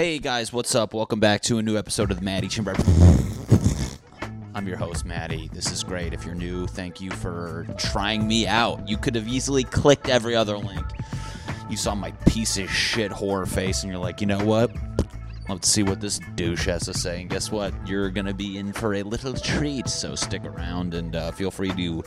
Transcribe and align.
Hey 0.00 0.18
guys, 0.18 0.50
what's 0.50 0.74
up? 0.74 0.94
Welcome 0.94 1.20
back 1.20 1.42
to 1.42 1.58
a 1.58 1.62
new 1.62 1.76
episode 1.76 2.10
of 2.10 2.16
the 2.16 2.24
Maddie 2.24 2.48
Chimber. 2.48 2.74
I'm 4.54 4.66
your 4.66 4.78
host, 4.78 5.04
Maddie. 5.04 5.50
This 5.52 5.70
is 5.70 5.84
great. 5.84 6.14
If 6.14 6.24
you're 6.24 6.34
new, 6.34 6.66
thank 6.66 7.02
you 7.02 7.10
for 7.10 7.66
trying 7.76 8.26
me 8.26 8.46
out. 8.46 8.88
You 8.88 8.96
could 8.96 9.14
have 9.14 9.28
easily 9.28 9.62
clicked 9.62 10.08
every 10.08 10.34
other 10.34 10.56
link. 10.56 10.86
You 11.68 11.76
saw 11.76 11.94
my 11.94 12.12
piece 12.24 12.56
of 12.56 12.70
shit 12.70 13.12
horror 13.12 13.44
face, 13.44 13.82
and 13.82 13.92
you're 13.92 14.00
like, 14.00 14.22
you 14.22 14.26
know 14.26 14.42
what? 14.42 14.74
Let's 15.50 15.68
see 15.68 15.82
what 15.82 16.00
this 16.00 16.18
douche 16.34 16.64
has 16.64 16.86
to 16.86 16.94
say. 16.94 17.20
And 17.20 17.28
guess 17.28 17.52
what? 17.52 17.74
You're 17.86 18.08
going 18.08 18.24
to 18.24 18.32
be 18.32 18.56
in 18.56 18.72
for 18.72 18.94
a 18.94 19.02
little 19.02 19.34
treat. 19.34 19.86
So 19.86 20.14
stick 20.14 20.46
around 20.46 20.94
and 20.94 21.14
uh, 21.14 21.30
feel 21.32 21.50
free 21.50 21.72
to 21.72 22.02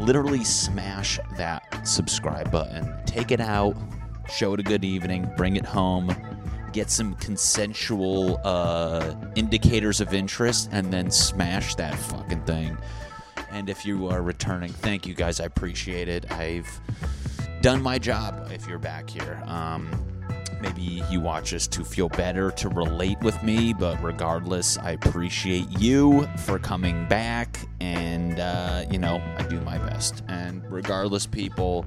literally 0.00 0.42
smash 0.42 1.20
that 1.36 1.86
subscribe 1.86 2.50
button. 2.50 2.92
Take 3.06 3.30
it 3.30 3.40
out, 3.40 3.76
show 4.28 4.54
it 4.54 4.58
a 4.58 4.64
good 4.64 4.84
evening, 4.84 5.30
bring 5.36 5.54
it 5.54 5.64
home, 5.64 6.12
get 6.74 6.90
some 6.90 7.14
consensual 7.14 8.38
uh, 8.44 9.14
indicators 9.36 10.00
of 10.00 10.12
interest, 10.12 10.68
and 10.72 10.92
then 10.92 11.10
smash 11.10 11.76
that 11.76 11.94
fucking 11.94 12.42
thing. 12.42 12.76
And 13.50 13.70
if 13.70 13.86
you 13.86 14.08
are 14.08 14.20
returning, 14.20 14.72
thank 14.72 15.06
you 15.06 15.14
guys. 15.14 15.38
I 15.38 15.44
appreciate 15.44 16.08
it. 16.08 16.30
I've 16.32 16.68
done 17.62 17.80
my 17.80 17.98
job 17.98 18.50
if 18.50 18.66
you're 18.66 18.80
back 18.80 19.08
here. 19.08 19.40
Um, 19.46 19.88
maybe 20.60 21.02
you 21.10 21.20
watch 21.20 21.52
this 21.52 21.66
to 21.68 21.84
feel 21.84 22.08
better, 22.08 22.50
to 22.52 22.68
relate 22.68 23.20
with 23.20 23.40
me, 23.42 23.72
but 23.72 24.02
regardless, 24.02 24.78
I 24.78 24.92
appreciate 24.92 25.68
you 25.78 26.26
for 26.38 26.58
coming 26.58 27.06
back, 27.06 27.58
and 27.80 28.40
uh, 28.40 28.84
you 28.90 28.98
know, 28.98 29.22
I 29.38 29.42
do 29.44 29.60
my 29.60 29.78
best. 29.78 30.22
And 30.28 30.62
regardless, 30.70 31.26
people, 31.26 31.86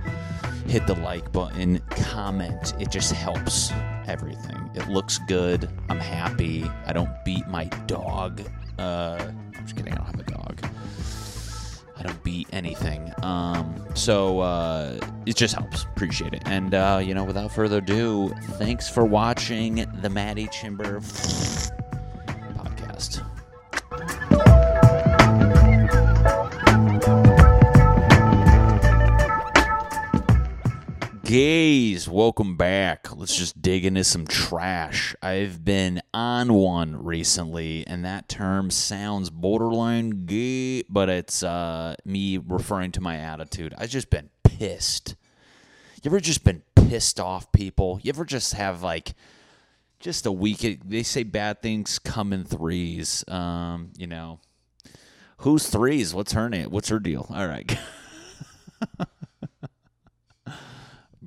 hit 0.68 0.88
the 0.88 0.96
like 0.96 1.32
button, 1.32 1.82
comment, 1.90 2.74
it 2.80 2.92
just 2.92 3.12
helps 3.12 3.72
everything. 4.08 4.70
It 4.76 4.88
looks 4.90 5.20
good, 5.28 5.70
I'm 5.90 6.00
happy, 6.00 6.70
I 6.86 6.94
don't 6.94 7.12
beat 7.26 7.48
my 7.48 7.66
dog. 7.86 8.42
Uh, 8.80 9.18
I'm 9.58 9.64
just 9.64 9.76
kidding, 9.76 9.94
I 9.94 9.98
don't 9.98 10.06
have 10.06 10.20
a 10.20 10.32
dog. 10.32 10.47
I 12.00 12.04
don't 12.04 12.24
beat 12.24 12.48
anything. 12.52 13.12
Um, 13.24 13.84
so 13.96 14.40
uh, 14.40 15.00
it 15.26 15.36
just 15.36 15.56
helps. 15.56 15.84
Appreciate 15.84 16.34
it. 16.34 16.44
And 16.46 16.74
uh, 16.74 17.02
you 17.04 17.14
know, 17.14 17.24
without 17.24 17.52
further 17.52 17.78
ado, 17.78 18.30
thanks 18.58 18.90
for 18.90 19.06
watching 19.06 19.86
the 20.02 20.10
Maddie 20.10 20.48
Chimber 20.48 21.02
Gays, 31.28 32.08
welcome 32.08 32.56
back. 32.56 33.14
Let's 33.14 33.36
just 33.36 33.62
dig 33.62 33.84
into 33.84 34.06
some 34.06 34.26
trash. 34.28 35.14
I've 35.22 35.66
been 35.66 36.02
on 36.14 36.54
one 36.54 37.04
recently, 37.04 37.86
and 37.86 38.06
that 38.06 38.30
term 38.30 38.72
sounds 38.72 39.30
borderline 39.30 40.26
gay, 40.26 40.84
but 40.84 41.10
it's 41.10 41.44
uh, 41.44 41.98
me 42.06 42.38
referring 42.38 42.94
to 42.94 43.02
my 43.02 43.18
attitude. 43.18 43.74
I've 43.78 43.90
just 43.90 44.10
been 44.10 44.30
pissed. 44.46 45.18
You 46.02 46.12
ever 46.12 46.22
just 46.22 46.46
been 46.46 46.64
pissed 46.76 47.20
off, 47.20 47.52
people? 47.52 48.00
You 48.02 48.14
ever 48.14 48.24
just 48.24 48.54
have 48.54 48.82
like 48.82 49.14
just 50.00 50.26
a 50.26 50.32
week? 50.32 50.80
They 50.86 51.04
say 51.04 51.24
bad 51.24 51.62
things 51.62 52.00
come 52.00 52.32
in 52.32 52.46
threes. 52.46 53.26
Um, 53.28 53.92
you 53.98 54.08
know, 54.08 54.40
who's 55.40 55.68
threes? 55.68 56.14
What's 56.14 56.32
her 56.32 56.48
name? 56.48 56.70
What's 56.70 56.88
her 56.88 57.00
deal? 57.00 57.28
All 57.30 57.48
right. 57.50 57.78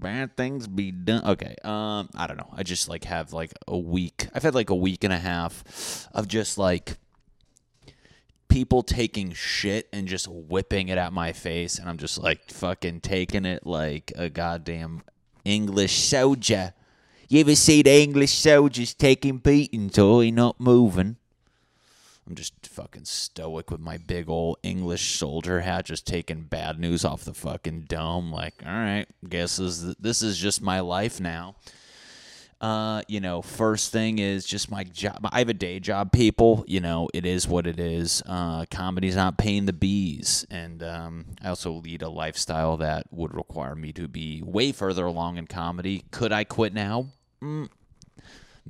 bad 0.00 0.36
things 0.36 0.66
be 0.66 0.90
done? 0.90 1.24
Okay 1.24 1.54
um 1.64 2.08
i 2.16 2.26
don't 2.26 2.36
know. 2.36 2.52
I 2.52 2.62
just 2.62 2.88
like 2.88 3.04
have 3.04 3.32
like 3.32 3.52
a 3.68 3.78
week. 3.78 4.28
I've 4.34 4.42
had 4.42 4.54
like 4.54 4.70
a 4.70 4.74
week 4.74 5.04
and 5.04 5.12
a 5.12 5.18
half 5.18 6.08
of 6.12 6.28
just 6.28 6.58
like 6.58 6.96
people 8.48 8.82
taking 8.82 9.32
shit 9.32 9.88
and 9.92 10.08
just 10.08 10.26
whipping 10.28 10.88
it 10.88 10.98
at 10.98 11.12
my 11.12 11.32
face 11.32 11.78
and 11.78 11.88
i'm 11.88 11.96
just 11.96 12.18
like 12.18 12.50
fucking 12.50 13.00
taking 13.00 13.44
it 13.44 13.64
like 13.64 14.12
a 14.16 14.28
goddamn 14.28 15.02
english 15.44 15.96
soldier. 15.96 16.74
You 17.28 17.40
ever 17.40 17.54
see 17.54 17.82
the 17.82 18.02
english 18.02 18.32
soldiers 18.32 18.92
taking 18.92 19.38
beatings 19.38 19.96
or 19.98 20.24
he 20.24 20.32
not 20.32 20.58
moving 20.58 21.16
I'm 22.30 22.36
just 22.36 22.68
fucking 22.68 23.06
stoic 23.06 23.72
with 23.72 23.80
my 23.80 23.96
big 23.96 24.30
old 24.30 24.58
English 24.62 25.18
soldier 25.18 25.62
hat, 25.62 25.86
just 25.86 26.06
taking 26.06 26.42
bad 26.42 26.78
news 26.78 27.04
off 27.04 27.24
the 27.24 27.34
fucking 27.34 27.86
dome. 27.88 28.30
Like, 28.30 28.54
all 28.64 28.72
right, 28.72 29.06
guess 29.28 29.56
this, 29.56 29.80
this 29.98 30.22
is 30.22 30.38
just 30.38 30.62
my 30.62 30.78
life 30.78 31.18
now. 31.18 31.56
Uh, 32.60 33.02
you 33.08 33.18
know, 33.18 33.42
first 33.42 33.90
thing 33.90 34.20
is 34.20 34.46
just 34.46 34.70
my 34.70 34.84
job. 34.84 35.28
I 35.32 35.40
have 35.40 35.48
a 35.48 35.54
day 35.54 35.80
job, 35.80 36.12
people. 36.12 36.64
You 36.68 36.78
know, 36.78 37.08
it 37.12 37.26
is 37.26 37.48
what 37.48 37.66
it 37.66 37.80
is. 37.80 38.22
Uh, 38.24 38.64
comedy's 38.70 39.16
not 39.16 39.36
paying 39.36 39.66
the 39.66 39.72
bees, 39.72 40.46
and 40.52 40.84
um, 40.84 41.24
I 41.42 41.48
also 41.48 41.72
lead 41.72 42.02
a 42.02 42.08
lifestyle 42.08 42.76
that 42.76 43.06
would 43.10 43.34
require 43.34 43.74
me 43.74 43.92
to 43.94 44.06
be 44.06 44.40
way 44.40 44.70
further 44.70 45.04
along 45.04 45.36
in 45.36 45.48
comedy. 45.48 46.04
Could 46.12 46.30
I 46.30 46.44
quit 46.44 46.74
now? 46.74 47.06
Mm, 47.42 47.70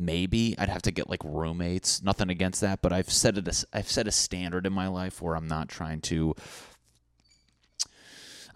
maybe 0.00 0.54
I'd 0.58 0.68
have 0.68 0.82
to 0.82 0.90
get 0.90 1.10
like 1.10 1.22
roommates. 1.24 2.02
Nothing 2.02 2.30
against 2.30 2.60
that, 2.62 2.82
but 2.82 2.92
I've 2.92 3.10
set 3.10 3.38
it. 3.38 3.46
A, 3.46 3.66
I've 3.76 3.90
set 3.90 4.06
a 4.06 4.12
standard 4.12 4.66
in 4.66 4.72
my 4.72 4.88
life 4.88 5.20
where 5.20 5.36
I'm 5.36 5.48
not 5.48 5.68
trying 5.68 6.00
to. 6.02 6.34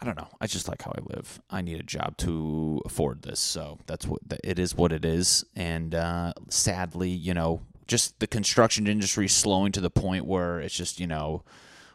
I 0.00 0.04
don't 0.04 0.16
know. 0.16 0.28
I 0.40 0.46
just 0.46 0.68
like 0.68 0.82
how 0.82 0.92
I 0.92 1.14
live. 1.14 1.40
I 1.48 1.62
need 1.62 1.78
a 1.78 1.84
job 1.84 2.16
to 2.18 2.82
afford 2.84 3.22
this, 3.22 3.40
so 3.40 3.78
that's 3.86 4.06
what 4.06 4.20
it 4.42 4.58
is. 4.58 4.74
What 4.74 4.92
it 4.92 5.04
is, 5.04 5.44
and 5.54 5.94
uh, 5.94 6.32
sadly, 6.48 7.10
you 7.10 7.32
know, 7.32 7.62
just 7.86 8.18
the 8.20 8.26
construction 8.26 8.86
industry 8.86 9.28
slowing 9.28 9.72
to 9.72 9.80
the 9.80 9.90
point 9.90 10.26
where 10.26 10.60
it's 10.60 10.74
just 10.74 10.98
you 10.98 11.06
know 11.06 11.44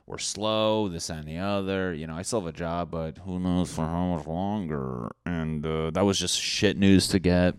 we're 0.09 0.17
slow, 0.17 0.89
this 0.89 1.09
and 1.09 1.27
the 1.27 1.37
other. 1.37 1.93
You 1.93 2.07
know, 2.07 2.15
I 2.15 2.23
still 2.23 2.41
have 2.41 2.49
a 2.49 2.57
job, 2.57 2.89
but 2.89 3.19
who 3.19 3.39
knows 3.39 3.71
for 3.71 3.85
how 3.85 4.15
much 4.15 4.25
longer. 4.25 5.11
And 5.25 5.63
uh, 5.63 5.91
that 5.91 6.03
was 6.03 6.17
just 6.19 6.39
shit 6.39 6.77
news 6.77 7.07
to 7.09 7.19
get 7.19 7.55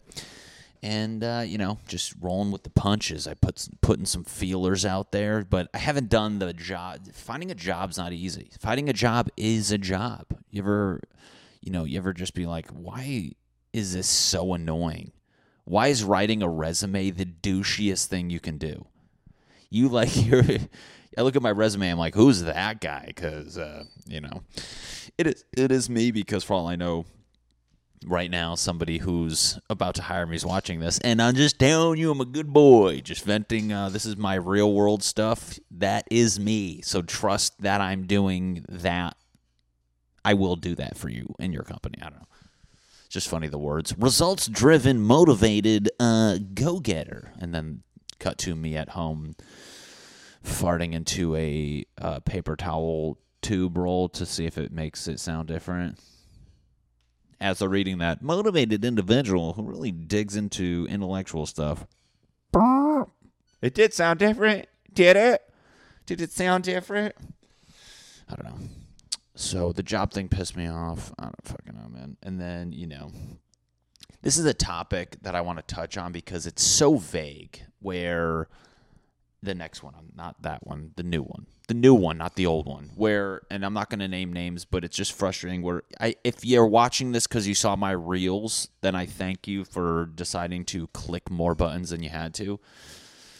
and 0.82 1.22
uh, 1.22 1.42
you 1.44 1.58
know 1.58 1.78
just 1.86 2.14
rolling 2.20 2.50
with 2.50 2.62
the 2.62 2.70
punches 2.70 3.26
i 3.26 3.34
put 3.34 3.68
putting 3.80 4.06
some 4.06 4.24
feelers 4.24 4.84
out 4.84 5.12
there 5.12 5.44
but 5.44 5.68
i 5.74 5.78
haven't 5.78 6.08
done 6.08 6.38
the 6.38 6.52
job 6.52 6.98
finding 7.12 7.50
a 7.50 7.54
job's 7.54 7.98
not 7.98 8.12
easy 8.12 8.50
finding 8.58 8.88
a 8.88 8.92
job 8.92 9.28
is 9.36 9.70
a 9.70 9.78
job 9.78 10.24
you 10.50 10.62
ever 10.62 11.00
you 11.60 11.70
know 11.70 11.84
you 11.84 11.98
ever 11.98 12.12
just 12.12 12.34
be 12.34 12.46
like 12.46 12.68
why 12.70 13.30
is 13.72 13.94
this 13.94 14.08
so 14.08 14.54
annoying 14.54 15.12
why 15.64 15.88
is 15.88 16.02
writing 16.02 16.42
a 16.42 16.48
resume 16.48 17.10
the 17.10 17.26
douchiest 17.26 18.06
thing 18.06 18.30
you 18.30 18.40
can 18.40 18.56
do 18.56 18.86
you 19.68 19.88
like 19.88 20.10
you're 20.26 20.44
I 21.18 21.22
look 21.22 21.36
at 21.36 21.42
my 21.42 21.50
resume. 21.50 21.90
I'm 21.90 21.98
like, 21.98 22.14
who's 22.14 22.42
that 22.42 22.80
guy? 22.80 23.04
Because 23.06 23.58
uh, 23.58 23.84
you 24.06 24.20
know, 24.20 24.42
it 25.18 25.26
is 25.26 25.44
it 25.56 25.72
is 25.72 25.90
me. 25.90 26.10
Because 26.10 26.44
for 26.44 26.54
all 26.54 26.68
I 26.68 26.76
know, 26.76 27.04
right 28.06 28.30
now 28.30 28.54
somebody 28.54 28.98
who's 28.98 29.58
about 29.68 29.94
to 29.94 30.02
hire 30.02 30.26
me 30.26 30.34
is 30.34 30.46
watching 30.46 30.80
this 30.80 30.98
and 31.00 31.20
i'm 31.20 31.34
just 31.34 31.58
telling 31.58 31.98
you 31.98 32.10
i'm 32.10 32.20
a 32.20 32.24
good 32.24 32.50
boy 32.50 32.98
just 33.00 33.24
venting 33.24 33.72
uh, 33.72 33.90
this 33.90 34.06
is 34.06 34.16
my 34.16 34.34
real 34.34 34.72
world 34.72 35.02
stuff. 35.02 35.58
That 35.70 36.06
is 36.10 36.38
me. 36.38 36.80
So 36.82 37.02
trust 37.02 37.60
that 37.62 37.80
i'm 37.80 38.06
doing 38.06 38.64
that. 38.68 39.16
I 40.24 40.34
will 40.34 40.56
do 40.56 40.74
that 40.76 40.96
for 40.96 41.08
you 41.08 41.34
and 41.38 41.52
your 41.52 41.62
company. 41.62 41.96
I 42.00 42.04
don't 42.04 42.20
know. 42.20 42.26
It's 43.06 43.14
just 43.14 43.28
funny 43.28 43.48
the 43.48 43.58
words. 43.58 43.96
Results 43.96 44.46
driven 44.46 45.00
motivated 45.00 45.90
uh, 45.98 46.38
go-getter. 46.54 47.32
And 47.38 47.54
then 47.54 47.82
cut 48.18 48.36
to 48.38 48.54
me 48.54 48.76
at 48.76 48.90
home 48.90 49.34
farting 50.44 50.92
into 50.92 51.34
a 51.36 51.84
uh, 51.98 52.20
paper 52.20 52.54
towel 52.54 53.18
tube 53.40 53.78
roll 53.78 54.08
to 54.10 54.26
see 54.26 54.44
if 54.44 54.58
it 54.58 54.70
makes 54.70 55.08
it 55.08 55.18
sound 55.18 55.48
different 55.48 55.98
as 57.40 57.58
they're 57.58 57.68
reading 57.68 57.98
that 57.98 58.22
motivated 58.22 58.84
individual 58.84 59.54
who 59.54 59.62
really 59.62 59.90
digs 59.90 60.36
into 60.36 60.86
intellectual 60.90 61.46
stuff. 61.46 61.86
It 63.62 63.74
did 63.74 63.92
sound 63.92 64.18
different, 64.18 64.68
did 64.92 65.16
it? 65.16 65.42
Did 66.06 66.20
it 66.20 66.32
sound 66.32 66.64
different? 66.64 67.14
I 68.28 68.36
don't 68.36 68.44
know. 68.44 68.66
So 69.34 69.72
the 69.72 69.82
job 69.82 70.12
thing 70.12 70.28
pissed 70.28 70.56
me 70.56 70.66
off. 70.66 71.12
I 71.18 71.24
don't 71.24 71.44
fucking 71.44 71.74
know, 71.74 71.88
man. 71.88 72.16
And 72.22 72.40
then, 72.40 72.72
you 72.72 72.86
know, 72.86 73.10
this 74.22 74.36
is 74.36 74.44
a 74.44 74.54
topic 74.54 75.16
that 75.22 75.34
I 75.34 75.40
want 75.40 75.58
to 75.58 75.74
touch 75.74 75.96
on 75.96 76.12
because 76.12 76.46
it's 76.46 76.62
so 76.62 76.96
vague 76.96 77.62
where 77.80 78.48
the 79.42 79.54
next 79.54 79.82
one, 79.82 79.94
not 80.14 80.42
that 80.42 80.66
one, 80.66 80.92
the 80.96 81.02
new 81.02 81.22
one, 81.22 81.46
the 81.68 81.74
new 81.74 81.94
one, 81.94 82.18
not 82.18 82.34
the 82.34 82.46
old 82.46 82.66
one. 82.66 82.90
Where, 82.94 83.42
and 83.50 83.64
I'm 83.64 83.72
not 83.72 83.90
going 83.90 84.00
to 84.00 84.08
name 84.08 84.32
names, 84.32 84.64
but 84.64 84.84
it's 84.84 84.96
just 84.96 85.12
frustrating. 85.12 85.62
Where 85.62 85.82
I, 86.00 86.16
if 86.24 86.44
you're 86.44 86.66
watching 86.66 87.12
this 87.12 87.26
because 87.26 87.46
you 87.46 87.54
saw 87.54 87.76
my 87.76 87.92
reels, 87.92 88.68
then 88.80 88.94
I 88.94 89.06
thank 89.06 89.46
you 89.46 89.64
for 89.64 90.10
deciding 90.14 90.64
to 90.66 90.88
click 90.88 91.30
more 91.30 91.54
buttons 91.54 91.90
than 91.90 92.02
you 92.02 92.10
had 92.10 92.34
to. 92.34 92.60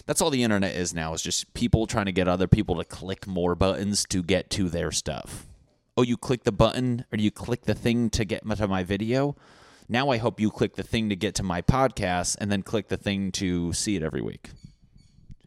That's 0.06 0.23
all 0.23 0.31
the 0.31 0.43
internet 0.43 0.75
is 0.75 0.94
now. 0.94 1.12
Is 1.12 1.23
just 1.23 1.52
people 1.55 1.87
trying 1.87 2.06
to 2.06 2.12
get 2.12 2.29
other 2.29 2.47
people 2.47 2.76
to 2.76 2.85
click 2.85 3.26
more 3.26 3.55
buttons 3.55 4.05
to 4.11 4.23
get 4.23 4.49
to 4.50 4.69
their 4.69 4.93
stuff. 4.93 5.47
Oh, 5.97 6.02
you 6.02 6.17
click 6.17 6.44
the 6.44 6.52
button 6.52 7.05
or 7.12 7.19
you 7.19 7.31
click 7.31 7.62
the 7.62 7.75
thing 7.75 8.11
to 8.11 8.25
get 8.25 8.49
to 8.49 8.69
my 8.69 8.85
video? 8.85 9.37
Now 9.88 10.11
I 10.11 10.19
hope 10.19 10.38
you 10.38 10.50
click 10.52 10.76
the 10.76 10.85
thing 10.85 11.08
to 11.08 11.17
get 11.17 11.35
to 11.35 11.43
my 11.43 11.62
podcast 11.62 12.37
and 12.41 12.50
then 12.50 12.62
click 12.62 12.88
the 12.88 12.97
thing 12.97 13.32
to 13.32 13.73
see 13.73 13.97
it 13.97 14.02
every 14.05 14.23
week. 14.23 14.50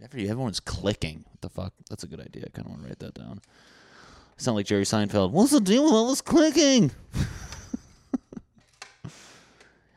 Every, 0.03 0.29
everyone's 0.29 0.59
clicking. 0.59 1.23
What 1.29 1.41
the 1.41 1.49
fuck? 1.49 1.73
That's 1.89 2.03
a 2.03 2.07
good 2.07 2.19
idea. 2.19 2.43
I 2.45 2.49
kind 2.49 2.65
of 2.65 2.71
want 2.71 2.83
to 2.83 2.87
write 2.89 2.99
that 2.99 3.13
down. 3.13 3.39
Sound 4.35 4.55
like 4.57 4.65
Jerry 4.65 4.83
Seinfeld. 4.83 5.31
What's 5.31 5.51
the 5.51 5.61
deal 5.61 5.85
with 5.85 5.93
all 5.93 6.09
this 6.09 6.19
clicking? 6.19 6.91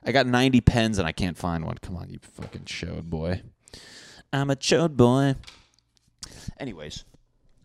I 0.04 0.12
got 0.12 0.26
90 0.26 0.60
pens 0.60 0.98
and 0.98 1.08
I 1.08 1.12
can't 1.12 1.36
find 1.36 1.64
one. 1.64 1.78
Come 1.78 1.96
on, 1.96 2.08
you 2.10 2.20
fucking 2.20 2.62
chode 2.62 3.10
boy. 3.10 3.42
I'm 4.32 4.50
a 4.50 4.56
chode 4.56 4.96
boy. 4.96 5.34
Anyways, 6.60 7.04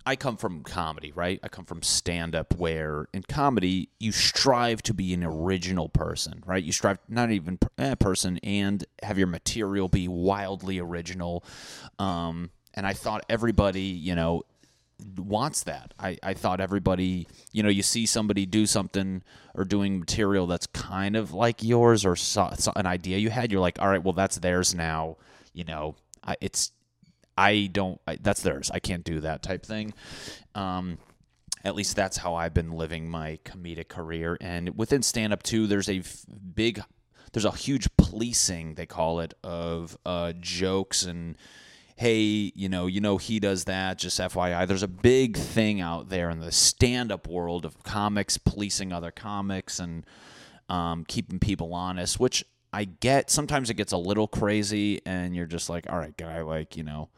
I 0.06 0.15
come 0.15 0.38
from 0.38 0.63
comedy, 0.63 1.12
right? 1.12 1.39
I 1.44 1.48
come 1.48 1.65
from 1.65 1.83
stand 1.83 2.36
up 2.36 2.56
where 2.57 3.07
in 3.13 3.24
comedy 3.24 3.89
you 4.00 4.12
strive 4.12 4.81
to 4.83 4.94
be 4.94 5.13
an 5.13 5.24
original 5.24 5.89
person, 5.89 6.44
right? 6.45 6.63
You 6.63 6.71
strive 6.71 6.98
not 7.07 7.31
even 7.31 7.59
a 7.77 7.81
eh, 7.81 7.95
person 7.95 8.39
and 8.44 8.83
have 9.03 9.18
your 9.18 9.27
material 9.27 9.88
be 9.88 10.07
wildly 10.07 10.80
original. 10.80 11.44
Um, 12.00 12.50
and 12.74 12.88
I 12.88 12.94
thought 12.94 13.25
everybody, 13.30 13.81
you 13.81 14.15
know, 14.15 14.44
wants 15.18 15.63
that. 15.63 15.94
I, 16.00 16.18
I 16.24 16.33
thought 16.33 16.59
everybody, 16.59 17.27
you 17.51 17.63
know, 17.63 17.69
you 17.69 17.83
see 17.83 18.06
somebody 18.06 18.45
do 18.45 18.65
something 18.65 19.24
or 19.53 19.65
doing 19.65 20.00
material 20.00 20.48
that's 20.48 20.68
kind 20.68 21.15
of 21.15 21.33
like 21.33 21.63
yours 21.63 22.06
or 22.06 22.15
so, 22.15 22.51
so 22.57 22.71
an 22.75 22.86
idea 22.86 23.18
you 23.18 23.30
had, 23.30 23.51
you're 23.51 23.62
like, 23.62 23.80
all 23.80 23.89
right, 23.89 24.03
well, 24.03 24.13
that's 24.13 24.38
theirs 24.38 24.74
now. 24.74 25.18
You 25.53 25.65
know, 25.65 25.95
I, 26.24 26.38
it's 26.39 26.71
I 27.37 27.69
don't. 27.71 27.99
I, 28.07 28.17
that's 28.21 28.41
theirs. 28.41 28.71
I 28.73 28.79
can't 28.79 29.03
do 29.03 29.21
that 29.21 29.43
type 29.43 29.65
thing. 29.65 29.93
Um, 30.55 30.97
at 31.63 31.75
least 31.75 31.95
that's 31.95 32.17
how 32.17 32.35
I've 32.35 32.53
been 32.53 32.71
living 32.71 33.09
my 33.09 33.39
comedic 33.45 33.87
career. 33.87 34.37
And 34.41 34.77
within 34.77 35.03
stand 35.03 35.33
up 35.33 35.43
too, 35.43 35.67
there's 35.67 35.89
a 35.89 35.99
f- 35.99 36.25
big, 36.55 36.81
there's 37.33 37.45
a 37.45 37.51
huge 37.51 37.87
policing 37.97 38.75
they 38.75 38.85
call 38.85 39.19
it 39.19 39.33
of 39.43 39.97
uh, 40.05 40.33
jokes 40.39 41.03
and 41.03 41.37
hey, 41.97 42.51
you 42.55 42.67
know, 42.67 42.87
you 42.87 42.99
know 42.99 43.17
he 43.17 43.39
does 43.39 43.65
that. 43.65 43.99
Just 43.99 44.19
FYI, 44.19 44.67
there's 44.67 44.81
a 44.81 44.87
big 44.87 45.37
thing 45.37 45.81
out 45.81 46.09
there 46.09 46.31
in 46.31 46.39
the 46.39 46.51
stand 46.51 47.11
up 47.11 47.27
world 47.27 47.63
of 47.63 47.83
comics 47.83 48.37
policing 48.37 48.91
other 48.91 49.11
comics 49.11 49.79
and 49.79 50.03
um, 50.67 51.05
keeping 51.07 51.37
people 51.37 51.75
honest, 51.75 52.19
which 52.19 52.43
I 52.73 52.85
get. 52.85 53.29
Sometimes 53.29 53.69
it 53.69 53.75
gets 53.75 53.91
a 53.91 53.97
little 53.97 54.27
crazy, 54.27 55.01
and 55.05 55.35
you're 55.35 55.45
just 55.45 55.69
like, 55.69 55.91
all 55.91 55.97
right, 55.99 56.15
guy, 56.17 56.41
like 56.41 56.75
you 56.75 56.83
know 56.83 57.09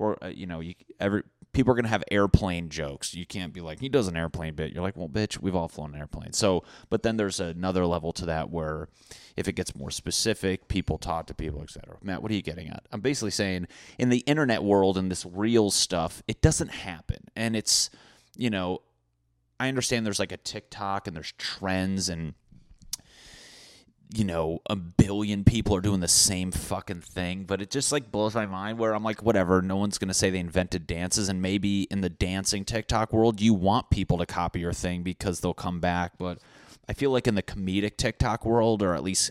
or 0.00 0.16
uh, 0.24 0.28
you 0.28 0.46
know, 0.46 0.60
you 0.60 0.74
every 0.98 1.22
people 1.52 1.72
are 1.72 1.76
gonna 1.76 1.88
have 1.88 2.02
airplane 2.10 2.70
jokes. 2.70 3.14
You 3.14 3.26
can't 3.26 3.52
be 3.52 3.60
like 3.60 3.80
he 3.80 3.88
does 3.88 4.08
an 4.08 4.16
airplane 4.16 4.54
bit. 4.54 4.72
You're 4.72 4.82
like, 4.82 4.96
well, 4.96 5.08
bitch, 5.08 5.38
we've 5.38 5.54
all 5.54 5.68
flown 5.68 5.94
an 5.94 6.00
airplane. 6.00 6.32
So, 6.32 6.64
but 6.88 7.02
then 7.02 7.16
there's 7.16 7.38
another 7.38 7.86
level 7.86 8.12
to 8.14 8.26
that 8.26 8.50
where 8.50 8.88
if 9.36 9.46
it 9.46 9.52
gets 9.52 9.76
more 9.76 9.90
specific, 9.90 10.68
people 10.68 10.96
talk 10.98 11.26
to 11.26 11.34
people, 11.34 11.62
etc. 11.62 11.98
Matt, 12.02 12.22
what 12.22 12.30
are 12.32 12.34
you 12.34 12.42
getting 12.42 12.68
at? 12.68 12.86
I'm 12.90 13.00
basically 13.00 13.30
saying 13.30 13.68
in 13.98 14.08
the 14.08 14.20
internet 14.20 14.64
world 14.64 14.96
and 14.96 15.10
this 15.10 15.26
real 15.26 15.70
stuff, 15.70 16.22
it 16.26 16.40
doesn't 16.40 16.70
happen, 16.70 17.18
and 17.36 17.54
it's 17.54 17.90
you 18.36 18.48
know, 18.48 18.80
I 19.58 19.68
understand 19.68 20.06
there's 20.06 20.18
like 20.18 20.32
a 20.32 20.38
TikTok 20.38 21.06
and 21.06 21.14
there's 21.14 21.32
trends 21.32 22.08
and 22.08 22.34
you 24.12 24.24
know, 24.24 24.60
a 24.68 24.74
billion 24.74 25.44
people 25.44 25.76
are 25.76 25.80
doing 25.80 26.00
the 26.00 26.08
same 26.08 26.50
fucking 26.50 27.00
thing, 27.00 27.44
but 27.44 27.62
it 27.62 27.70
just 27.70 27.92
like 27.92 28.10
blows 28.10 28.34
my 28.34 28.46
mind 28.46 28.78
where 28.78 28.92
I'm 28.92 29.04
like, 29.04 29.22
whatever, 29.22 29.62
no 29.62 29.76
one's 29.76 29.98
going 29.98 30.08
to 30.08 30.14
say 30.14 30.30
they 30.30 30.38
invented 30.38 30.86
dances. 30.86 31.28
And 31.28 31.40
maybe 31.40 31.82
in 31.84 32.00
the 32.00 32.10
dancing 32.10 32.64
TikTok 32.64 33.12
world, 33.12 33.40
you 33.40 33.54
want 33.54 33.90
people 33.90 34.18
to 34.18 34.26
copy 34.26 34.60
your 34.60 34.72
thing 34.72 35.02
because 35.02 35.40
they'll 35.40 35.54
come 35.54 35.78
back. 35.78 36.18
But 36.18 36.38
I 36.88 36.92
feel 36.92 37.12
like 37.12 37.28
in 37.28 37.36
the 37.36 37.42
comedic 37.42 37.96
TikTok 37.96 38.44
world, 38.44 38.82
or 38.82 38.94
at 38.94 39.04
least 39.04 39.30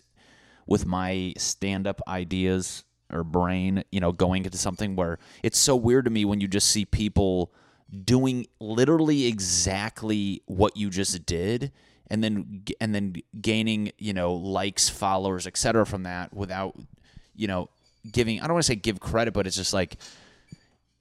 with 0.66 0.86
my 0.86 1.34
stand 1.38 1.86
up 1.86 2.02
ideas 2.08 2.86
or 3.12 3.24
brain, 3.24 3.84
you 3.92 4.00
know, 4.00 4.14
going 4.14 4.46
into 4.46 4.58
something 4.58 4.96
where 4.96 5.20
it's 5.44 5.58
so 5.58 5.76
weird 5.76 6.06
to 6.06 6.12
me 6.12 6.24
when 6.24 6.40
you 6.40 6.48
just 6.48 6.70
see 6.70 6.86
people 6.86 7.52
doing 8.06 8.46
literally 8.60 9.26
exactly 9.26 10.42
what 10.46 10.78
you 10.78 10.90
just 10.90 11.26
did 11.26 11.72
and 12.10 12.24
then 12.24 12.64
and 12.82 12.94
then 12.94 13.16
gaining 13.40 13.92
you 13.98 14.14
know 14.14 14.34
likes, 14.34 14.90
followers, 14.90 15.48
etc. 15.48 15.86
from 15.86 16.04
that 16.04 16.34
without 16.34 16.76
you 17.36 17.48
know 17.48 17.70
giving. 18.12 18.40
I 18.40 18.48
don't 18.48 18.54
want 18.54 18.66
to 18.66 18.72
say 18.72 18.76
give 18.76 19.00
credit, 19.00 19.34
but 19.34 19.48
it's 19.48 19.56
just 19.56 19.74
like. 19.74 19.98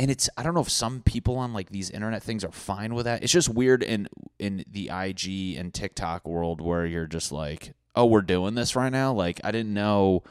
And 0.01 0.13
it's 0.13 0.31
I 0.39 0.45
don't 0.45 0.55
know 0.55 0.61
if 0.61 0.71
some 0.71 1.03
people 1.03 1.39
on 1.39 1.53
like 1.53 1.71
these 1.71 1.91
internet 1.91 2.23
things 2.23 2.45
are 2.45 2.53
fine 2.53 2.95
with 2.95 3.07
that. 3.07 3.25
It's 3.25 3.33
just 3.33 3.49
weird 3.49 3.83
in 3.83 4.07
in 4.39 4.65
the 4.71 4.91
IG 4.95 5.57
and 5.59 5.75
TikTok 5.75 6.25
world 6.25 6.61
where 6.61 6.87
you're 6.87 7.09
just 7.09 7.33
like, 7.33 7.75
oh, 7.97 8.07
we're 8.07 8.23
doing 8.23 8.55
this 8.55 8.77
right 8.77 8.93
now. 8.93 9.13
Like 9.13 9.41
I 9.43 9.51
didn't 9.51 9.75
know 9.75 10.23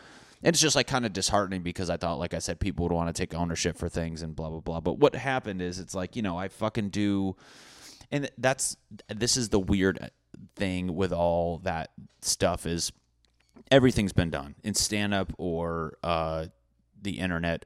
and 0.43 0.53
it's 0.53 0.61
just 0.61 0.75
like 0.75 0.87
kind 0.87 1.05
of 1.05 1.13
disheartening 1.13 1.63
because 1.63 1.89
I 1.89 1.97
thought, 1.97 2.19
like 2.19 2.33
I 2.33 2.39
said, 2.39 2.59
people 2.59 2.83
would 2.83 2.93
want 2.93 3.13
to 3.13 3.19
take 3.19 3.33
ownership 3.33 3.77
for 3.77 3.89
things 3.89 4.21
and 4.21 4.35
blah 4.35 4.49
blah 4.49 4.59
blah. 4.59 4.79
But 4.79 4.99
what 4.99 5.15
happened 5.15 5.61
is, 5.61 5.79
it's 5.79 5.95
like 5.95 6.15
you 6.15 6.21
know, 6.21 6.37
I 6.37 6.47
fucking 6.47 6.89
do, 6.89 7.35
and 8.11 8.29
that's 8.37 8.77
this 9.13 9.35
is 9.35 9.49
the 9.49 9.59
weird 9.59 10.11
thing 10.57 10.95
with 10.95 11.13
all 11.13 11.59
that 11.59 11.91
stuff 12.21 12.65
is 12.65 12.91
everything's 13.71 14.13
been 14.13 14.29
done 14.29 14.55
in 14.63 14.73
stand 14.73 15.13
up 15.13 15.31
or 15.37 15.97
uh, 16.03 16.47
the 17.01 17.19
internet. 17.19 17.65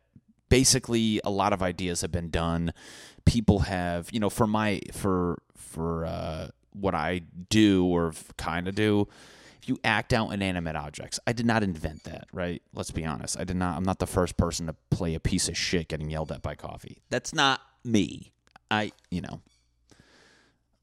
Basically, 0.50 1.22
a 1.24 1.30
lot 1.30 1.54
of 1.54 1.62
ideas 1.64 2.02
have 2.02 2.12
been 2.12 2.30
done. 2.30 2.74
People 3.26 3.60
have, 3.60 4.10
you 4.12 4.20
know, 4.20 4.30
for 4.30 4.48
my 4.48 4.82
for 4.92 5.42
for 5.56 6.06
uh, 6.06 6.48
what 6.74 6.94
I 6.94 7.22
do 7.50 7.86
or 7.86 8.14
kind 8.38 8.68
of 8.68 8.76
do. 8.76 9.08
If 9.62 9.70
you 9.70 9.78
act 9.84 10.12
out 10.12 10.34
inanimate 10.34 10.76
objects, 10.76 11.20
I 11.28 11.34
did 11.34 11.46
not 11.46 11.62
invent 11.62 12.04
that, 12.06 12.28
right? 12.34 12.64
Let's 12.74 12.90
be 12.90 13.06
honest. 13.06 13.40
I 13.40 13.44
did 13.44 13.56
not. 13.58 13.78
I'm 13.78 13.84
not 13.84 14.00
the 14.00 14.08
first 14.08 14.36
person 14.36 14.66
to 14.66 14.76
play 14.90 15.14
a 15.14 15.20
piece 15.20 15.48
of 15.48 15.56
shit 15.56 15.88
getting 15.88 16.10
yelled 16.10 16.32
at 16.32 16.42
by 16.42 16.56
coffee. 16.56 17.02
That's 17.10 17.34
not 17.34 17.62
me. 17.84 18.34
I, 18.72 18.92
you 19.12 19.22
know, 19.22 19.42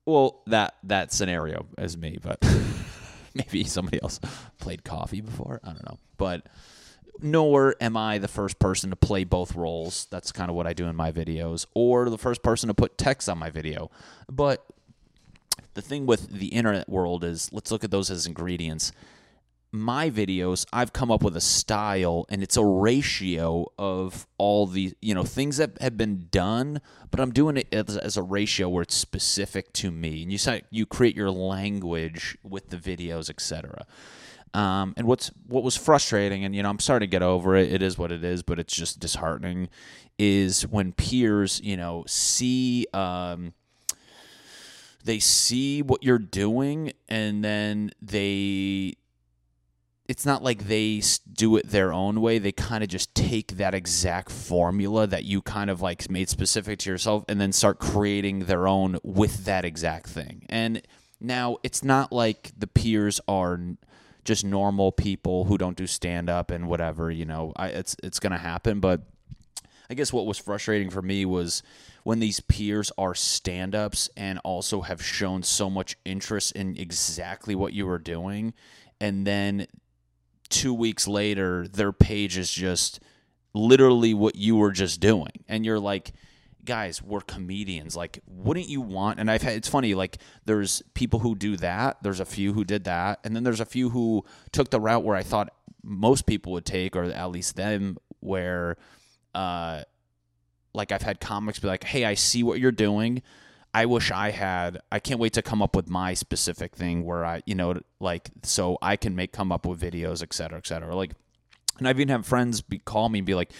well, 0.09 0.41
that 0.47 0.77
that 0.85 1.13
scenario 1.13 1.67
is 1.77 1.99
me, 1.99 2.19
but 2.23 2.43
maybe 3.35 3.65
somebody 3.65 4.03
else 4.03 4.19
played 4.59 4.83
coffee 4.83 5.21
before. 5.21 5.61
I 5.63 5.69
don't 5.69 5.85
know, 5.85 5.99
but 6.17 6.47
nor 7.21 7.77
am 7.79 7.95
I 7.95 8.17
the 8.17 8.27
first 8.27 8.59
person 8.59 8.89
to 8.89 8.97
play 8.97 9.25
both 9.25 9.55
roles. 9.55 10.07
That's 10.11 10.33
kind 10.33 10.49
of 10.49 10.57
what 10.57 10.67
I 10.67 10.73
do 10.73 10.87
in 10.87 10.97
my 10.97 11.13
videos, 11.13 11.67
or 11.75 12.09
the 12.09 12.17
first 12.17 12.43
person 12.43 12.69
to 12.69 12.75
put 12.75 12.97
text 12.97 13.29
on 13.29 13.37
my 13.37 13.51
video. 13.51 13.91
But 14.31 14.65
the 15.75 15.83
thing 15.83 16.07
with 16.07 16.31
the 16.31 16.49
internet 16.49 16.89
world 16.89 17.23
is, 17.23 17.53
let's 17.53 17.71
look 17.71 17.85
at 17.85 17.91
those 17.91 18.11
as 18.11 18.25
ingredients 18.25 18.93
my 19.71 20.11
videos, 20.11 20.65
I've 20.73 20.93
come 20.93 21.11
up 21.11 21.23
with 21.23 21.37
a 21.37 21.41
style 21.41 22.25
and 22.29 22.43
it's 22.43 22.57
a 22.57 22.65
ratio 22.65 23.67
of 23.79 24.27
all 24.39 24.67
the, 24.67 24.95
you 25.03 25.15
know, 25.15 25.25
things 25.25 25.59
that 25.59 25.81
have 25.81 25.97
been 25.97 26.29
done, 26.31 26.81
but 27.11 27.21
I'm 27.21 27.33
doing 27.33 27.59
it 27.59 27.69
as, 27.73 27.97
as 27.97 28.17
a 28.17 28.23
ratio 28.23 28.69
where 28.69 28.83
it's 28.83 28.95
specific 28.95 29.73
to 29.75 29.91
me. 29.91 30.23
And 30.23 30.33
you 30.33 30.39
say 30.39 30.63
you 30.71 30.87
create 30.87 31.17
your 31.17 31.31
language 31.31 32.39
with 32.43 32.71
the 32.71 32.77
videos, 32.77 33.29
etc. 33.29 33.87
Um, 34.55 34.95
and 34.97 35.07
what's 35.07 35.31
what 35.47 35.63
was 35.63 35.77
frustrating, 35.77 36.45
and 36.45 36.55
you 36.55 36.63
know, 36.63 36.71
I'm 36.71 36.79
starting 36.79 37.07
to 37.07 37.11
get 37.11 37.23
over 37.23 37.55
it. 37.55 37.71
It 37.71 37.83
is 37.83 37.99
what 37.99 38.11
it 38.11 38.25
is, 38.25 38.43
but 38.43 38.59
it's 38.59 38.75
just 38.75 38.99
disheartening. 38.99 39.69
Is 40.19 40.67
when 40.67 40.93
peers, 40.93 41.61
you 41.63 41.77
know, 41.77 42.05
see 42.07 42.87
um, 42.95 43.53
they 45.05 45.19
see 45.19 45.83
what 45.83 46.03
you're 46.03 46.19
doing, 46.19 46.93
and 47.09 47.45
then 47.45 47.91
they 48.01 48.95
it's 50.09 50.25
not 50.25 50.43
like 50.43 50.67
they 50.67 51.03
do 51.31 51.57
it 51.57 51.69
their 51.69 51.93
own 51.93 52.23
way. 52.23 52.39
They 52.39 52.51
kind 52.51 52.83
of 52.83 52.89
just 52.89 53.15
take 53.15 53.59
that 53.59 53.75
exact 53.75 54.31
formula 54.31 55.07
that 55.07 55.25
you 55.25 55.43
kind 55.43 55.69
of 55.69 55.83
like 55.83 56.11
made 56.11 56.31
specific 56.31 56.79
to 56.81 56.91
yourself 56.91 57.25
and 57.29 57.39
then 57.39 57.53
start 57.53 57.79
creating 57.79 58.41
their 58.41 58.67
own 58.67 58.99
with 59.03 59.45
that 59.45 59.67
exact 59.67 60.09
thing. 60.09 60.47
And 60.49 60.81
now 61.21 61.59
it's 61.63 61.85
not 61.85 62.11
like 62.11 62.53
the 62.57 62.67
peers 62.67 63.21
are 63.29 63.61
just 64.25 64.45
normal 64.45 64.93
people 64.93 65.45
who 65.45 65.59
don't 65.59 65.77
do 65.77 65.87
stand 65.87 66.31
up 66.31 66.51
and 66.51 66.69
whatever, 66.69 67.11
you 67.11 67.27
know. 67.27 67.53
I, 67.57 67.69
it's 67.69 67.95
it's 68.03 68.19
going 68.19 68.33
to 68.33 68.39
happen, 68.39 68.81
but 68.81 69.03
I 69.91 69.95
guess 69.95 70.11
what 70.11 70.27
was 70.27 70.39
frustrating 70.39 70.89
for 70.89 71.03
me 71.03 71.27
was 71.27 71.63
when 72.03 72.19
these 72.19 72.41
peers 72.41 72.91
are 72.97 73.15
stand 73.15 73.75
ups 73.75 74.09
and 74.17 74.39
also 74.39 74.81
have 74.81 75.05
shown 75.05 75.43
so 75.43 75.69
much 75.69 75.97
interest 76.07 76.53
in 76.53 76.79
exactly 76.79 77.55
what 77.55 77.75
you 77.75 77.87
were 77.87 77.99
doing 77.99 78.55
and 79.01 79.27
then 79.27 79.67
two 80.49 80.75
weeks 80.75 81.07
later, 81.07 81.67
their 81.67 81.93
page 81.93 82.37
is 82.37 82.51
just 82.53 83.01
literally 83.55 84.15
what 84.15 84.37
you 84.37 84.57
were 84.57 84.73
just 84.73 85.01
doing. 85.01 85.45
And 85.49 85.65
you're 85.65 85.81
like, 85.81 86.13
guys, 86.65 87.03
we're 87.03 87.21
comedians. 87.21 87.97
Like, 87.97 88.21
wouldn't 88.27 88.69
you 88.69 88.81
want? 88.81 89.21
And 89.21 89.31
I've 89.31 89.43
had, 89.43 89.55
it's 89.55 89.69
funny, 89.69 89.95
like, 89.95 90.19
there's 90.45 90.83
people 90.95 91.21
who 91.21 91.35
do 91.35 91.57
that. 91.57 92.03
There's 92.03 92.21
a 92.21 92.25
few 92.25 92.53
who 92.53 92.65
did 92.65 92.85
that. 92.85 93.21
And 93.25 93.35
then 93.35 93.43
there's 93.43 93.61
a 93.61 93.65
few 93.67 93.91
who 93.91 94.25
took 94.53 94.71
the 94.71 94.81
route 94.81 95.05
where 95.05 95.17
I 95.17 95.23
thought 95.23 95.53
most 95.83 96.27
people 96.27 96.53
would 96.53 96.67
take, 96.67 96.95
or 96.95 97.05
at 97.05 97.31
least 97.31 97.57
them, 97.57 97.97
where, 98.21 98.77
uh, 99.35 99.83
like 100.75 100.93
I've 100.93 101.03
had 101.03 101.21
comics 101.21 101.59
be 101.59 101.69
like, 101.69 101.85
"Hey, 101.85 102.05
I 102.05 102.15
see 102.15 102.43
what 102.43 102.61
you're 102.61 102.71
doing. 102.73 103.23
I 103.75 103.87
wish 103.87 104.11
I 104.11 104.31
had. 104.31 104.81
I 104.91 104.99
can't 104.99 105.21
wait 105.21 105.35
to 105.35 105.43
come 105.43 105.63
up 105.63 105.77
with 105.77 105.89
my 105.89 106.15
specific 106.15 106.75
thing 106.75 107.05
where 107.05 107.25
I, 107.25 107.43
you 107.47 107.55
know, 107.55 107.81
like 108.01 108.31
so 108.43 108.79
I 108.81 108.97
can 108.97 109.15
make 109.15 109.33
come 109.33 109.53
up 109.53 109.67
with 109.67 109.81
videos, 109.81 110.23
et 110.23 110.33
cetera, 110.33 110.59
et 110.59 110.67
cetera. 110.67 110.95
Like, 110.97 111.13
and 111.79 111.87
I've 111.87 112.01
even 112.01 112.09
had 112.09 112.27
friends 112.27 112.61
be 112.61 112.79
call 112.79 113.09
me 113.09 113.21
and 113.21 113.27
be 113.27 113.35
like, 113.35 113.53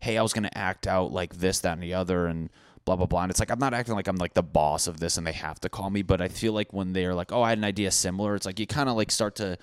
"Hey, 0.00 0.16
I 0.16 0.22
was 0.22 0.32
gonna 0.32 0.50
act 0.54 0.86
out 0.86 1.12
like 1.12 1.36
this, 1.36 1.60
that, 1.60 1.72
and 1.72 1.82
the 1.82 1.94
other," 1.94 2.26
and 2.26 2.48
blah 2.84 2.96
blah 2.96 3.06
blah. 3.06 3.22
And 3.22 3.30
it's 3.30 3.40
like 3.40 3.50
I'm 3.50 3.58
not 3.58 3.74
acting 3.74 3.94
like 3.94 4.08
I'm 4.08 4.16
like 4.16 4.34
the 4.34 4.42
boss 4.42 4.86
of 4.86 5.00
this, 5.00 5.18
and 5.18 5.26
they 5.26 5.32
have 5.32 5.60
to 5.60 5.68
call 5.68 5.90
me. 5.90 6.02
But 6.02 6.20
I 6.20 6.28
feel 6.28 6.52
like 6.52 6.72
when 6.72 6.92
they're 6.92 7.14
like, 7.14 7.32
"Oh, 7.32 7.42
I 7.42 7.50
had 7.50 7.58
an 7.58 7.64
idea 7.64 7.90
similar," 7.90 8.34
it's 8.36 8.46
like 8.46 8.60
you 8.60 8.66
kind 8.66 8.88
of 8.88 8.96
like 8.96 9.10
start 9.10 9.36
to 9.36 9.58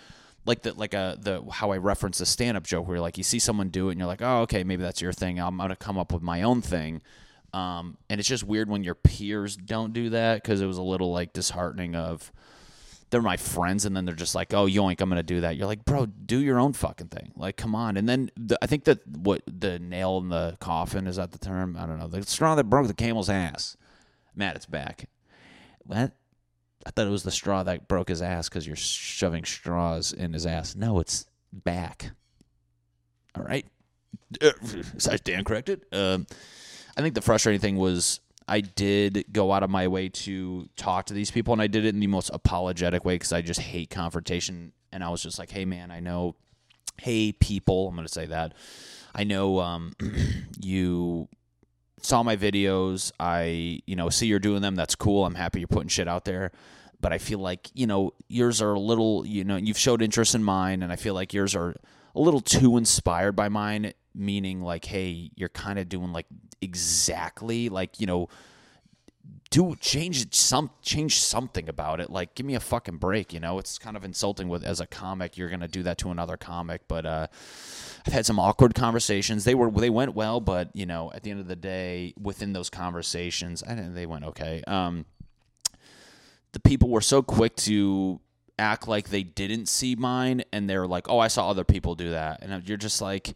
like 0.45 0.61
the 0.61 0.73
like 0.73 0.93
a 0.93 1.17
the 1.19 1.43
how 1.51 1.71
I 1.71 1.77
reference 1.77 2.17
the 2.17 2.25
stand 2.25 2.57
up 2.57 2.63
joke 2.63 2.87
where 2.87 2.99
like 2.99 3.17
you 3.17 3.23
see 3.23 3.39
someone 3.39 3.69
do 3.69 3.87
it 3.87 3.91
and 3.93 3.99
you're 3.99 4.07
like, 4.07 4.21
oh 4.21 4.41
okay, 4.41 4.63
maybe 4.63 4.83
that's 4.83 5.01
your 5.01 5.13
thing. 5.13 5.39
I'm 5.39 5.57
gonna 5.57 5.75
come 5.75 5.97
up 5.97 6.11
with 6.11 6.21
my 6.21 6.41
own 6.41 6.61
thing. 6.61 7.01
Um, 7.53 7.97
and 8.09 8.19
it's 8.19 8.27
just 8.27 8.43
weird 8.43 8.69
when 8.69 8.83
your 8.83 8.95
peers 8.95 9.55
don't 9.55 9.93
do 9.93 10.09
that 10.09 10.41
because 10.41 10.61
it 10.61 10.65
was 10.65 10.77
a 10.77 10.83
little 10.83 11.11
like 11.11 11.33
disheartening 11.33 11.95
of 11.95 12.31
they're 13.11 13.21
my 13.21 13.37
friends 13.37 13.85
and 13.85 13.95
then 13.95 14.05
they're 14.05 14.15
just 14.15 14.33
like, 14.33 14.55
oh 14.55 14.65
yoink, 14.65 14.99
I'm 14.99 15.07
gonna 15.07 15.21
do 15.21 15.41
that. 15.41 15.55
You're 15.55 15.67
like, 15.67 15.85
bro, 15.85 16.07
do 16.07 16.39
your 16.39 16.59
own 16.59 16.73
fucking 16.73 17.09
thing. 17.09 17.31
Like, 17.35 17.57
come 17.57 17.75
on. 17.75 17.95
And 17.95 18.09
then 18.09 18.31
the, 18.35 18.57
I 18.61 18.65
think 18.65 18.85
that 18.85 19.07
what 19.07 19.43
the 19.45 19.77
nail 19.77 20.17
in 20.17 20.29
the 20.29 20.57
coffin 20.59 21.05
is 21.05 21.17
that 21.17 21.31
the 21.31 21.37
term? 21.37 21.77
I 21.77 21.85
don't 21.85 21.99
know. 21.99 22.07
The 22.07 22.23
straw 22.23 22.55
that 22.55 22.63
broke 22.65 22.87
the 22.87 22.93
camel's 22.95 23.29
ass. 23.29 23.77
Matt, 24.35 24.55
it's 24.55 24.65
back. 24.65 25.07
What? 25.85 26.13
I 26.85 26.89
thought 26.89 27.05
it 27.05 27.11
was 27.11 27.23
the 27.23 27.31
straw 27.31 27.61
that 27.61 27.87
broke 27.87 28.09
his 28.09 28.21
ass 28.21 28.49
because 28.49 28.65
you're 28.65 28.75
shoving 28.75 29.45
straws 29.45 30.11
in 30.11 30.33
his 30.33 30.47
ass. 30.47 30.75
No, 30.75 30.99
it's 30.99 31.27
back. 31.51 32.11
All 33.35 33.43
right. 33.43 33.65
Sorry, 34.97 35.19
Dan 35.23 35.43
corrected. 35.43 35.85
Um, 35.91 36.25
I 36.97 37.01
think 37.01 37.15
the 37.15 37.21
frustrating 37.21 37.61
thing 37.61 37.77
was 37.77 38.19
I 38.47 38.61
did 38.61 39.25
go 39.31 39.51
out 39.51 39.63
of 39.63 39.69
my 39.69 39.87
way 39.87 40.09
to 40.09 40.67
talk 40.75 41.07
to 41.07 41.13
these 41.13 41.31
people, 41.31 41.53
and 41.53 41.61
I 41.61 41.67
did 41.67 41.85
it 41.85 41.93
in 41.93 41.99
the 41.99 42.07
most 42.07 42.29
apologetic 42.33 43.05
way 43.05 43.15
because 43.15 43.33
I 43.33 43.41
just 43.41 43.59
hate 43.59 43.89
confrontation. 43.89 44.73
And 44.91 45.03
I 45.03 45.09
was 45.09 45.23
just 45.23 45.39
like, 45.39 45.49
"Hey, 45.49 45.65
man, 45.65 45.91
I 45.91 45.99
know. 45.99 46.35
Hey, 47.01 47.31
people, 47.31 47.87
I'm 47.87 47.95
going 47.95 48.05
to 48.05 48.13
say 48.13 48.27
that. 48.27 48.53
I 49.15 49.23
know 49.23 49.59
um, 49.59 49.93
you 50.59 51.27
saw 52.01 52.21
my 52.21 52.35
videos. 52.35 53.11
I, 53.19 53.81
you 53.85 53.95
know, 53.95 54.09
see 54.09 54.27
you're 54.27 54.39
doing 54.39 54.61
them. 54.61 54.75
That's 54.75 54.95
cool. 54.95 55.25
I'm 55.25 55.35
happy 55.35 55.59
you're 55.59 55.67
putting 55.67 55.89
shit 55.89 56.07
out 56.07 56.25
there." 56.25 56.51
But 57.01 57.11
I 57.11 57.17
feel 57.17 57.39
like 57.39 57.69
you 57.73 57.85
know 57.85 58.13
yours 58.29 58.61
are 58.61 58.73
a 58.73 58.79
little, 58.79 59.25
you 59.25 59.43
know, 59.43 59.57
you've 59.57 59.77
showed 59.77 60.01
interest 60.01 60.35
in 60.35 60.43
mine, 60.43 60.83
and 60.83 60.91
I 60.91 60.95
feel 60.95 61.13
like 61.13 61.33
yours 61.33 61.53
are 61.55 61.75
a 62.15 62.21
little 62.21 62.39
too 62.39 62.77
inspired 62.77 63.35
by 63.35 63.49
mine 63.49 63.93
meaning 64.15 64.61
like 64.61 64.85
hey 64.85 65.31
you're 65.35 65.49
kind 65.49 65.79
of 65.79 65.89
doing 65.89 66.13
like 66.13 66.27
exactly 66.63 67.69
like 67.69 67.99
you 67.99 68.07
know 68.07 68.29
do 69.53 69.75
change 69.75 70.33
some 70.33 70.71
change 70.81 71.21
something 71.21 71.69
about 71.69 71.99
it. 71.99 72.09
Like 72.09 72.33
give 72.33 72.43
me 72.43 72.55
a 72.55 72.59
fucking 72.59 72.97
break 72.97 73.33
you 73.33 73.39
know? 73.39 73.59
It's 73.59 73.77
kind 73.77 73.95
of 73.95 74.03
insulting 74.03 74.49
with 74.49 74.63
as 74.63 74.79
a 74.79 74.87
comic 74.87 75.37
you're 75.37 75.49
gonna 75.49 75.67
do 75.67 75.83
that 75.83 75.99
to 75.99 76.09
another 76.09 76.37
comic 76.37 76.81
but 76.87 77.05
uh 77.05 77.27
i've 78.07 78.13
had 78.13 78.25
some 78.25 78.39
awkward 78.39 78.73
conversations. 78.73 79.43
They 79.43 79.53
were 79.53 79.69
they 79.69 79.91
went 79.91 80.15
well 80.15 80.39
but 80.39 80.69
you 80.73 80.87
know 80.87 81.11
at 81.13 81.21
the 81.21 81.29
end 81.29 81.39
of 81.39 81.47
the 81.47 81.55
day 81.55 82.15
within 82.19 82.53
those 82.53 82.71
conversations 82.71 83.63
i 83.67 83.75
didn't 83.75 83.93
they 83.93 84.07
went 84.07 84.25
okay. 84.25 84.63
Um 84.65 85.05
the 86.53 86.59
people 86.59 86.89
were 86.89 87.01
so 87.01 87.21
quick 87.21 87.55
to 87.57 88.19
act 88.57 88.87
like 88.87 89.09
they 89.09 89.23
didn't 89.23 89.67
see 89.67 89.95
mine 89.95 90.43
and 90.51 90.67
they're 90.67 90.87
like 90.87 91.07
oh 91.09 91.19
i 91.19 91.27
saw 91.27 91.47
other 91.49 91.63
people 91.63 91.93
do 91.93 92.09
that. 92.09 92.39
And 92.41 92.67
you're 92.67 92.77
just 92.77 93.01
like 93.01 93.35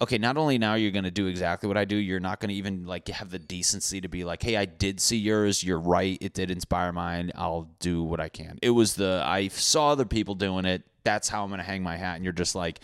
okay, 0.00 0.18
not 0.18 0.36
only 0.36 0.58
now 0.58 0.74
you're 0.74 0.90
going 0.90 1.04
to 1.04 1.10
do 1.10 1.26
exactly 1.26 1.66
what 1.68 1.76
I 1.76 1.84
do, 1.84 1.96
you're 1.96 2.20
not 2.20 2.40
going 2.40 2.50
to 2.50 2.54
even 2.54 2.86
like 2.86 3.08
have 3.08 3.30
the 3.30 3.38
decency 3.38 4.00
to 4.00 4.08
be 4.08 4.24
like, 4.24 4.42
"Hey, 4.42 4.56
I 4.56 4.64
did 4.64 5.00
see 5.00 5.16
yours. 5.16 5.64
You're 5.64 5.80
right. 5.80 6.18
It 6.20 6.34
did 6.34 6.50
inspire 6.50 6.92
mine. 6.92 7.32
I'll 7.34 7.70
do 7.80 8.02
what 8.02 8.20
I 8.20 8.28
can." 8.28 8.58
It 8.62 8.70
was 8.70 8.94
the 8.94 9.22
I 9.24 9.48
saw 9.48 9.90
other 9.90 10.04
people 10.04 10.34
doing 10.34 10.64
it. 10.64 10.82
That's 11.04 11.28
how 11.28 11.42
I'm 11.44 11.50
going 11.50 11.58
to 11.58 11.64
hang 11.64 11.82
my 11.82 11.96
hat 11.96 12.16
and 12.16 12.24
you're 12.24 12.32
just 12.32 12.56
like 12.56 12.80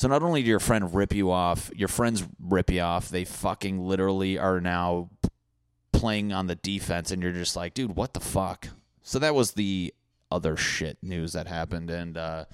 so 0.00 0.08
not 0.08 0.22
only 0.22 0.42
do 0.42 0.48
your 0.48 0.60
friend 0.60 0.94
rip 0.94 1.12
you 1.12 1.30
off, 1.30 1.70
your 1.76 1.88
friends 1.88 2.26
rip 2.42 2.70
you 2.70 2.80
off, 2.80 3.10
they 3.10 3.26
fucking 3.26 3.78
literally 3.78 4.38
are 4.38 4.58
now 4.58 5.10
playing 5.92 6.32
on 6.32 6.46
the 6.46 6.54
defense 6.54 7.10
and 7.10 7.22
you're 7.22 7.32
just 7.32 7.54
like, 7.54 7.74
"Dude, 7.74 7.96
what 7.96 8.14
the 8.14 8.20
fuck?" 8.20 8.68
So 9.02 9.18
that 9.18 9.34
was 9.34 9.52
the 9.52 9.92
other 10.30 10.56
shit 10.56 10.96
news 11.02 11.34
that 11.34 11.48
happened 11.48 11.90
and 11.90 12.16
uh 12.16 12.46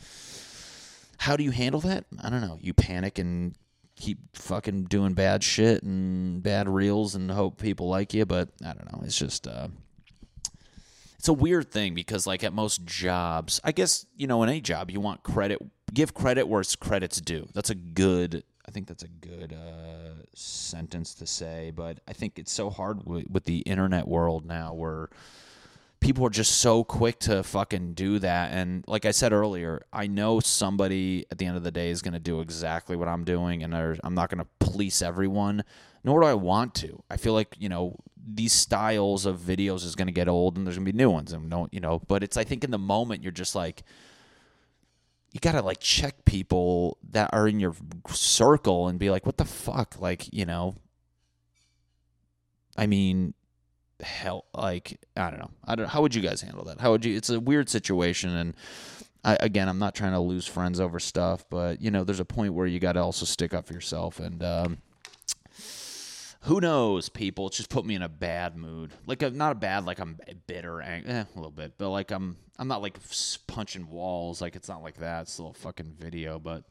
how 1.18 1.36
do 1.36 1.44
you 1.44 1.52
handle 1.52 1.80
that? 1.82 2.06
I 2.20 2.30
don't 2.30 2.40
know. 2.40 2.58
You 2.60 2.74
panic 2.74 3.18
and 3.20 3.54
keep 3.96 4.18
fucking 4.36 4.84
doing 4.84 5.14
bad 5.14 5.42
shit 5.42 5.82
and 5.82 6.42
bad 6.42 6.68
reels 6.68 7.14
and 7.14 7.30
hope 7.30 7.60
people 7.60 7.88
like 7.88 8.14
you. 8.14 8.24
But 8.26 8.50
I 8.62 8.72
don't 8.72 8.92
know. 8.92 9.00
It's 9.04 9.18
just 9.18 9.48
uh, 9.48 9.68
it's 11.18 11.28
a 11.28 11.32
weird 11.32 11.70
thing 11.70 11.94
because 11.94 12.26
like 12.26 12.44
at 12.44 12.52
most 12.52 12.84
jobs, 12.84 13.60
I 13.64 13.72
guess 13.72 14.06
you 14.16 14.26
know 14.26 14.42
in 14.42 14.48
any 14.48 14.60
job 14.60 14.90
you 14.90 15.00
want 15.00 15.22
credit, 15.22 15.58
give 15.92 16.14
credit 16.14 16.46
where 16.46 16.60
it's 16.60 16.76
credit's 16.76 17.20
due. 17.20 17.48
That's 17.54 17.70
a 17.70 17.74
good. 17.74 18.44
I 18.68 18.72
think 18.72 18.88
that's 18.88 19.04
a 19.04 19.08
good 19.08 19.52
uh, 19.52 20.22
sentence 20.34 21.14
to 21.14 21.26
say, 21.26 21.72
but 21.74 22.00
I 22.08 22.12
think 22.12 22.36
it's 22.36 22.50
so 22.50 22.68
hard 22.68 23.06
with, 23.06 23.30
with 23.30 23.44
the 23.44 23.58
internet 23.58 24.08
world 24.08 24.44
now 24.44 24.74
where 24.74 25.08
people 26.00 26.26
are 26.26 26.30
just 26.30 26.58
so 26.58 26.84
quick 26.84 27.18
to 27.20 27.42
fucking 27.42 27.94
do 27.94 28.18
that. 28.18 28.52
And 28.52 28.84
like 28.86 29.04
I 29.04 29.10
said 29.10 29.32
earlier, 29.32 29.84
I 29.92 30.06
know 30.06 30.40
somebody 30.40 31.26
at 31.30 31.38
the 31.38 31.46
end 31.46 31.56
of 31.56 31.62
the 31.62 31.70
day 31.70 31.90
is 31.90 32.02
going 32.02 32.14
to 32.14 32.20
do 32.20 32.40
exactly 32.40 32.96
what 32.96 33.08
I'm 33.08 33.24
doing, 33.24 33.62
and 33.62 33.74
I'm 33.74 34.14
not 34.14 34.30
going 34.30 34.44
to 34.44 34.48
police 34.60 35.02
everyone, 35.02 35.64
nor 36.04 36.20
do 36.20 36.26
I 36.26 36.34
want 36.34 36.74
to. 36.76 37.02
I 37.10 37.16
feel 37.16 37.32
like, 37.32 37.56
you 37.58 37.68
know, 37.68 37.96
these 38.28 38.52
styles 38.52 39.24
of 39.24 39.38
videos 39.38 39.84
is 39.84 39.94
going 39.94 40.08
to 40.08 40.12
get 40.12 40.28
old 40.28 40.56
and 40.56 40.66
there's 40.66 40.76
going 40.76 40.86
to 40.86 40.92
be 40.92 40.96
new 40.96 41.10
ones. 41.10 41.32
And 41.32 41.48
don't, 41.48 41.72
you 41.72 41.80
know, 41.80 42.02
but 42.08 42.22
it's, 42.22 42.36
I 42.36 42.44
think 42.44 42.64
in 42.64 42.70
the 42.70 42.78
moment, 42.78 43.22
you're 43.22 43.32
just 43.32 43.54
like, 43.54 43.84
you 45.32 45.40
got 45.40 45.52
to 45.52 45.62
like 45.62 45.80
check 45.80 46.24
people 46.24 46.98
that 47.10 47.30
are 47.32 47.46
in 47.46 47.60
your 47.60 47.74
circle 48.08 48.88
and 48.88 48.98
be 48.98 49.10
like, 49.10 49.26
what 49.26 49.36
the 49.36 49.44
fuck? 49.44 50.00
Like, 50.00 50.32
you 50.32 50.44
know, 50.44 50.74
I 52.76 52.86
mean, 52.86 53.34
hell 54.00 54.44
like 54.54 54.98
i 55.16 55.30
don't 55.30 55.38
know. 55.40 55.50
I 55.64 55.74
don't 55.74 55.88
how 55.88 56.02
would 56.02 56.14
you 56.14 56.22
guys 56.22 56.42
handle 56.42 56.64
that? 56.64 56.80
How 56.80 56.90
would 56.92 57.04
you 57.04 57.16
it's 57.16 57.30
a 57.30 57.40
weird 57.40 57.68
situation 57.68 58.30
and 58.30 58.54
I, 59.24 59.36
again 59.40 59.68
i'm 59.68 59.78
not 59.78 59.94
trying 59.94 60.12
to 60.12 60.20
lose 60.20 60.46
friends 60.46 60.78
over 60.78 61.00
stuff 61.00 61.44
but 61.50 61.80
you 61.80 61.90
know 61.90 62.04
there's 62.04 62.20
a 62.20 62.24
point 62.24 62.54
where 62.54 62.66
you 62.66 62.78
got 62.78 62.92
to 62.92 63.00
also 63.00 63.24
stick 63.26 63.54
up 63.54 63.66
for 63.66 63.72
yourself 63.72 64.20
and 64.20 64.42
um, 64.42 64.78
who 66.42 66.60
knows 66.60 67.08
people? 67.08 67.48
It's 67.48 67.56
just 67.56 67.70
put 67.70 67.84
me 67.84 67.96
in 67.96 68.02
a 68.02 68.08
bad 68.08 68.56
mood. 68.56 68.92
Like 69.04 69.20
a, 69.22 69.30
not 69.30 69.50
a 69.50 69.56
bad 69.56 69.84
like 69.84 69.98
i'm 69.98 70.16
bitter 70.46 70.80
ang- 70.80 71.06
eh, 71.06 71.24
a 71.24 71.36
little 71.36 71.50
bit 71.50 71.72
but 71.76 71.90
like 71.90 72.12
i'm 72.12 72.36
i'm 72.58 72.68
not 72.68 72.82
like 72.82 72.98
punching 73.48 73.88
walls 73.90 74.40
like 74.40 74.54
it's 74.54 74.68
not 74.68 74.82
like 74.82 74.98
that. 74.98 75.22
It's 75.22 75.38
a 75.38 75.42
little 75.42 75.54
fucking 75.54 75.96
video 75.98 76.38
but 76.38 76.62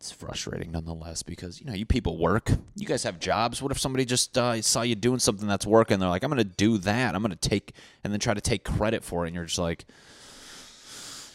it's 0.00 0.10
frustrating 0.10 0.72
nonetheless 0.72 1.22
because 1.22 1.60
you 1.60 1.66
know 1.66 1.74
you 1.74 1.84
people 1.84 2.16
work. 2.16 2.50
You 2.74 2.86
guys 2.86 3.02
have 3.02 3.20
jobs. 3.20 3.60
What 3.60 3.70
if 3.70 3.78
somebody 3.78 4.06
just 4.06 4.38
uh, 4.38 4.62
saw 4.62 4.80
you 4.80 4.94
doing 4.94 5.18
something 5.18 5.46
that's 5.46 5.66
working? 5.66 6.00
They're 6.00 6.08
like 6.08 6.24
i'm 6.24 6.30
gonna 6.30 6.42
do 6.42 6.78
that. 6.78 7.14
I'm 7.14 7.20
gonna 7.20 7.36
take 7.36 7.74
and 8.02 8.10
then 8.10 8.18
try 8.18 8.32
to 8.32 8.40
take 8.40 8.64
credit 8.64 9.04
for 9.04 9.24
it 9.24 9.28
and 9.28 9.34
you're 9.36 9.44
just 9.44 9.58
like 9.58 9.84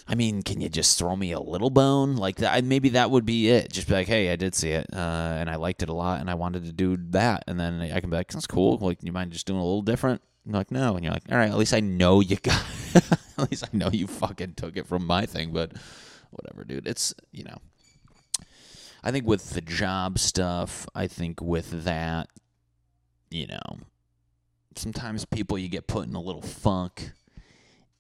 i 0.08 0.16
mean 0.16 0.42
can 0.42 0.62
you 0.62 0.70
just 0.70 0.98
throw 0.98 1.16
me 1.16 1.32
a 1.32 1.40
little 1.40 1.70
bone? 1.70 2.16
Like 2.16 2.38
that 2.38 2.64
maybe 2.64 2.90
that 2.90 3.12
would 3.12 3.24
be 3.24 3.50
it. 3.50 3.72
Just 3.72 3.88
be 3.88 3.94
like 3.94 4.08
hey 4.08 4.32
i 4.32 4.36
did 4.36 4.56
see 4.56 4.72
it 4.72 4.88
uh, 4.92 5.38
and 5.38 5.48
i 5.48 5.58
liked 5.58 5.84
it 5.84 5.90
a 5.90 5.94
lot 5.94 6.20
and 6.20 6.28
i 6.28 6.34
wanted 6.34 6.66
to 6.66 6.72
do 6.72 6.98
that. 7.12 7.44
And 7.46 7.60
then 7.60 7.82
i 7.82 8.00
can 8.00 8.10
be 8.10 8.16
like 8.16 8.32
that's 8.32 8.48
cool. 8.48 8.80
Like 8.80 8.98
you 9.04 9.12
mind 9.12 9.32
just 9.32 9.46
doing 9.46 9.60
a 9.60 9.64
little 9.64 9.84
different? 9.84 10.24
And 10.44 10.56
like 10.56 10.72
no. 10.72 10.96
And 10.96 11.04
you're 11.04 11.14
like 11.14 11.32
all 11.32 11.38
right 11.38 11.52
at 11.52 11.58
least 11.58 11.76
i 11.76 11.82
know 11.82 12.20
you 12.20 12.38
got 12.38 12.66
at 13.38 13.52
least 13.52 13.64
i 13.64 13.78
know 13.78 13.92
you 13.92 14.08
fucking 14.08 14.56
took 14.56 14.76
it 14.76 14.88
from 14.88 15.06
my 15.06 15.28
thing 15.28 15.52
but 15.54 15.72
whatever 16.32 16.64
dude. 16.64 16.88
It's 16.88 17.14
you 17.32 17.44
know 17.44 17.60
I 19.06 19.12
think 19.12 19.28
with 19.28 19.52
the 19.52 19.62
job 19.62 20.18
stuff, 20.18 20.88
I 20.96 21.06
think 21.06 21.40
with 21.40 21.84
that, 21.84 22.28
you 23.30 23.46
know, 23.46 23.78
sometimes 24.76 25.26
people 25.26 25.60
you 25.60 25.70
get 25.70 25.86
put 25.86 26.08
in 26.08 26.16
a 26.16 26.20
little 26.20 26.42
funk. 26.42 27.12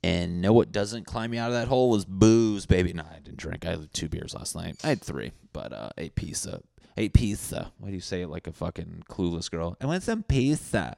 And 0.04 0.42
know 0.42 0.54
what 0.54 0.72
doesn't 0.72 1.06
climb 1.06 1.34
you 1.34 1.40
out 1.40 1.48
of 1.48 1.54
that 1.54 1.68
hole 1.68 1.96
is 1.96 2.06
booze, 2.06 2.66
baby. 2.66 2.94
No, 2.94 3.04
I 3.04 3.20
didn't 3.20 3.38
drink. 3.38 3.66
I 3.66 3.72
had 3.72 3.94
two 3.94 4.08
beers 4.08 4.36
last 4.36 4.56
night. 4.56 4.78
I 4.84 4.90
had 4.90 5.02
three, 5.02 5.32
but 5.52 5.74
uh, 5.74 5.90
ate 5.98 6.14
pizza. 6.16 6.62
Ate 6.96 7.14
pizza. 7.14 7.72
Why 7.80 7.90
do 7.90 7.96
you 7.96 8.02
say 8.02 8.22
it 8.22 8.28
like 8.28 8.46
a 8.48 8.52
fucking 8.52 9.04
clueless 9.10 9.50
girl? 9.50 9.78
I 9.82 9.86
want 9.88 10.04
some 10.04 10.22
pizza. 10.22 10.96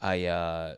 I 0.00 0.24
uh, 0.24 0.74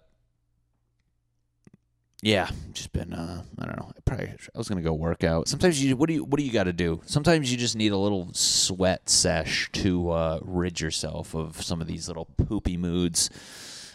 yeah, 2.24 2.48
just 2.72 2.90
been 2.94 3.12
uh, 3.12 3.42
I 3.58 3.66
don't 3.66 3.76
know. 3.76 3.92
I 3.94 4.00
probably 4.06 4.28
I 4.28 4.58
was 4.58 4.66
gonna 4.66 4.80
go 4.80 4.94
work 4.94 5.24
out. 5.24 5.46
Sometimes 5.46 5.84
you 5.84 5.94
what 5.94 6.08
do 6.08 6.14
you 6.14 6.24
what 6.24 6.38
do 6.38 6.44
you 6.44 6.52
got 6.52 6.64
to 6.64 6.72
do? 6.72 7.02
Sometimes 7.04 7.52
you 7.52 7.58
just 7.58 7.76
need 7.76 7.92
a 7.92 7.98
little 7.98 8.30
sweat 8.32 9.10
sesh 9.10 9.70
to 9.72 10.08
uh, 10.08 10.38
rid 10.40 10.80
yourself 10.80 11.34
of 11.34 11.60
some 11.62 11.82
of 11.82 11.86
these 11.86 12.08
little 12.08 12.24
poopy 12.24 12.78
moods. 12.78 13.28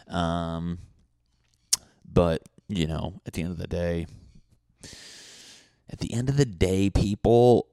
Um, 0.08 0.78
but 2.06 2.44
you 2.68 2.86
know, 2.86 3.20
at 3.26 3.34
the 3.34 3.42
end 3.42 3.52
of 3.52 3.58
the 3.58 3.66
day, 3.68 4.06
at 5.90 5.98
the 5.98 6.14
end 6.14 6.30
of 6.30 6.38
the 6.38 6.46
day, 6.46 6.92
people, 6.92 7.66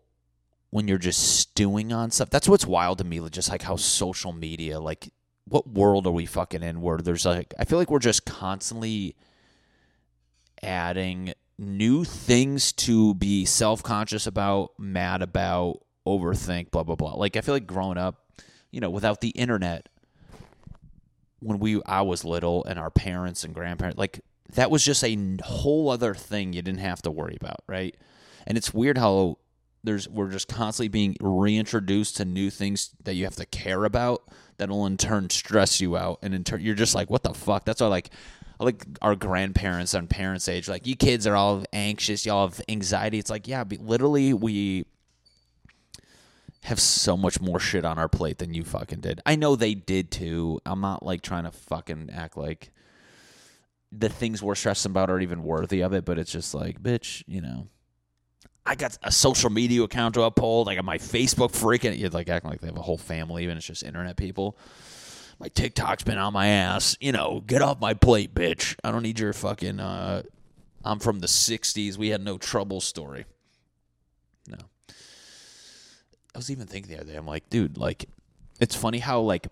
when 0.70 0.88
you're 0.88 0.96
just 0.96 1.38
stewing 1.38 1.92
on 1.92 2.10
stuff, 2.10 2.30
that's 2.30 2.48
what's 2.48 2.64
wild 2.64 2.96
to 2.96 3.04
me. 3.04 3.20
Just 3.28 3.50
like 3.50 3.60
how 3.60 3.76
social 3.76 4.32
media, 4.32 4.80
like 4.80 5.12
what 5.44 5.68
world 5.68 6.06
are 6.06 6.12
we 6.12 6.24
fucking 6.24 6.62
in 6.62 6.80
where 6.80 6.96
there's 6.96 7.26
like 7.26 7.52
I 7.58 7.66
feel 7.66 7.78
like 7.78 7.90
we're 7.90 7.98
just 7.98 8.24
constantly 8.24 9.16
adding 10.62 11.34
new 11.58 12.04
things 12.04 12.72
to 12.72 13.14
be 13.14 13.44
self-conscious 13.44 14.26
about, 14.26 14.72
mad 14.78 15.22
about, 15.22 15.82
overthink, 16.06 16.70
blah 16.70 16.82
blah 16.82 16.94
blah. 16.94 17.14
Like 17.14 17.36
I 17.36 17.40
feel 17.40 17.54
like 17.54 17.66
growing 17.66 17.98
up, 17.98 18.30
you 18.70 18.80
know, 18.80 18.90
without 18.90 19.20
the 19.20 19.30
internet 19.30 19.88
when 21.40 21.58
we 21.58 21.82
I 21.84 22.02
was 22.02 22.24
little 22.24 22.64
and 22.64 22.78
our 22.78 22.90
parents 22.90 23.44
and 23.44 23.54
grandparents 23.54 23.98
like 23.98 24.20
that 24.54 24.70
was 24.70 24.84
just 24.84 25.04
a 25.04 25.36
whole 25.44 25.90
other 25.90 26.14
thing 26.14 26.52
you 26.52 26.62
didn't 26.62 26.80
have 26.80 27.02
to 27.02 27.10
worry 27.10 27.36
about, 27.40 27.62
right? 27.66 27.96
And 28.46 28.56
it's 28.56 28.72
weird 28.72 28.96
how 28.96 29.38
there's 29.86 30.08
we're 30.08 30.30
just 30.30 30.48
constantly 30.48 30.88
being 30.88 31.16
reintroduced 31.20 32.16
to 32.16 32.24
new 32.24 32.50
things 32.50 32.90
that 33.04 33.14
you 33.14 33.24
have 33.24 33.36
to 33.36 33.46
care 33.46 33.84
about 33.84 34.22
that'll 34.58 34.84
in 34.86 34.96
turn 34.96 35.30
stress 35.30 35.80
you 35.80 35.96
out 35.96 36.18
and 36.22 36.34
in 36.34 36.44
turn 36.44 36.60
you're 36.60 36.74
just 36.74 36.94
like 36.94 37.08
what 37.08 37.22
the 37.22 37.32
fuck 37.32 37.64
that's 37.64 37.80
why 37.80 37.86
like 37.86 38.10
like 38.58 38.84
our 39.02 39.14
grandparents 39.14 39.94
and 39.94 40.08
parents 40.08 40.48
age 40.48 40.68
like 40.68 40.86
you 40.86 40.96
kids 40.96 41.26
are 41.26 41.36
all 41.36 41.64
anxious 41.72 42.24
y'all 42.24 42.48
have 42.48 42.60
anxiety 42.68 43.18
it's 43.18 43.30
like 43.30 43.46
yeah 43.46 43.64
literally 43.80 44.32
we 44.32 44.86
have 46.62 46.80
so 46.80 47.16
much 47.16 47.40
more 47.40 47.60
shit 47.60 47.84
on 47.84 47.98
our 47.98 48.08
plate 48.08 48.38
than 48.38 48.54
you 48.54 48.64
fucking 48.64 49.00
did 49.00 49.20
i 49.26 49.36
know 49.36 49.56
they 49.56 49.74
did 49.74 50.10
too 50.10 50.60
i'm 50.64 50.80
not 50.80 51.04
like 51.04 51.22
trying 51.22 51.44
to 51.44 51.50
fucking 51.50 52.10
act 52.12 52.36
like 52.36 52.70
the 53.92 54.08
things 54.08 54.42
we're 54.42 54.54
stressing 54.54 54.90
about 54.90 55.10
are 55.10 55.20
even 55.20 55.42
worthy 55.42 55.80
of 55.82 55.92
it 55.92 56.04
but 56.04 56.18
it's 56.18 56.32
just 56.32 56.54
like 56.54 56.82
bitch 56.82 57.22
you 57.26 57.40
know 57.40 57.68
I 58.66 58.74
got 58.74 58.98
a 59.04 59.12
social 59.12 59.48
media 59.48 59.84
account 59.84 60.14
to 60.14 60.22
uphold. 60.22 60.68
I 60.68 60.74
got 60.74 60.84
my 60.84 60.98
Facebook 60.98 61.52
freaking. 61.52 61.96
You're 61.96 62.10
like 62.10 62.28
acting 62.28 62.50
like 62.50 62.60
they 62.60 62.66
have 62.66 62.76
a 62.76 62.82
whole 62.82 62.98
family, 62.98 63.44
even 63.44 63.56
it's 63.56 63.64
just 63.64 63.84
internet 63.84 64.16
people. 64.16 64.58
My 65.38 65.48
TikTok's 65.48 66.02
been 66.02 66.18
on 66.18 66.32
my 66.32 66.48
ass. 66.48 66.96
You 67.00 67.12
know, 67.12 67.42
get 67.46 67.62
off 67.62 67.80
my 67.80 67.94
plate, 67.94 68.34
bitch. 68.34 68.76
I 68.82 68.90
don't 68.90 69.02
need 69.02 69.18
your 69.18 69.32
fucking. 69.32 69.80
Uh, 69.80 70.22
I'm 70.84 70.98
from 70.98 71.20
the 71.20 71.26
'60s. 71.26 71.96
We 71.96 72.08
had 72.08 72.22
no 72.22 72.38
trouble 72.38 72.80
story. 72.80 73.26
No. 74.48 74.58
I 74.88 76.38
was 76.38 76.50
even 76.50 76.66
thinking 76.66 76.94
the 76.94 77.00
other 77.00 77.12
day. 77.12 77.18
I'm 77.18 77.26
like, 77.26 77.50
dude, 77.50 77.76
like, 77.76 78.08
it's 78.60 78.74
funny 78.74 78.98
how 78.98 79.20
like 79.20 79.48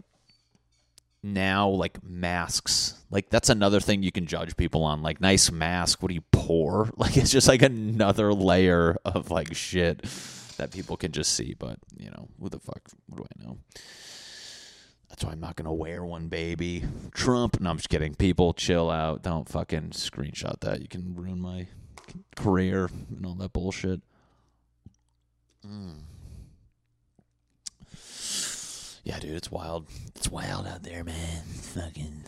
now 1.25 1.69
like 1.71 2.05
masks 2.05 3.03
like 3.11 3.31
that's 3.31 3.49
another 3.49 3.81
thing 3.81 4.03
you 4.03 4.13
can 4.13 4.27
judge 4.27 4.59
people 4.59 4.85
on 4.85 5.01
like 5.01 5.23
nice 5.23 5.51
mask 5.51 6.03
what 6.03 6.09
do 6.09 6.15
you 6.15 6.23
pour 6.33 6.91
like 6.97 7.17
it's 7.17 7.31
just 7.31 7.49
like 7.49 7.63
another 7.63 8.35
layer 8.35 8.99
of 9.07 9.31
like 9.31 9.55
shit 9.55 10.03
that 10.59 10.71
people 10.71 10.99
can 10.99 11.13
just 11.13 11.33
see 11.33 11.55
but 11.59 11.79
you 11.97 12.11
know 12.11 12.29
who 12.39 12.51
the 12.51 12.59
fuck 12.59 12.83
what 13.07 13.17
do 13.17 13.25
i 13.25 13.47
know 13.47 13.57
that's 15.15 15.25
why 15.25 15.31
i'm 15.31 15.39
not 15.39 15.55
gonna 15.55 15.73
wear 15.73 16.05
one 16.05 16.27
baby 16.27 16.83
trump 17.13 17.61
no 17.61 17.71
i'm 17.71 17.77
just 17.77 17.89
kidding 17.89 18.17
people 18.17 18.53
chill 18.53 18.91
out 18.91 19.23
don't 19.23 19.49
fucking 19.49 19.91
screenshot 19.91 20.59
that 20.59 20.81
you 20.81 20.89
can 20.89 21.15
ruin 21.15 21.41
my 21.41 21.69
career 22.35 22.91
and 23.17 23.25
all 23.25 23.35
that 23.35 23.53
bullshit 23.53 24.01
mm. 25.65 25.95
Yeah, 29.05 29.19
dude, 29.19 29.33
it's 29.33 29.51
wild. 29.51 29.87
It's 30.17 30.31
wild 30.31 30.67
out 30.67 30.83
there, 30.83 31.05
man. 31.05 31.43
fucking 31.45 32.25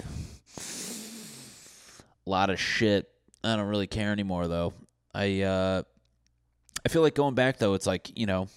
a 2.27 2.31
lot 2.31 2.51
of 2.51 2.61
shit. 2.61 3.09
I 3.43 3.57
don't 3.57 3.69
really 3.69 3.87
care 3.87 4.13
anymore 4.13 4.47
though. 4.47 4.75
I 5.15 5.41
uh 5.41 5.83
I 6.85 6.89
feel 6.91 7.01
like 7.01 7.15
going 7.15 7.35
back 7.35 7.57
though, 7.57 7.73
it's 7.73 7.87
like, 7.87 8.13
you 8.15 8.27
know, 8.27 8.49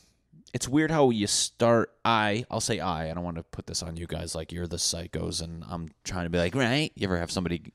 it's 0.54 0.68
weird 0.68 0.92
how 0.92 1.10
you 1.10 1.28
start 1.28 1.92
I 2.04 2.46
I'll 2.50 2.62
say 2.62 2.80
I, 2.80 3.12
I 3.12 3.14
don't 3.14 3.24
want 3.24 3.38
to 3.38 3.44
put 3.44 3.68
this 3.68 3.84
on 3.84 3.98
you 3.98 4.08
guys 4.08 4.36
like 4.36 4.52
you're 4.52 4.68
the 4.68 4.78
psychos 4.78 5.42
and 5.42 5.64
I'm 5.70 5.90
trying 6.04 6.26
to 6.26 6.30
be 6.30 6.38
like, 6.38 6.56
right? 6.56 6.92
You 6.96 7.08
ever 7.08 7.18
have 7.18 7.32
somebody 7.32 7.74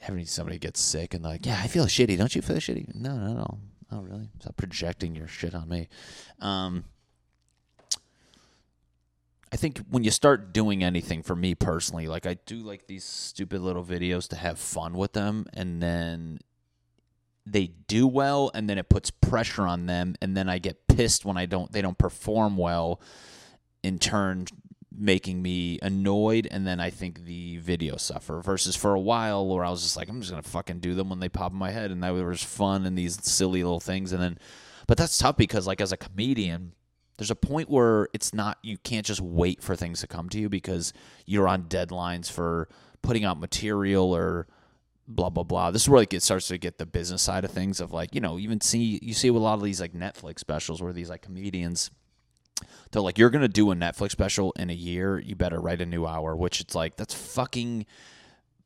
having 0.00 0.26
somebody 0.26 0.58
get 0.58 0.76
sick 0.76 1.14
and 1.14 1.22
like, 1.22 1.46
yeah, 1.46 1.60
I 1.62 1.68
feel 1.68 1.86
shitty. 1.86 2.18
Don't 2.18 2.34
you 2.34 2.42
feel 2.42 2.56
shitty? 2.56 2.94
No, 2.94 3.16
no, 3.16 3.34
no. 3.34 3.58
Oh, 3.92 4.00
really? 4.00 4.30
Stop 4.40 4.56
projecting 4.56 5.14
your 5.14 5.28
shit 5.28 5.54
on 5.54 5.68
me. 5.68 5.88
Um, 6.40 6.84
I 9.52 9.56
think 9.56 9.80
when 9.90 10.02
you 10.02 10.10
start 10.10 10.54
doing 10.54 10.82
anything 10.82 11.22
for 11.22 11.36
me 11.36 11.54
personally, 11.54 12.06
like 12.06 12.26
I 12.26 12.34
do 12.46 12.56
like 12.56 12.86
these 12.86 13.04
stupid 13.04 13.60
little 13.60 13.84
videos 13.84 14.26
to 14.28 14.36
have 14.36 14.58
fun 14.58 14.94
with 14.94 15.12
them 15.12 15.46
and 15.52 15.82
then 15.82 16.40
they 17.44 17.68
do 17.88 18.06
well 18.06 18.50
and 18.54 18.68
then 18.68 18.78
it 18.78 18.88
puts 18.88 19.10
pressure 19.10 19.62
on 19.62 19.86
them 19.86 20.14
and 20.22 20.36
then 20.36 20.48
I 20.48 20.58
get 20.58 20.86
pissed 20.86 21.24
when 21.24 21.36
I 21.36 21.46
don't 21.46 21.72
they 21.72 21.82
don't 21.82 21.98
perform 21.98 22.56
well 22.56 23.00
in 23.82 23.98
turn 23.98 24.46
making 24.96 25.42
me 25.42 25.78
annoyed 25.82 26.46
and 26.50 26.66
then 26.66 26.78
I 26.78 26.90
think 26.90 27.24
the 27.24 27.56
video 27.58 27.96
suffer. 27.96 28.40
Versus 28.40 28.76
for 28.76 28.94
a 28.94 29.00
while 29.00 29.46
where 29.46 29.64
I 29.64 29.70
was 29.70 29.82
just 29.82 29.96
like 29.96 30.08
I'm 30.08 30.20
just 30.20 30.30
going 30.30 30.42
to 30.42 30.48
fucking 30.48 30.80
do 30.80 30.94
them 30.94 31.08
when 31.08 31.18
they 31.18 31.28
pop 31.28 31.52
in 31.52 31.58
my 31.58 31.70
head 31.70 31.90
and 31.90 32.02
that 32.02 32.10
was 32.10 32.42
fun 32.42 32.86
and 32.86 32.96
these 32.96 33.18
silly 33.24 33.62
little 33.62 33.80
things 33.80 34.12
and 34.12 34.22
then 34.22 34.38
but 34.86 34.96
that's 34.96 35.18
tough 35.18 35.36
because 35.36 35.66
like 35.66 35.80
as 35.80 35.92
a 35.92 35.96
comedian 35.96 36.72
there's 37.18 37.30
a 37.30 37.36
point 37.36 37.68
where 37.68 38.08
it's 38.12 38.32
not 38.32 38.58
you 38.62 38.78
can't 38.78 39.06
just 39.06 39.20
wait 39.20 39.62
for 39.62 39.74
things 39.74 40.00
to 40.00 40.06
come 40.06 40.28
to 40.28 40.38
you 40.38 40.48
because 40.48 40.92
you're 41.26 41.48
on 41.48 41.64
deadlines 41.64 42.30
for 42.30 42.68
putting 43.02 43.24
out 43.24 43.38
material 43.38 44.14
or 44.14 44.46
blah 45.14 45.30
blah 45.30 45.44
blah. 45.44 45.70
This 45.70 45.82
is 45.82 45.88
where 45.88 46.00
like 46.00 46.14
it 46.14 46.22
starts 46.22 46.48
to 46.48 46.58
get 46.58 46.78
the 46.78 46.86
business 46.86 47.22
side 47.22 47.44
of 47.44 47.50
things 47.50 47.80
of 47.80 47.92
like, 47.92 48.14
you 48.14 48.20
know, 48.20 48.38
even 48.38 48.60
see 48.60 48.98
you 49.02 49.14
see 49.14 49.28
a 49.28 49.32
lot 49.32 49.54
of 49.54 49.62
these 49.62 49.80
like 49.80 49.92
Netflix 49.92 50.40
specials 50.40 50.82
where 50.82 50.92
these 50.92 51.10
like 51.10 51.22
comedians 51.22 51.90
they're 52.90 53.02
like, 53.02 53.18
You're 53.18 53.30
gonna 53.30 53.48
do 53.48 53.70
a 53.70 53.74
Netflix 53.74 54.12
special 54.12 54.52
in 54.52 54.70
a 54.70 54.74
year, 54.74 55.18
you 55.18 55.34
better 55.34 55.60
write 55.60 55.80
a 55.80 55.86
new 55.86 56.06
hour, 56.06 56.36
which 56.36 56.60
it's 56.60 56.74
like 56.74 56.96
that's 56.96 57.14
fucking 57.14 57.86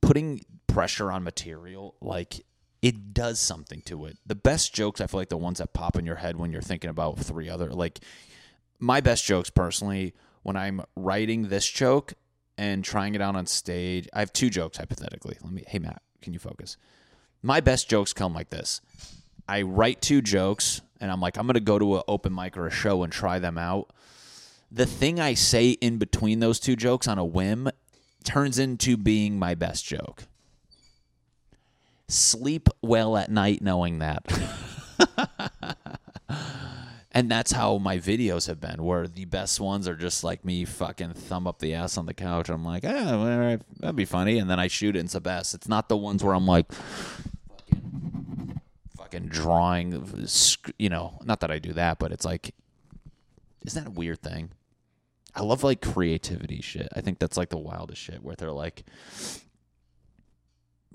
putting 0.01 0.41
pressure 0.67 1.11
on 1.11 1.23
material 1.23 1.95
like 2.01 2.45
it 2.83 3.15
does 3.15 3.41
something 3.41 3.81
to 3.83 4.07
it. 4.07 4.19
The 4.27 4.35
best 4.35 4.75
jokes 4.75 5.01
I 5.01 5.07
feel 5.07 5.21
like 5.21 5.31
the 5.31 5.37
ones 5.37 5.59
that 5.59 5.73
pop 5.73 5.97
in 5.97 6.07
your 6.07 6.17
head 6.17 6.37
when 6.37 6.53
you're 6.53 6.63
thinking 6.63 6.91
about 6.91 7.19
three 7.19 7.49
other 7.49 7.71
like 7.71 8.01
my 8.79 9.01
best 9.01 9.25
jokes 9.25 9.51
personally 9.51 10.15
when 10.43 10.57
I'm 10.57 10.83
writing 10.95 11.49
this 11.49 11.69
joke 11.69 12.13
and 12.59 12.85
trying 12.85 13.15
it 13.15 13.21
out 13.21 13.37
on 13.37 13.47
stage. 13.47 14.09
I 14.13 14.21
have 14.21 14.33
two 14.33 14.51
jokes 14.51 14.79
hypothetically. 14.79 15.39
Let 15.43 15.53
me 15.53 15.65
hey 15.67 15.79
Matt, 15.79 16.03
can 16.23 16.33
you 16.33 16.39
focus? 16.39 16.77
My 17.43 17.61
best 17.61 17.89
jokes 17.89 18.13
come 18.13 18.35
like 18.35 18.51
this. 18.51 18.81
I 19.49 19.63
write 19.63 20.01
two 20.01 20.23
jokes 20.23 20.81
and 21.01 21.11
I'm 21.11 21.21
like 21.21 21.37
I'm 21.37 21.47
going 21.47 21.55
to 21.55 21.61
go 21.61 21.79
to 21.79 21.97
an 21.97 22.03
open 22.09 22.35
mic 22.35 22.57
or 22.57 22.67
a 22.67 22.71
show 22.71 23.03
and 23.03 23.13
try 23.13 23.39
them 23.39 23.59
out. 23.59 23.91
The 24.71 24.87
thing 24.87 25.21
I 25.21 25.35
say 25.35 25.71
in 25.71 25.99
between 25.99 26.41
those 26.41 26.59
two 26.59 26.77
jokes 26.77 27.07
on 27.07 27.19
a 27.19 27.25
whim 27.25 27.71
turns 28.25 28.59
into 28.59 28.97
being 28.97 29.39
my 29.39 29.55
best 29.55 29.85
joke. 29.85 30.25
Sleep 32.09 32.69
well 32.83 33.17
at 33.17 33.31
night 33.31 33.63
knowing 33.63 34.01
that. 34.01 34.27
and 37.17 37.31
that's 37.31 37.53
how 37.53 37.79
my 37.79 37.97
videos 37.97 38.47
have 38.47 38.61
been 38.61 38.85
where 38.85 39.09
the 39.09 39.25
best 39.25 39.59
ones 39.59 39.89
are 39.89 39.95
just 39.95 40.23
like 40.23 40.45
me 40.45 40.67
fucking 40.67 41.15
thumb 41.15 41.47
up 41.47 41.61
the 41.61 41.73
ass 41.73 41.97
on 41.97 42.05
the 42.05 42.13
couch. 42.13 42.51
I'm 42.51 42.65
like 42.65 42.85
oh 42.85 43.59
that'd 43.81 43.97
be 43.97 44.05
funny. 44.05 44.39
And 44.39 44.51
then 44.51 44.61
i 44.61 44.67
shoot 44.67 44.97
it 44.97 44.99
and 45.01 45.07
it's 45.07 45.15
the 45.15 45.21
best 45.21 45.55
it's 45.55 45.67
not 45.69 45.89
the 45.89 45.97
ones 45.97 46.23
where 46.23 46.35
i'm 46.35 46.47
like 46.47 46.71
fucking, 46.73 48.61
fucking 48.99 49.29
drawing 49.29 50.27
you 50.79 50.91
know 50.91 51.19
not 51.25 51.41
that 51.41 51.51
i 51.51 51.59
do 51.59 51.73
that 51.73 51.99
but 51.99 52.13
it's 52.13 52.25
like 52.25 52.55
isn't 53.67 53.85
that 53.85 53.91
a 53.91 53.93
weird 53.93 54.23
thing? 54.23 54.51
I 55.35 55.43
love 55.43 55.65
like 55.65 55.83
creativity 55.83 56.63
shit. 56.63 56.89
I 56.95 57.01
think 57.01 57.19
that's 57.19 57.37
like 57.37 57.51
the 57.51 57.59
wildest 57.59 58.01
shit 58.01 58.23
where 58.23 58.37
they're 58.37 58.53
like 58.53 58.85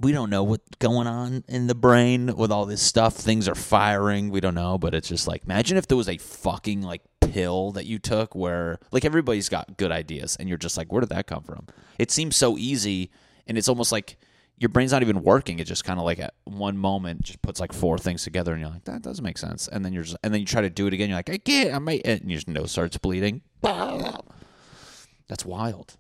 we 0.02 0.12
don't 0.12 0.30
know 0.30 0.44
what's 0.44 0.64
going 0.80 1.08
on 1.08 1.44
in 1.48 1.68
the 1.68 1.76
brain 1.76 2.36
with 2.36 2.52
all 2.52 2.66
this 2.66 2.82
stuff. 2.82 3.16
Things 3.16 3.48
are 3.48 3.56
firing. 3.56 4.30
We 4.30 4.40
don't 4.40 4.56
know, 4.56 4.78
but 4.78 4.94
it's 4.94 5.08
just 5.08 5.28
like 5.28 5.44
imagine 5.46 5.78
if 5.78 5.88
there 5.88 5.98
was 5.98 6.10
a 6.10 6.18
fucking 6.18 6.82
like 6.82 7.02
pill 7.22 7.72
that 7.72 7.86
you 7.86 8.00
took 8.00 8.36
where 8.36 8.80
like 8.92 9.06
everybody's 9.06 9.50
got 9.50 9.78
good 9.78 9.92
ideas 9.92 10.36
and 10.38 10.50
you're 10.50 10.58
just 10.58 10.78
like, 10.78 10.92
where 10.92 11.02
did 11.02 11.10
that 11.10 11.28
come 11.28 11.44
from? 11.44 11.68
It 12.00 12.12
seems 12.12 12.36
so 12.36 12.58
easy 12.58 13.12
and 13.48 13.58
it's 13.58 13.70
almost 13.70 13.92
like 13.92 14.18
your 14.58 14.70
brain's 14.70 14.92
not 14.92 15.02
even 15.02 15.24
working. 15.24 15.60
It 15.60 15.66
just 15.66 15.84
kind 15.84 16.00
of 16.00 16.06
like 16.06 16.20
at 16.20 16.34
one 16.44 16.78
moment 16.78 17.22
just 17.22 17.42
puts 17.42 17.60
like 17.60 17.74
four 17.74 17.98
things 17.98 18.24
together 18.24 18.52
and 18.54 18.62
you're 18.62 18.70
like, 18.70 18.84
that 18.86 19.02
doesn't 19.02 19.24
make 19.24 19.38
sense. 19.38 19.68
And 19.68 19.84
then 19.84 19.94
you're 19.94 20.04
just 20.04 20.18
and 20.24 20.34
then 20.34 20.42
you 20.42 20.46
try 20.46 20.62
to 20.62 20.70
do 20.70 20.88
it 20.88 20.94
again. 20.94 21.10
You're 21.10 21.18
like, 21.18 21.30
I 21.30 21.38
can't. 21.38 21.74
I 21.74 21.80
might. 21.80 22.02
And 22.06 22.30
your 22.30 22.42
nose 22.48 22.72
starts 22.72 22.98
bleeding. 22.98 23.42
That's 23.62 25.46
wild. 25.46 25.96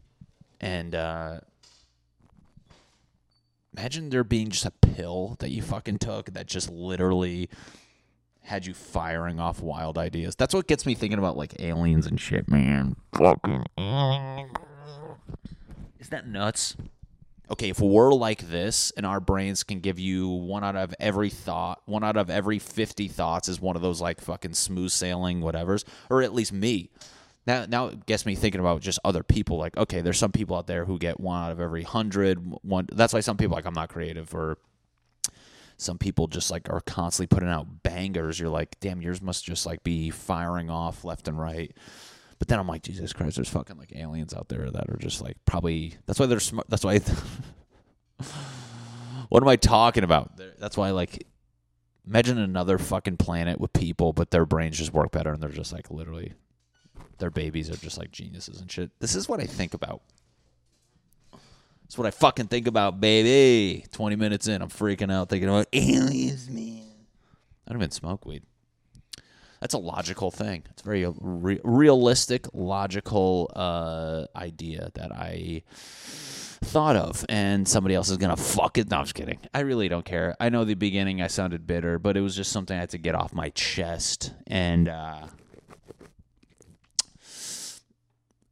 And 0.59 0.93
uh, 0.93 1.39
imagine 3.75 4.09
there 4.09 4.23
being 4.23 4.49
just 4.49 4.65
a 4.65 4.71
pill 4.71 5.35
that 5.39 5.49
you 5.49 5.61
fucking 5.61 5.99
took 5.99 6.33
that 6.33 6.47
just 6.47 6.69
literally 6.69 7.49
had 8.43 8.65
you 8.65 8.73
firing 8.73 9.39
off 9.39 9.61
wild 9.61 9.97
ideas. 9.97 10.35
That's 10.35 10.53
what 10.53 10.67
gets 10.67 10.85
me 10.85 10.95
thinking 10.95 11.19
about 11.19 11.37
like 11.37 11.59
aliens 11.59 12.07
and 12.07 12.19
shit, 12.19 12.49
man. 12.49 12.95
Fucking 13.17 13.65
Is 15.99 16.09
that 16.09 16.27
nuts? 16.27 16.75
Okay, 17.49 17.69
if 17.69 17.79
we're 17.81 18.13
like 18.13 18.49
this 18.49 18.91
and 18.95 19.05
our 19.05 19.19
brains 19.19 19.63
can 19.63 19.81
give 19.81 19.99
you 19.99 20.29
one 20.29 20.63
out 20.63 20.77
of 20.77 20.95
every 20.99 21.29
thought, 21.29 21.81
one 21.85 22.03
out 22.03 22.15
of 22.15 22.29
every 22.29 22.59
50 22.59 23.09
thoughts 23.09 23.49
is 23.49 23.59
one 23.59 23.75
of 23.75 23.81
those 23.81 23.99
like 23.99 24.21
fucking 24.21 24.53
smooth 24.53 24.89
sailing 24.89 25.41
whatevers, 25.41 25.83
or 26.09 26.21
at 26.21 26.33
least 26.33 26.53
me. 26.53 26.89
Now 27.47 27.65
now 27.67 27.87
it 27.87 28.05
gets 28.05 28.25
me 28.25 28.35
thinking 28.35 28.61
about 28.61 28.81
just 28.81 28.99
other 29.03 29.23
people. 29.23 29.57
Like, 29.57 29.77
okay, 29.77 30.01
there's 30.01 30.19
some 30.19 30.31
people 30.31 30.55
out 30.57 30.67
there 30.67 30.85
who 30.85 30.97
get 30.99 31.19
one 31.19 31.43
out 31.43 31.51
of 31.51 31.59
every 31.59 31.83
hundred. 31.83 32.37
One 32.63 32.87
that's 32.91 33.13
why 33.13 33.19
some 33.21 33.37
people 33.37 33.55
like 33.55 33.65
I'm 33.65 33.73
not 33.73 33.89
creative 33.89 34.33
or 34.35 34.57
some 35.77 35.97
people 35.97 36.27
just 36.27 36.51
like 36.51 36.69
are 36.69 36.81
constantly 36.81 37.33
putting 37.33 37.49
out 37.49 37.83
bangers. 37.83 38.39
You're 38.39 38.49
like, 38.49 38.79
damn, 38.79 39.01
yours 39.01 39.21
must 39.21 39.43
just 39.43 39.65
like 39.65 39.83
be 39.83 40.11
firing 40.11 40.69
off 40.69 41.03
left 41.03 41.27
and 41.27 41.39
right. 41.39 41.75
But 42.37 42.47
then 42.47 42.59
I'm 42.59 42.67
like, 42.67 42.83
Jesus 42.83 43.13
Christ, 43.13 43.35
there's 43.35 43.49
fucking 43.49 43.77
like 43.77 43.95
aliens 43.95 44.33
out 44.33 44.49
there 44.49 44.69
that 44.69 44.89
are 44.89 44.97
just 44.97 45.21
like 45.21 45.37
probably. 45.45 45.95
That's 46.05 46.19
why 46.19 46.27
they're 46.27 46.39
smart. 46.39 46.67
That's 46.69 46.83
why. 46.83 46.99
what 49.29 49.41
am 49.41 49.49
I 49.49 49.55
talking 49.55 50.03
about? 50.03 50.37
That's 50.59 50.77
why 50.77 50.91
like 50.91 51.25
imagine 52.05 52.37
another 52.37 52.77
fucking 52.77 53.17
planet 53.17 53.59
with 53.59 53.73
people, 53.73 54.13
but 54.13 54.31
their 54.31 54.45
brains 54.45 54.77
just 54.77 54.93
work 54.93 55.11
better 55.11 55.33
and 55.33 55.41
they're 55.41 55.49
just 55.49 55.73
like 55.73 55.89
literally 55.89 56.33
their 57.17 57.29
babies 57.29 57.69
are 57.69 57.77
just 57.77 57.97
like 57.97 58.11
geniuses 58.11 58.61
and 58.61 58.71
shit. 58.71 58.91
This 58.99 59.15
is 59.15 59.29
what 59.29 59.39
I 59.39 59.45
think 59.45 59.73
about. 59.73 60.01
That's 61.83 61.97
what 61.97 62.07
I 62.07 62.11
fucking 62.11 62.47
think 62.47 62.67
about, 62.67 63.01
baby. 63.01 63.85
20 63.91 64.15
minutes 64.15 64.47
in, 64.47 64.61
I'm 64.61 64.69
freaking 64.69 65.11
out 65.11 65.29
thinking 65.29 65.49
about 65.49 65.67
aliens, 65.73 66.49
man. 66.49 66.85
I 67.67 67.71
don't 67.71 67.81
even 67.81 67.91
smoke 67.91 68.25
weed. 68.25 68.43
That's 69.59 69.73
a 69.75 69.77
logical 69.77 70.31
thing. 70.31 70.63
It's 70.71 70.81
very 70.81 71.05
re- 71.19 71.59
realistic, 71.63 72.47
logical 72.53 73.51
uh, 73.55 74.25
idea 74.35 74.89
that 74.95 75.11
I 75.11 75.63
thought 76.63 76.95
of, 76.95 77.25
and 77.29 77.67
somebody 77.67 77.93
else 77.93 78.09
is 78.09 78.17
gonna 78.17 78.37
fuck 78.37 78.77
it. 78.77 78.89
No, 78.89 78.97
I'm 78.97 79.03
just 79.03 79.13
kidding. 79.13 79.39
I 79.53 79.59
really 79.59 79.87
don't 79.87 80.05
care. 80.05 80.35
I 80.39 80.49
know 80.49 80.63
the 80.63 80.73
beginning 80.73 81.21
I 81.21 81.27
sounded 81.27 81.67
bitter, 81.67 81.99
but 81.99 82.17
it 82.17 82.21
was 82.21 82.35
just 82.35 82.51
something 82.51 82.75
I 82.75 82.79
had 82.79 82.89
to 82.91 82.97
get 82.97 83.13
off 83.15 83.33
my 83.33 83.49
chest, 83.49 84.33
and 84.47 84.89
uh, 84.89 85.27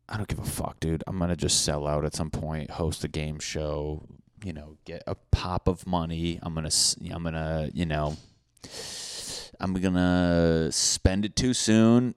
I 0.09 0.17
don't 0.17 0.27
give 0.27 0.39
a 0.39 0.43
fuck, 0.43 0.79
dude. 0.79 1.03
I'm 1.05 1.19
gonna 1.19 1.35
just 1.35 1.63
sell 1.63 1.87
out 1.87 2.03
at 2.03 2.15
some 2.15 2.31
point, 2.31 2.71
host 2.71 3.03
a 3.03 3.07
game 3.07 3.39
show, 3.39 4.03
you 4.43 4.53
know, 4.53 4.77
get 4.85 5.03
a 5.05 5.15
pop 5.15 5.67
of 5.67 5.85
money. 5.85 6.39
I'm 6.41 6.55
gonna, 6.55 6.71
I'm 7.13 7.23
gonna, 7.23 7.69
you 7.73 7.85
know, 7.85 8.17
I'm 9.59 9.73
gonna 9.73 10.69
spend 10.71 11.25
it 11.25 11.35
too 11.35 11.53
soon. 11.53 12.15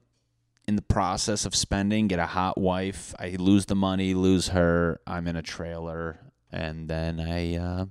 In 0.65 0.77
the 0.77 0.81
process 0.81 1.45
of 1.45 1.53
spending, 1.53 2.07
get 2.07 2.19
a 2.19 2.25
hot 2.25 2.57
wife. 2.57 3.13
I 3.19 3.35
lose 3.37 3.65
the 3.65 3.75
money, 3.75 4.13
lose 4.13 4.47
her. 4.47 5.01
I'm 5.05 5.27
in 5.27 5.35
a 5.35 5.41
trailer, 5.41 6.17
and 6.53 6.87
then 6.87 7.19
I 7.19 7.57
uh, 7.57 7.85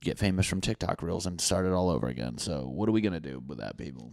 get 0.00 0.18
famous 0.18 0.46
from 0.46 0.60
TikTok 0.60 1.02
reels 1.02 1.26
and 1.26 1.40
start 1.40 1.66
it 1.66 1.72
all 1.72 1.90
over 1.90 2.06
again. 2.06 2.38
So, 2.38 2.68
what 2.68 2.88
are 2.88 2.92
we 2.92 3.00
gonna 3.00 3.20
do 3.20 3.42
with 3.44 3.58
that, 3.58 3.76
people? 3.76 4.12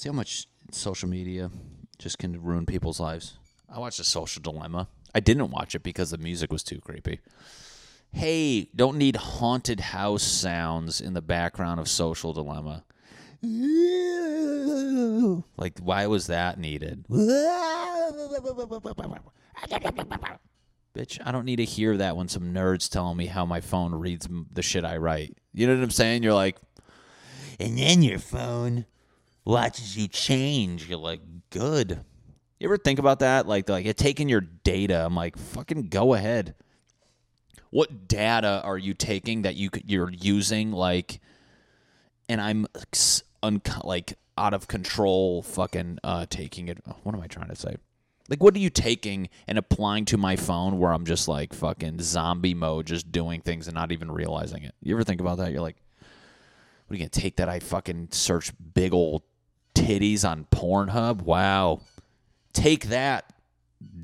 See 0.00 0.08
how 0.08 0.14
much 0.14 0.46
social 0.72 1.10
media 1.10 1.50
just 1.98 2.16
can 2.16 2.42
ruin 2.42 2.64
people's 2.64 3.00
lives. 3.00 3.36
I 3.68 3.78
watched 3.78 4.00
a 4.00 4.04
Social 4.04 4.40
Dilemma. 4.40 4.88
I 5.14 5.20
didn't 5.20 5.50
watch 5.50 5.74
it 5.74 5.82
because 5.82 6.10
the 6.10 6.16
music 6.16 6.50
was 6.50 6.62
too 6.62 6.80
creepy. 6.80 7.20
Hey, 8.10 8.70
don't 8.74 8.96
need 8.96 9.16
haunted 9.16 9.80
house 9.80 10.22
sounds 10.22 11.02
in 11.02 11.12
the 11.12 11.20
background 11.20 11.80
of 11.80 11.88
Social 11.88 12.32
Dilemma. 12.32 12.84
Like, 15.58 15.78
why 15.80 16.06
was 16.06 16.28
that 16.28 16.58
needed? 16.58 17.04
Bitch, 20.94 21.20
I 21.22 21.30
don't 21.30 21.44
need 21.44 21.56
to 21.56 21.66
hear 21.66 21.98
that 21.98 22.16
when 22.16 22.28
some 22.28 22.54
nerds 22.54 22.88
telling 22.88 23.18
me 23.18 23.26
how 23.26 23.44
my 23.44 23.60
phone 23.60 23.94
reads 23.94 24.26
the 24.50 24.62
shit 24.62 24.86
I 24.86 24.96
write. 24.96 25.36
You 25.52 25.66
know 25.66 25.74
what 25.74 25.82
I'm 25.82 25.90
saying? 25.90 26.22
You're 26.22 26.32
like, 26.32 26.56
and 27.58 27.78
then 27.78 28.02
your 28.02 28.18
phone 28.18 28.86
watches 29.44 29.96
you 29.96 30.08
change. 30.08 30.88
You're 30.88 30.98
like, 30.98 31.20
good. 31.50 32.04
You 32.58 32.68
ever 32.68 32.76
think 32.76 32.98
about 32.98 33.20
that? 33.20 33.46
Like, 33.46 33.68
like 33.68 33.86
it 33.86 33.96
taking 33.96 34.28
your 34.28 34.42
data. 34.42 35.04
I'm 35.04 35.14
like, 35.14 35.38
fucking 35.38 35.88
go 35.88 36.14
ahead. 36.14 36.54
What 37.70 38.08
data 38.08 38.60
are 38.64 38.76
you 38.78 38.94
taking 38.94 39.42
that 39.42 39.56
you 39.56 39.70
you're 39.86 40.10
using? 40.10 40.72
Like, 40.72 41.20
and 42.28 42.40
I'm 42.40 42.66
un- 43.42 43.62
like 43.82 44.14
out 44.36 44.54
of 44.54 44.68
control, 44.68 45.42
fucking 45.42 45.98
uh, 46.04 46.26
taking 46.28 46.68
it. 46.68 46.78
What 47.02 47.14
am 47.14 47.20
I 47.20 47.26
trying 47.28 47.48
to 47.48 47.56
say? 47.56 47.76
Like, 48.28 48.42
what 48.42 48.54
are 48.54 48.60
you 48.60 48.70
taking 48.70 49.28
and 49.48 49.58
applying 49.58 50.04
to 50.06 50.16
my 50.16 50.36
phone 50.36 50.78
where 50.78 50.92
I'm 50.92 51.04
just 51.04 51.26
like 51.26 51.52
fucking 51.52 52.00
zombie 52.00 52.54
mode, 52.54 52.86
just 52.86 53.10
doing 53.10 53.40
things 53.40 53.66
and 53.66 53.74
not 53.74 53.90
even 53.90 54.10
realizing 54.10 54.62
it? 54.62 54.74
You 54.82 54.94
ever 54.94 55.02
think 55.02 55.20
about 55.20 55.38
that? 55.38 55.50
You're 55.50 55.62
like, 55.62 55.76
what 56.90 56.94
are 56.94 56.98
you 56.98 57.04
gonna 57.04 57.10
take 57.10 57.36
that 57.36 57.48
I 57.48 57.60
fucking 57.60 58.08
search 58.10 58.50
big 58.74 58.92
old 58.92 59.22
titties 59.76 60.28
on 60.28 60.44
Pornhub. 60.50 61.22
Wow. 61.22 61.82
Take 62.52 62.88
that, 62.88 63.32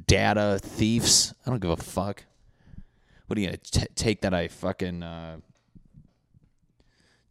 data 0.06 0.60
thieves. 0.62 1.34
I 1.44 1.50
don't 1.50 1.58
give 1.58 1.72
a 1.72 1.76
fuck. 1.76 2.24
What 3.26 3.36
are 3.36 3.40
you 3.40 3.48
going 3.48 3.58
to 3.58 3.88
take 3.96 4.20
that 4.20 4.32
I 4.32 4.46
fucking 4.46 5.02
uh, 5.02 5.38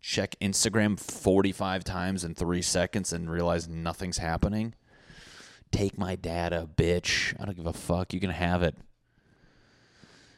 check 0.02 0.36
Instagram 0.42 1.00
45 1.00 1.86
times 1.86 2.26
in 2.26 2.36
three 2.36 2.62
seconds 2.62 3.14
and 3.14 3.32
realize 3.32 3.70
nothing's 3.70 4.18
happening? 4.18 4.74
Take 5.72 5.98
my 5.98 6.16
data, 6.18 6.68
bitch. 6.76 7.34
I 7.40 7.46
don't 7.46 7.56
give 7.56 7.66
a 7.66 7.72
fuck. 7.72 8.14
You 8.14 8.20
can 8.20 8.30
have 8.30 8.62
it. 8.62 8.76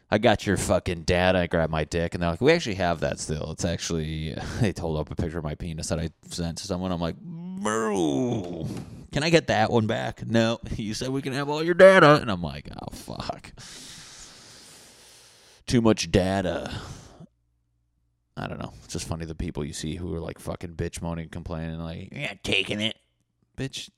I 0.09 0.17
got 0.19 0.45
your 0.45 0.55
fucking 0.55 1.03
data. 1.03 1.39
I 1.39 1.47
grabbed 1.47 1.71
my 1.71 1.83
dick, 1.83 2.13
and 2.13 2.23
they're 2.23 2.29
like, 2.29 2.41
"We 2.41 2.53
actually 2.53 2.75
have 2.75 3.01
that 3.01 3.19
still." 3.19 3.51
It's 3.51 3.65
actually 3.65 4.35
they 4.61 4.71
told 4.71 4.99
up 4.99 5.11
a 5.11 5.15
picture 5.15 5.39
of 5.39 5.43
my 5.43 5.55
penis 5.55 5.89
that 5.89 5.99
I 5.99 6.09
sent 6.29 6.59
to 6.59 6.67
someone. 6.67 6.91
I'm 6.91 7.01
like, 7.01 7.17
Bro, 7.19 8.67
can 9.11 9.23
I 9.23 9.29
get 9.29 9.47
that 9.47 9.71
one 9.71 9.87
back? 9.87 10.25
No, 10.25 10.59
you 10.75 10.93
said 10.93 11.09
we 11.09 11.21
can 11.21 11.33
have 11.33 11.49
all 11.49 11.63
your 11.63 11.73
data, 11.73 12.15
and 12.21 12.31
I'm 12.31 12.41
like, 12.41 12.69
oh 12.81 12.91
fuck, 12.93 13.51
too 15.65 15.81
much 15.81 16.11
data. 16.11 16.71
I 18.37 18.47
don't 18.47 18.59
know. 18.59 18.73
It's 18.83 18.93
just 18.93 19.07
funny 19.07 19.25
the 19.25 19.33
people 19.33 19.65
you 19.65 19.73
see 19.73 19.95
who 19.95 20.13
are 20.13 20.19
like 20.19 20.37
fucking 20.37 20.75
bitch 20.75 21.01
moaning, 21.01 21.29
complaining, 21.29 21.79
like, 21.79 22.09
yeah, 22.11 22.33
taking 22.43 22.79
it, 22.79 22.95
bitch. 23.57 23.89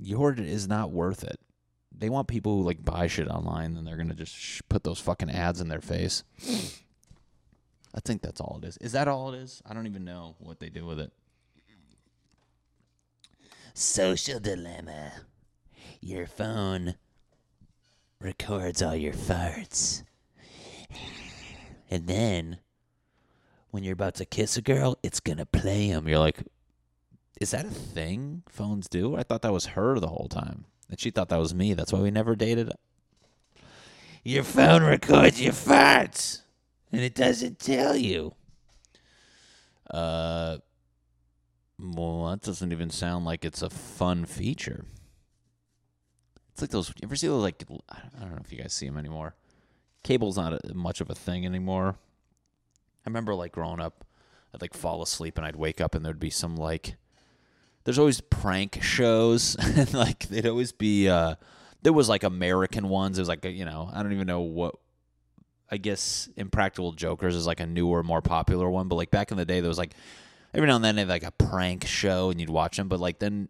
Your 0.00 0.32
is 0.34 0.68
not 0.68 0.90
worth 0.92 1.24
it. 1.24 1.38
They 1.96 2.08
want 2.08 2.28
people 2.28 2.56
who 2.56 2.62
like 2.62 2.84
buy 2.84 3.06
shit 3.06 3.28
online, 3.28 3.76
and 3.76 3.86
they're 3.86 3.96
gonna 3.96 4.14
just 4.14 4.34
sh- 4.34 4.60
put 4.68 4.84
those 4.84 4.98
fucking 4.98 5.30
ads 5.30 5.60
in 5.60 5.68
their 5.68 5.80
face. 5.80 6.24
I 7.94 8.00
think 8.00 8.22
that's 8.22 8.40
all 8.40 8.58
it 8.62 8.66
is. 8.66 8.76
Is 8.78 8.92
that 8.92 9.06
all 9.06 9.32
it 9.32 9.38
is? 9.38 9.62
I 9.64 9.72
don't 9.72 9.86
even 9.86 10.04
know 10.04 10.34
what 10.38 10.58
they 10.58 10.68
do 10.68 10.84
with 10.84 10.98
it. 10.98 11.12
Social 13.72 14.40
dilemma. 14.40 15.12
Your 16.00 16.26
phone 16.26 16.96
records 18.20 18.82
all 18.82 18.96
your 18.96 19.12
farts. 19.12 20.02
And 21.90 22.06
then 22.06 22.58
when 23.70 23.84
you're 23.84 23.92
about 23.94 24.14
to 24.16 24.24
kiss 24.24 24.56
a 24.56 24.62
girl, 24.62 24.98
it's 25.02 25.20
going 25.20 25.38
to 25.38 25.46
play 25.46 25.90
them. 25.90 26.08
You're 26.08 26.18
like, 26.18 26.42
is 27.40 27.50
that 27.52 27.64
a 27.64 27.70
thing 27.70 28.42
phones 28.48 28.88
do? 28.88 29.16
I 29.16 29.22
thought 29.22 29.42
that 29.42 29.52
was 29.52 29.66
her 29.66 29.98
the 29.98 30.08
whole 30.08 30.28
time. 30.28 30.66
And 30.88 31.00
she 31.00 31.10
thought 31.10 31.28
that 31.30 31.38
was 31.38 31.54
me. 31.54 31.74
That's 31.74 31.92
why 31.92 32.00
we 32.00 32.10
never 32.10 32.36
dated. 32.36 32.70
Your 34.22 34.44
phone 34.44 34.82
records 34.82 35.40
your 35.40 35.52
farts. 35.52 36.40
And 36.92 37.02
it 37.02 37.14
doesn't 37.14 37.58
tell 37.58 37.96
you. 37.96 38.34
Uh, 39.90 40.58
well, 41.78 42.26
that 42.30 42.42
doesn't 42.42 42.72
even 42.72 42.90
sound 42.90 43.24
like 43.24 43.44
it's 43.44 43.62
a 43.62 43.70
fun 43.70 44.24
feature. 44.24 44.84
It's 46.52 46.62
like 46.62 46.70
those. 46.70 46.88
You 46.90 46.94
ever 47.02 47.16
see 47.16 47.26
those? 47.26 47.42
Like 47.42 47.64
I 47.90 48.20
don't 48.20 48.30
know 48.30 48.42
if 48.44 48.52
you 48.52 48.58
guys 48.58 48.72
see 48.72 48.86
them 48.86 48.96
anymore. 48.96 49.34
Cable's 50.04 50.36
not 50.36 50.52
a, 50.52 50.74
much 50.74 51.00
of 51.00 51.10
a 51.10 51.14
thing 51.14 51.44
anymore. 51.44 51.96
I 53.04 53.10
remember 53.10 53.34
like 53.34 53.52
growing 53.52 53.80
up, 53.80 54.04
I'd 54.54 54.60
like 54.60 54.72
fall 54.72 55.02
asleep 55.02 55.36
and 55.36 55.44
I'd 55.44 55.56
wake 55.56 55.80
up 55.80 55.94
and 55.94 56.04
there'd 56.04 56.20
be 56.20 56.30
some 56.30 56.56
like. 56.56 56.96
There's 57.84 57.98
always 57.98 58.20
prank 58.20 58.82
shows 58.82 59.56
and 59.60 59.92
like 59.94 60.28
they'd 60.28 60.46
always 60.46 60.72
be. 60.72 61.08
uh 61.08 61.36
There 61.82 61.92
was 61.92 62.08
like 62.08 62.22
American 62.22 62.88
ones. 62.88 63.18
It 63.18 63.22
was 63.22 63.28
like 63.28 63.44
you 63.44 63.64
know 63.64 63.90
I 63.92 64.02
don't 64.02 64.12
even 64.12 64.26
know 64.26 64.40
what. 64.40 64.76
I 65.70 65.78
guess 65.78 66.28
Impractical 66.36 66.92
Jokers 66.92 67.34
is 67.34 67.46
like 67.46 67.58
a 67.58 67.66
newer, 67.66 68.02
more 68.02 68.20
popular 68.20 68.68
one. 68.68 68.86
But 68.86 68.96
like 68.96 69.10
back 69.10 69.30
in 69.30 69.38
the 69.38 69.46
day, 69.46 69.60
there 69.60 69.68
was 69.68 69.78
like 69.78 69.94
every 70.52 70.68
now 70.68 70.76
and 70.76 70.84
then 70.84 70.94
they 70.94 71.02
had 71.02 71.08
like 71.08 71.24
a 71.24 71.30
prank 71.32 71.86
show 71.86 72.30
and 72.30 72.38
you'd 72.38 72.50
watch 72.50 72.76
them, 72.76 72.88
but 72.88 73.00
like 73.00 73.18
then 73.18 73.48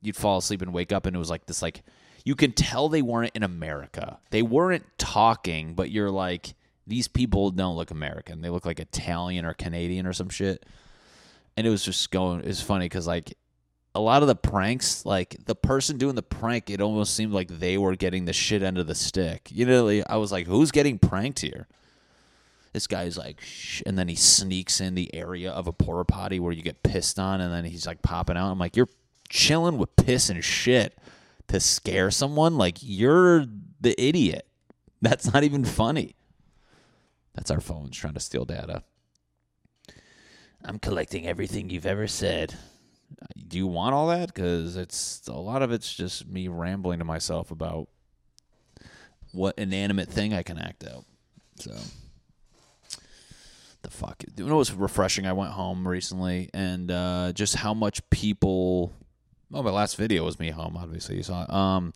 you'd 0.00 0.16
fall 0.16 0.38
asleep 0.38 0.62
and 0.62 0.72
wake 0.72 0.92
up 0.92 1.06
and 1.06 1.16
it 1.16 1.18
was 1.18 1.28
like 1.28 1.46
this 1.46 1.62
like 1.62 1.82
you 2.24 2.34
can 2.34 2.52
tell 2.52 2.88
they 2.88 3.02
weren't 3.02 3.32
in 3.34 3.42
America. 3.42 4.18
They 4.30 4.42
weren't 4.42 4.84
talking, 4.98 5.74
but 5.74 5.90
you're 5.90 6.10
like 6.10 6.54
these 6.86 7.08
people 7.08 7.50
don't 7.50 7.76
look 7.76 7.90
American. 7.90 8.42
They 8.42 8.50
look 8.50 8.64
like 8.64 8.80
Italian 8.80 9.44
or 9.44 9.54
Canadian 9.54 10.06
or 10.06 10.12
some 10.12 10.28
shit. 10.28 10.64
And 11.56 11.66
it 11.66 11.70
was 11.70 11.84
just 11.84 12.10
going. 12.10 12.42
It's 12.44 12.60
funny 12.60 12.86
because 12.86 13.06
like 13.06 13.36
a 13.96 14.00
lot 14.00 14.22
of 14.22 14.28
the 14.28 14.36
pranks, 14.36 15.06
like 15.06 15.36
the 15.46 15.54
person 15.54 15.96
doing 15.96 16.14
the 16.14 16.22
prank, 16.22 16.68
it 16.68 16.82
almost 16.82 17.14
seemed 17.14 17.32
like 17.32 17.48
they 17.48 17.78
were 17.78 17.96
getting 17.96 18.26
the 18.26 18.32
shit 18.32 18.62
end 18.62 18.76
of 18.76 18.86
the 18.86 18.94
stick. 18.94 19.48
You 19.50 19.64
know, 19.64 19.88
I 20.06 20.16
was 20.18 20.30
like, 20.30 20.46
who's 20.46 20.70
getting 20.70 20.98
pranked 20.98 21.40
here? 21.40 21.66
This 22.74 22.86
guy's 22.86 23.16
like, 23.16 23.40
Shh, 23.40 23.82
and 23.86 23.98
then 23.98 24.06
he 24.06 24.16
sneaks 24.16 24.82
in 24.82 24.94
the 24.94 25.14
area 25.14 25.50
of 25.50 25.66
a 25.66 25.72
porta 25.72 26.04
potty 26.04 26.38
where 26.38 26.52
you 26.52 26.62
get 26.62 26.82
pissed 26.82 27.18
on, 27.18 27.40
and 27.40 27.50
then 27.52 27.64
he's 27.64 27.86
like 27.86 28.02
popping 28.02 28.36
out. 28.36 28.50
I'm 28.50 28.58
like, 28.58 28.76
you're 28.76 28.90
chilling 29.30 29.78
with 29.78 29.96
piss 29.96 30.28
and 30.28 30.44
shit 30.44 30.98
to 31.48 31.58
scare 31.58 32.10
someone? 32.10 32.58
Like, 32.58 32.76
you're 32.82 33.46
the 33.80 33.98
idiot. 33.98 34.46
That's 35.00 35.32
not 35.32 35.42
even 35.42 35.64
funny. 35.64 36.16
That's 37.34 37.50
our 37.50 37.60
phones 37.60 37.96
trying 37.96 38.14
to 38.14 38.20
steal 38.20 38.44
data. 38.44 38.82
I'm 40.62 40.78
collecting 40.78 41.26
everything 41.26 41.70
you've 41.70 41.86
ever 41.86 42.06
said. 42.06 42.54
Do 43.48 43.56
you 43.56 43.66
want 43.66 43.94
all 43.94 44.08
that? 44.08 44.32
Because 44.32 44.76
it's 44.76 45.26
a 45.28 45.32
lot 45.32 45.62
of 45.62 45.72
it's 45.72 45.92
just 45.94 46.26
me 46.26 46.48
rambling 46.48 46.98
to 46.98 47.04
myself 47.04 47.50
about 47.50 47.88
what 49.32 49.54
inanimate 49.58 50.08
thing 50.08 50.34
I 50.34 50.42
can 50.42 50.58
act 50.58 50.84
out. 50.84 51.04
So 51.58 51.72
the 53.82 53.90
fuck. 53.90 54.22
You 54.36 54.44
know 54.44 54.54
what 54.54 54.58
was 54.58 54.72
refreshing? 54.72 55.26
I 55.26 55.32
went 55.32 55.52
home 55.52 55.86
recently 55.86 56.50
and 56.52 56.90
uh, 56.90 57.32
just 57.34 57.56
how 57.56 57.72
much 57.72 58.08
people. 58.10 58.92
Oh, 59.52 59.62
my 59.62 59.70
last 59.70 59.96
video 59.96 60.24
was 60.24 60.38
me 60.40 60.50
home. 60.50 60.76
Obviously, 60.76 61.16
you 61.16 61.22
saw. 61.22 61.46
Um, 61.48 61.92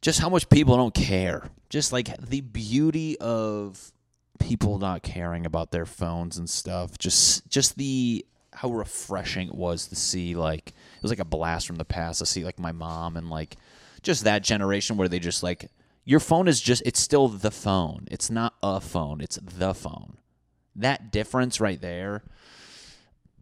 just 0.00 0.18
how 0.18 0.28
much 0.28 0.48
people 0.48 0.76
don't 0.76 0.94
care. 0.94 1.50
Just 1.68 1.92
like 1.92 2.16
the 2.18 2.40
beauty 2.40 3.18
of 3.18 3.92
people 4.38 4.78
not 4.78 5.02
caring 5.02 5.46
about 5.46 5.70
their 5.70 5.86
phones 5.86 6.38
and 6.38 6.48
stuff. 6.48 6.98
Just 6.98 7.48
just 7.48 7.76
the 7.76 8.24
how 8.62 8.70
refreshing 8.70 9.48
it 9.48 9.54
was 9.54 9.88
to 9.88 9.96
see 9.96 10.36
like 10.36 10.68
it 10.68 11.02
was 11.02 11.10
like 11.10 11.18
a 11.18 11.24
blast 11.24 11.66
from 11.66 11.76
the 11.76 11.84
past 11.84 12.20
to 12.20 12.26
see 12.26 12.44
like 12.44 12.60
my 12.60 12.70
mom 12.70 13.16
and 13.16 13.28
like 13.28 13.56
just 14.02 14.22
that 14.22 14.44
generation 14.44 14.96
where 14.96 15.08
they 15.08 15.18
just 15.18 15.42
like 15.42 15.68
your 16.04 16.20
phone 16.20 16.46
is 16.46 16.60
just 16.60 16.80
it's 16.86 17.00
still 17.00 17.26
the 17.26 17.50
phone. 17.50 18.06
It's 18.08 18.30
not 18.30 18.54
a 18.62 18.80
phone, 18.80 19.20
it's 19.20 19.36
the 19.42 19.74
phone. 19.74 20.16
That 20.76 21.10
difference 21.10 21.60
right 21.60 21.80
there 21.80 22.22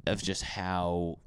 of 0.07 0.23
just 0.23 0.43
how 0.43 1.19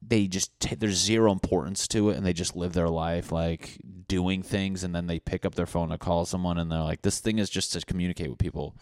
they 0.00 0.28
just 0.28 0.58
t- 0.60 0.76
there's 0.76 0.96
zero 0.96 1.32
importance 1.32 1.88
to 1.88 2.10
it 2.10 2.16
and 2.16 2.24
they 2.24 2.32
just 2.32 2.54
live 2.54 2.72
their 2.72 2.88
life 2.88 3.32
like 3.32 3.78
doing 4.06 4.44
things 4.44 4.84
and 4.84 4.94
then 4.94 5.08
they 5.08 5.18
pick 5.18 5.44
up 5.44 5.56
their 5.56 5.66
phone 5.66 5.88
to 5.88 5.98
call 5.98 6.24
someone 6.24 6.56
and 6.56 6.70
they're 6.70 6.78
like 6.78 7.02
this 7.02 7.18
thing 7.18 7.40
is 7.40 7.50
just 7.50 7.72
to 7.72 7.80
communicate 7.80 8.30
with 8.30 8.38
people 8.38 8.74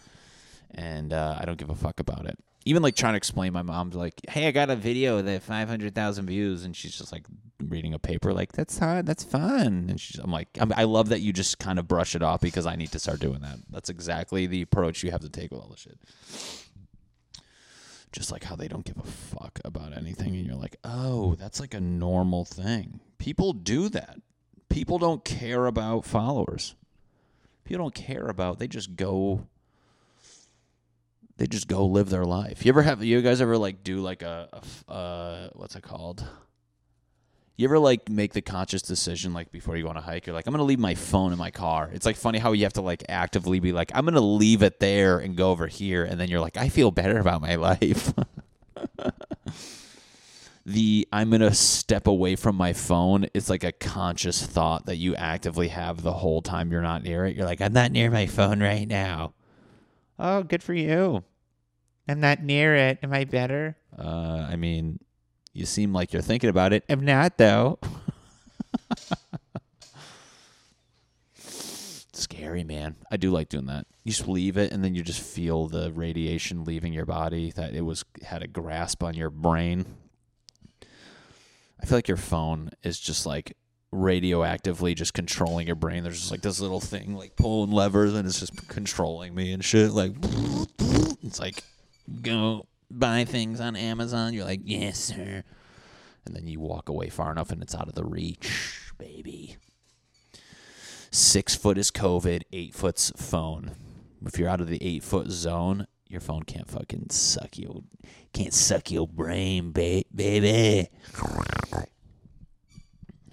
and 0.71 1.11
uh, 1.11 1.35
i 1.37 1.43
don't 1.43 1.57
give 1.57 1.69
a 1.69 1.75
fuck 1.75 1.99
about 1.99 2.25
it 2.25 2.39
even 2.69 2.83
like 2.83 2.95
trying 2.95 3.13
to 3.13 3.17
explain 3.17 3.51
my 3.51 3.63
mom's 3.63 3.95
like 3.95 4.13
hey 4.29 4.47
i 4.47 4.51
got 4.51 4.69
a 4.69 4.75
video 4.75 5.21
that 5.23 5.41
500000 5.41 6.25
views 6.27 6.63
and 6.63 6.75
she's 6.75 6.95
just 6.95 7.11
like 7.11 7.25
reading 7.67 7.93
a 7.93 7.99
paper 7.99 8.31
like 8.31 8.51
that's 8.53 8.77
hot 8.77 9.05
that's 9.05 9.23
fun. 9.23 9.87
And 9.89 9.99
she's 9.99 10.19
i'm 10.19 10.31
like 10.31 10.47
I'm, 10.59 10.71
i 10.75 10.83
love 10.83 11.09
that 11.09 11.21
you 11.21 11.33
just 11.33 11.59
kind 11.59 11.79
of 11.79 11.87
brush 11.87 12.15
it 12.15 12.21
off 12.21 12.41
because 12.41 12.65
i 12.65 12.75
need 12.75 12.91
to 12.91 12.99
start 12.99 13.19
doing 13.19 13.41
that. 13.41 13.57
That's 13.69 13.89
exactly 13.89 14.45
the 14.45 14.61
approach 14.61 15.03
you 15.03 15.11
have 15.11 15.21
to 15.21 15.29
take 15.29 15.51
with 15.51 15.61
all 15.61 15.69
this 15.69 15.79
shit. 15.79 15.97
Just 18.11 18.31
like 18.31 18.43
how 18.43 18.55
they 18.55 18.67
don't 18.67 18.85
give 18.85 18.97
a 18.97 19.07
fuck 19.07 19.59
about 19.65 19.95
anything 19.97 20.35
and 20.35 20.45
you're 20.45 20.55
like 20.55 20.77
oh 20.83 21.35
that's 21.35 21.59
like 21.59 21.73
a 21.73 21.81
normal 21.81 22.45
thing. 22.45 22.99
People 23.17 23.53
do 23.53 23.89
that. 23.89 24.17
People 24.69 24.99
don't 24.99 25.25
care 25.25 25.65
about 25.65 26.05
followers. 26.05 26.75
People 27.65 27.85
don't 27.85 27.95
care 27.95 28.27
about 28.27 28.59
they 28.59 28.67
just 28.67 28.95
go 28.95 29.47
they 31.39 31.47
just 31.47 31.69
go 31.69 31.85
live 31.85 32.09
their 32.09 32.25
life. 32.25 32.65
You 32.65 32.69
ever 32.69 32.81
have 32.81 33.01
you 33.01 33.21
guys 33.21 33.39
ever 33.39 33.57
like 33.57 33.81
do 33.81 34.01
like 34.01 34.21
a 34.21 34.61
uh 34.89 35.47
what's 35.53 35.75
it 35.75 35.83
called? 35.83 36.25
You 37.55 37.65
ever 37.67 37.79
like 37.79 38.09
make 38.09 38.33
the 38.33 38.41
conscious 38.41 38.81
decision 38.81 39.33
like 39.33 39.49
before 39.49 39.77
you 39.77 39.83
go 39.83 39.89
on 39.89 39.95
a 39.95 40.01
hike? 40.01 40.27
You're 40.27 40.33
like 40.33 40.47
i'm 40.47 40.51
gonna 40.51 40.63
leave 40.63 40.79
my 40.79 40.95
phone 40.95 41.31
in 41.31 41.39
my 41.39 41.49
car. 41.49 41.89
It's 41.93 42.05
like 42.05 42.17
funny 42.17 42.39
how 42.39 42.51
you 42.51 42.63
have 42.63 42.73
to 42.73 42.81
like 42.81 43.03
actively 43.07 43.61
be 43.61 43.71
like 43.71 43.89
i'm 43.95 44.03
gonna 44.03 44.19
leave 44.19 44.61
it 44.63 44.81
there 44.81 45.19
and 45.19 45.37
go 45.37 45.49
over 45.49 45.67
here 45.67 46.03
and 46.03 46.19
then 46.19 46.27
you're 46.27 46.41
like 46.41 46.57
i 46.57 46.67
feel 46.67 46.91
better 46.91 47.17
about 47.19 47.41
my 47.41 47.55
life. 47.67 48.13
The 50.65 51.07
i'm 51.13 51.29
gonna 51.29 51.53
step 51.53 52.05
away 52.05 52.35
from 52.35 52.57
my 52.57 52.73
phone 52.73 53.27
it's 53.33 53.49
like 53.49 53.63
a 53.63 53.71
conscious 53.71 54.45
thought 54.45 54.87
that 54.87 54.97
you 54.97 55.15
actively 55.15 55.69
have 55.69 56.01
the 56.01 56.13
whole 56.13 56.41
time 56.41 56.69
you're 56.69 56.81
not 56.81 57.03
near 57.03 57.25
it. 57.25 57.37
You're 57.37 57.45
like 57.45 57.61
i'm 57.61 57.71
not 57.71 57.93
near 57.93 58.11
my 58.11 58.25
phone 58.25 58.61
right 58.61 58.85
now. 58.85 59.33
Oh 60.21 60.43
good 60.43 60.61
for 60.61 60.73
you 60.73 61.23
i'm 62.09 62.19
not 62.19 62.41
near 62.43 62.75
it 62.75 62.99
am 63.03 63.13
i 63.13 63.23
better 63.23 63.77
uh 63.97 64.47
i 64.49 64.55
mean 64.55 64.99
you 65.53 65.65
seem 65.65 65.93
like 65.93 66.13
you're 66.13 66.21
thinking 66.21 66.49
about 66.49 66.71
it. 66.73 66.83
I'm 66.87 67.03
not, 67.03 67.37
though. 67.37 67.79
Scary, 71.33 72.63
man. 72.63 72.95
I 73.11 73.17
do 73.17 73.31
like 73.31 73.49
doing 73.49 73.65
that. 73.65 73.85
You 74.03 74.11
just 74.11 74.27
leave 74.27 74.57
it, 74.57 74.71
and 74.71 74.83
then 74.83 74.93
you 74.95 75.03
just 75.03 75.21
feel 75.21 75.67
the 75.67 75.91
radiation 75.91 76.63
leaving 76.65 76.93
your 76.93 77.05
body. 77.05 77.51
That 77.51 77.73
it 77.73 77.81
was 77.81 78.05
had 78.23 78.43
a 78.43 78.47
grasp 78.47 79.03
on 79.03 79.15
your 79.15 79.29
brain. 79.29 79.85
I 81.81 81.85
feel 81.85 81.97
like 81.97 82.07
your 82.07 82.17
phone 82.17 82.71
is 82.83 82.99
just 82.99 83.25
like 83.25 83.57
radioactively 83.93 84.95
just 84.95 85.13
controlling 85.13 85.65
your 85.67 85.75
brain. 85.75 86.03
There's 86.03 86.19
just 86.19 86.31
like 86.31 86.41
this 86.41 86.59
little 86.59 86.81
thing 86.81 87.15
like 87.15 87.35
pulling 87.35 87.71
levers, 87.71 88.13
and 88.13 88.27
it's 88.27 88.39
just 88.39 88.67
controlling 88.67 89.33
me 89.33 89.51
and 89.51 89.65
shit. 89.65 89.91
Like 89.91 90.13
it's 91.23 91.39
like 91.39 91.63
go 92.21 92.67
buy 92.91 93.25
things 93.25 93.59
on 93.59 93.75
Amazon. 93.75 94.33
You're 94.33 94.45
like, 94.45 94.61
yes, 94.63 94.99
sir. 94.99 95.43
And 96.25 96.35
then 96.35 96.47
you 96.47 96.59
walk 96.59 96.89
away 96.89 97.09
far 97.09 97.31
enough 97.31 97.51
and 97.51 97.61
it's 97.61 97.75
out 97.75 97.87
of 97.87 97.95
the 97.95 98.05
reach, 98.05 98.91
baby. 98.97 99.57
Six 101.11 101.55
foot 101.55 101.77
is 101.77 101.89
COVID, 101.91 102.43
eight 102.53 102.75
foot's 102.75 103.11
phone. 103.15 103.71
If 104.25 104.37
you're 104.37 104.49
out 104.49 104.61
of 104.61 104.67
the 104.67 104.83
eight 104.83 105.03
foot 105.03 105.29
zone, 105.31 105.87
your 106.07 106.21
phone 106.21 106.43
can't 106.43 106.69
fucking 106.69 107.07
suck 107.09 107.57
you. 107.57 107.83
Can't 108.33 108.53
suck 108.53 108.91
your 108.91 109.07
brain, 109.07 109.71
ba- 109.71 110.03
baby. 110.13 110.89
I 111.15 111.81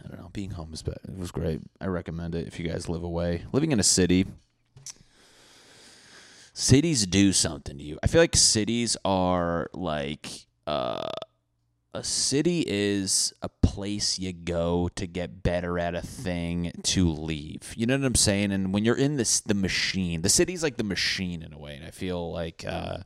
don't 0.09 0.19
know. 0.21 0.31
Being 0.33 0.51
home 0.51 0.73
is 0.73 0.83
bad. 0.83 0.99
It 1.09 1.19
was 1.19 1.31
great. 1.31 1.61
I 1.81 1.87
recommend 1.87 2.35
it 2.35 2.47
if 2.47 2.59
you 2.59 2.69
guys 2.69 2.89
live 2.89 3.03
away. 3.03 3.45
Living 3.53 3.73
in 3.73 3.81
a 3.81 3.83
city, 3.85 4.27
cities 6.59 7.07
do 7.07 7.35
something 7.35 7.77
to 7.77 7.85
you. 7.85 7.99
I 8.03 8.07
feel 8.07 8.23
like 8.23 8.35
cities 8.35 8.97
are 9.05 9.69
like 9.75 10.47
uh, 10.67 11.11
a 11.93 12.03
city 12.03 12.65
is 12.67 13.35
a 13.43 13.51
place 13.51 14.19
you 14.19 14.33
go 14.33 14.89
to 14.95 15.07
get 15.07 15.43
better 15.43 15.79
at 15.79 15.95
a 15.95 16.01
thing 16.01 16.73
to 16.83 17.11
leave. 17.11 17.75
You 17.77 17.85
know 17.85 17.99
what 17.99 18.07
I'm 18.07 18.15
saying? 18.15 18.53
And 18.53 18.73
when 18.73 18.87
you're 18.87 18.97
in 18.97 19.19
this 19.19 19.41
the 19.41 19.53
machine, 19.53 20.23
the 20.23 20.31
city's 20.31 20.63
like 20.63 20.79
the 20.79 20.85
machine 20.85 21.43
in 21.43 21.53
a 21.53 21.59
way. 21.59 21.77
And 21.77 21.85
I 21.85 21.91
feel 21.91 22.33
like 22.33 22.65
uh, 22.67 23.01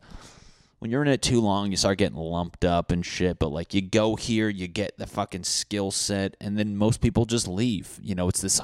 when 0.78 0.92
you're 0.92 1.02
in 1.02 1.08
it 1.08 1.20
too 1.20 1.40
long, 1.40 1.72
you 1.72 1.76
start 1.76 1.98
getting 1.98 2.18
lumped 2.18 2.64
up 2.64 2.92
and 2.92 3.04
shit. 3.04 3.40
But 3.40 3.48
like 3.48 3.74
you 3.74 3.82
go 3.82 4.14
here, 4.14 4.48
you 4.48 4.68
get 4.68 4.96
the 4.96 5.08
fucking 5.08 5.42
skill 5.42 5.90
set, 5.90 6.36
and 6.40 6.56
then 6.56 6.76
most 6.76 7.00
people 7.00 7.24
just 7.24 7.48
leave. 7.48 7.98
You 8.00 8.14
know, 8.14 8.28
it's 8.28 8.42
this 8.42 8.60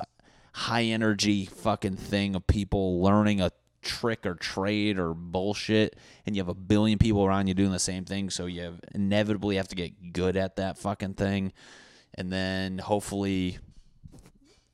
high 0.52 0.84
energy 0.84 1.44
fucking 1.44 1.96
thing 1.96 2.36
of 2.36 2.46
people 2.46 3.02
learning 3.02 3.40
a 3.40 3.50
trick 3.86 4.26
or 4.26 4.34
trade 4.34 4.98
or 4.98 5.14
bullshit 5.14 5.96
and 6.26 6.34
you 6.34 6.42
have 6.42 6.48
a 6.48 6.54
billion 6.54 6.98
people 6.98 7.24
around 7.24 7.46
you 7.46 7.54
doing 7.54 7.70
the 7.70 7.78
same 7.78 8.04
thing 8.04 8.28
so 8.28 8.46
you 8.46 8.76
inevitably 8.94 9.56
have 9.56 9.68
to 9.68 9.76
get 9.76 10.12
good 10.12 10.36
at 10.36 10.56
that 10.56 10.76
fucking 10.76 11.14
thing. 11.14 11.52
And 12.14 12.32
then 12.32 12.78
hopefully 12.78 13.58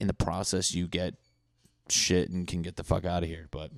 in 0.00 0.06
the 0.06 0.14
process 0.14 0.74
you 0.74 0.88
get 0.88 1.14
shit 1.88 2.30
and 2.30 2.46
can 2.46 2.62
get 2.62 2.76
the 2.76 2.84
fuck 2.84 3.04
out 3.04 3.22
of 3.22 3.28
here 3.28 3.48
but 3.50 3.70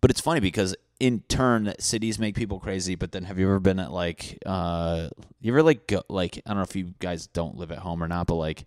but 0.00 0.10
it's 0.10 0.20
funny 0.20 0.40
because 0.40 0.74
in 0.98 1.20
turn 1.28 1.72
cities 1.78 2.18
make 2.18 2.34
people 2.34 2.58
crazy 2.58 2.94
but 2.94 3.12
then 3.12 3.24
have 3.24 3.38
you 3.38 3.46
ever 3.46 3.60
been 3.60 3.78
at 3.78 3.92
like 3.92 4.38
uh 4.46 5.08
you 5.40 5.52
ever 5.52 5.62
like 5.62 5.86
go, 5.86 6.02
like 6.08 6.40
i 6.46 6.50
don't 6.50 6.56
know 6.56 6.62
if 6.62 6.74
you 6.74 6.94
guys 6.98 7.26
don't 7.26 7.56
live 7.56 7.70
at 7.70 7.78
home 7.78 8.02
or 8.02 8.08
not 8.08 8.26
but 8.26 8.36
like 8.36 8.64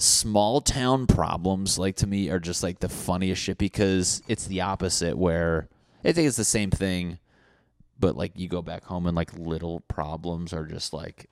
small 0.00 0.62
town 0.62 1.06
problems 1.06 1.78
like 1.78 1.94
to 1.96 2.06
me 2.06 2.30
are 2.30 2.40
just 2.40 2.62
like 2.62 2.80
the 2.80 2.88
funniest 2.88 3.42
shit 3.42 3.58
because 3.58 4.22
it's 4.28 4.46
the 4.46 4.62
opposite 4.62 5.18
where 5.18 5.68
I 6.02 6.12
think 6.12 6.26
it's 6.26 6.38
the 6.38 6.44
same 6.44 6.70
thing 6.70 7.18
but 7.98 8.16
like 8.16 8.32
you 8.34 8.48
go 8.48 8.62
back 8.62 8.84
home 8.84 9.06
and 9.06 9.14
like 9.14 9.36
little 9.36 9.80
problems 9.80 10.54
are 10.54 10.64
just 10.64 10.94
like 10.94 11.28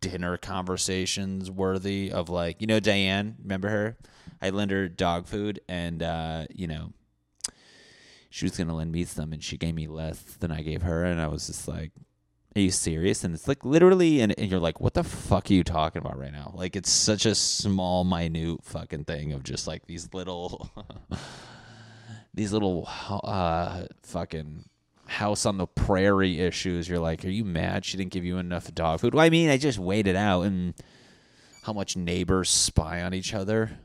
dinner 0.00 0.36
conversations 0.36 1.48
worthy 1.48 2.10
of 2.10 2.28
like 2.28 2.60
you 2.60 2.66
know 2.66 2.80
Diane? 2.80 3.36
Remember 3.40 3.68
her? 3.68 3.96
I 4.42 4.50
lent 4.50 4.72
her 4.72 4.88
dog 4.88 5.26
food 5.26 5.60
and 5.68 6.02
uh 6.02 6.46
you 6.52 6.66
know 6.66 6.92
she 8.30 8.46
was 8.46 8.58
gonna 8.58 8.74
lend 8.74 8.90
me 8.90 9.04
some 9.04 9.32
and 9.32 9.42
she 9.42 9.56
gave 9.56 9.76
me 9.76 9.86
less 9.86 10.20
than 10.40 10.50
I 10.50 10.62
gave 10.62 10.82
her 10.82 11.04
and 11.04 11.20
I 11.20 11.28
was 11.28 11.46
just 11.46 11.68
like 11.68 11.92
are 12.56 12.60
you 12.60 12.70
serious? 12.70 13.24
And 13.24 13.34
it's 13.34 13.48
like 13.48 13.64
literally, 13.64 14.20
and, 14.20 14.34
and, 14.38 14.50
you're 14.50 14.60
like, 14.60 14.80
what 14.80 14.94
the 14.94 15.02
fuck 15.02 15.50
are 15.50 15.54
you 15.54 15.64
talking 15.64 16.00
about 16.00 16.18
right 16.18 16.32
now? 16.32 16.52
Like, 16.54 16.76
it's 16.76 16.90
such 16.90 17.26
a 17.26 17.34
small, 17.34 18.04
minute 18.04 18.62
fucking 18.62 19.04
thing 19.04 19.32
of 19.32 19.42
just 19.42 19.66
like 19.66 19.86
these 19.86 20.08
little, 20.14 20.70
these 22.34 22.52
little, 22.52 22.88
uh, 23.24 23.86
fucking 24.02 24.64
house 25.06 25.46
on 25.46 25.58
the 25.58 25.66
prairie 25.66 26.40
issues. 26.40 26.88
You're 26.88 27.00
like, 27.00 27.24
are 27.24 27.30
you 27.30 27.44
mad 27.44 27.84
she 27.84 27.96
didn't 27.96 28.12
give 28.12 28.24
you 28.24 28.38
enough 28.38 28.72
dog 28.72 29.00
food? 29.00 29.14
Well, 29.14 29.24
I 29.24 29.30
mean, 29.30 29.50
I 29.50 29.56
just 29.56 29.78
waited 29.78 30.16
out 30.16 30.42
and 30.42 30.74
how 31.64 31.72
much 31.72 31.96
neighbors 31.96 32.50
spy 32.50 33.02
on 33.02 33.14
each 33.14 33.34
other. 33.34 33.78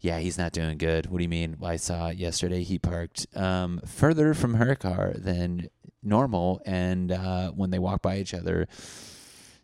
Yeah, 0.00 0.20
he's 0.20 0.38
not 0.38 0.52
doing 0.52 0.78
good. 0.78 1.06
What 1.06 1.18
do 1.18 1.24
you 1.24 1.28
mean? 1.28 1.56
I 1.62 1.76
saw 1.76 2.10
yesterday 2.10 2.62
he 2.62 2.78
parked 2.78 3.26
um, 3.34 3.80
further 3.84 4.32
from 4.32 4.54
her 4.54 4.76
car 4.76 5.12
than 5.16 5.68
normal, 6.02 6.60
and 6.64 7.12
uh, 7.12 7.50
when 7.52 7.70
they 7.70 7.78
walk 7.78 8.02
by 8.02 8.18
each 8.18 8.34
other, 8.34 8.66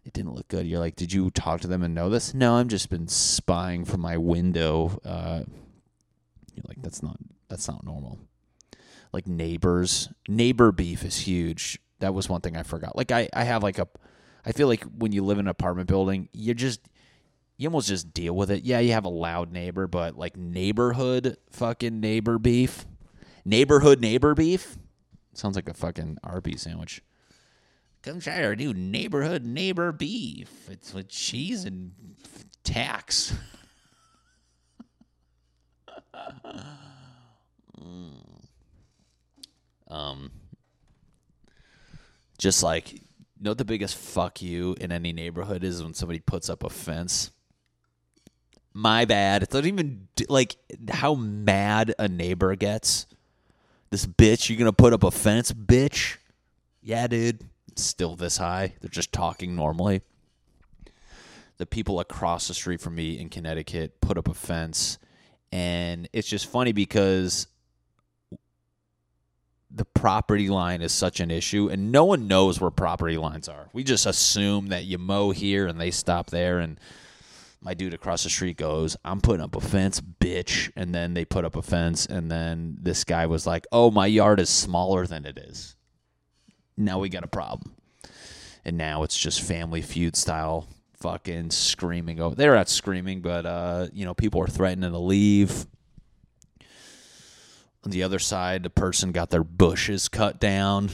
it 0.05 0.13
didn't 0.13 0.35
look 0.35 0.49
good. 0.49 0.67
You're 0.67 0.81
like, 0.81 0.97
did 0.97 1.13
you 1.13 1.31
talk 1.31 1.61
to 1.63 1.69
them 1.69 1.83
and 1.83 1.95
know 1.95 2.11
this? 2.11 2.35
No, 2.35 2.55
I'm 2.55 2.69
just 2.69 2.91
been 2.91 3.09
spying 3.09 3.85
from 3.85 4.01
my 4.01 4.17
window. 4.17 5.01
Uh, 5.05 5.45
you're 6.55 6.65
like, 6.69 6.83
that's 6.83 7.03
not 7.03 7.17
that's 7.49 7.69
not 7.69 7.85
normal. 7.85 8.19
Like 9.13 9.27
neighbors, 9.27 10.09
neighbor 10.29 10.73
beef 10.73 11.05
is 11.05 11.19
huge. 11.19 11.79
That 12.01 12.15
was 12.15 12.29
one 12.29 12.41
thing 12.41 12.57
I 12.57 12.65
forgot. 12.65 12.97
Like 12.97 13.13
I, 13.13 13.29
I 13.33 13.45
have 13.45 13.63
like 13.63 13.79
a, 13.79 13.89
I 14.45 14.53
feel 14.53 14.67
like 14.67 14.85
when 14.85 15.13
you 15.13 15.25
live 15.25 15.39
in 15.39 15.47
an 15.47 15.51
apartment 15.51 15.89
building, 15.89 16.29
you 16.33 16.53
just 16.53 16.81
you 17.57 17.69
almost 17.69 17.89
just 17.89 18.13
deal 18.13 18.35
with 18.35 18.51
it. 18.51 18.65
Yeah, 18.65 18.81
you 18.81 18.93
have 18.93 19.05
a 19.05 19.11
loud 19.11 19.53
neighbor, 19.53 19.87
but 19.87 20.19
like 20.19 20.37
neighborhood 20.37 21.37
fucking 21.51 22.01
neighbor 22.01 22.39
beef, 22.39 22.87
neighborhood 23.45 24.01
neighbor 24.01 24.35
beef, 24.35 24.77
sounds 25.39 25.57
like 25.57 25.69
a 25.69 25.75
fucking 25.75 26.19
Arby's 26.23 26.63
sandwich. 26.63 27.03
Come 28.03 28.21
try 28.21 28.45
our 28.45 28.55
new 28.55 28.75
neighborhood 28.75 29.45
neighbor 29.45 29.93
beef. 29.93 30.69
It's 30.71 30.93
with 30.93 31.09
cheese 31.09 31.65
and 31.65 31.93
tax. 32.63 33.35
Um, 39.87 40.33
just 42.37 42.65
like 42.65 42.93
you 42.93 43.01
know 43.41 43.55
the 43.55 43.65
biggest 43.65 43.97
fuck 43.97 44.43
you 44.43 44.75
in 44.81 44.91
any 44.91 45.13
neighborhood 45.13 45.63
is 45.63 45.83
when 45.85 45.95
somebody 45.95 46.19
puts 46.19 46.49
up 46.49 46.65
a 46.65 46.71
fence 46.71 47.31
my 48.75 49.05
bad. 49.05 49.45
It 49.45 49.51
doesn't 49.51 49.67
even 49.67 50.09
like 50.29 50.57
how 50.91 51.15
mad 51.15 51.95
a 51.99 52.09
neighbor 52.09 52.55
gets. 52.57 53.07
This 53.95 54.07
bitch, 54.07 54.49
you're 54.49 54.59
gonna 54.59 54.73
put 54.73 54.93
up 54.93 55.05
a 55.05 55.13
fence, 55.13 55.53
bitch? 55.53 56.17
Yeah, 56.83 57.07
dude. 57.07 57.45
It's 57.69 57.85
still 57.85 58.17
this 58.17 58.39
high. 58.39 58.75
They're 58.81 58.91
just 58.91 59.13
talking 59.13 59.55
normally. 59.55 60.03
The 61.59 61.67
people 61.67 62.01
across 62.01 62.49
the 62.49 62.55
street 62.55 62.81
from 62.81 62.97
me 62.97 63.21
in 63.21 63.29
Connecticut 63.29 64.01
put 64.01 64.19
up 64.19 64.27
a 64.27 64.35
fence, 64.35 64.99
and 65.53 66.09
it's 66.13 66.27
just 66.27 66.47
funny 66.47 66.73
because 66.73 67.47
the 69.71 69.85
property 69.85 70.49
line 70.49 70.83
is 70.83 70.91
such 70.91 71.21
an 71.21 71.31
issue, 71.31 71.69
and 71.71 71.93
no 71.93 72.05
one 72.05 72.27
knows 72.27 72.61
where 72.61 72.73
property 72.73 73.17
lines 73.17 73.49
are. 73.49 73.69
We 73.73 73.85
just 73.85 74.07
assume 74.07 74.71
that 74.71 74.87
you 74.87 74.99
mow 74.99 75.31
here 75.31 75.69
and 75.69 75.81
they 75.81 75.93
stop 75.93 76.31
there, 76.31 76.59
and 76.59 76.81
my 77.65 77.73
dude 77.73 77.95
across 77.95 78.23
the 78.23 78.31
street 78.31 78.59
goes, 78.59 78.95
I'm 79.05 79.23
putting 79.23 79.43
up 79.43 79.57
a 79.57 79.61
fence, 79.61 80.01
bitch. 80.01 80.71
And 80.77 80.95
then 80.95 81.15
they 81.15 81.25
put 81.25 81.47
up 81.47 81.57
a 81.57 81.63
fence, 81.63 82.05
and 82.05 82.31
then 82.31 82.77
this 82.81 83.05
guy 83.05 83.25
was 83.27 83.47
like, 83.47 83.67
Oh, 83.73 83.91
my 83.91 84.07
yard 84.07 84.39
is 84.39 84.51
smaller 84.51 85.07
than 85.07 85.25
it 85.25 85.39
is. 85.39 85.75
Now 86.77 86.99
we 86.99 87.09
got 87.09 87.25
a 87.25 87.29
problem. 87.29 87.75
And 88.67 88.77
now 88.77 89.03
it's 89.03 89.17
just 89.17 89.41
family 89.41 89.81
feud 89.81 90.15
style 90.15 90.69
fucking 91.01 91.51
screaming. 91.51 92.21
over. 92.21 92.35
they're 92.35 92.55
not 92.55 92.69
screaming, 92.69 93.21
but, 93.21 93.47
uh, 93.47 93.89
you 93.93 94.05
know, 94.05 94.15
people 94.15 94.41
are 94.43 94.47
threatening 94.47 94.91
to 94.91 94.99
leave. 94.99 95.67
On 97.85 97.91
the 97.91 98.03
other 98.03 98.19
side, 98.19 98.63
the 98.63 98.71
person 98.71 99.13
got 99.13 99.31
their 99.31 99.45
bushes 99.45 100.09
cut 100.09 100.41
down 100.41 100.91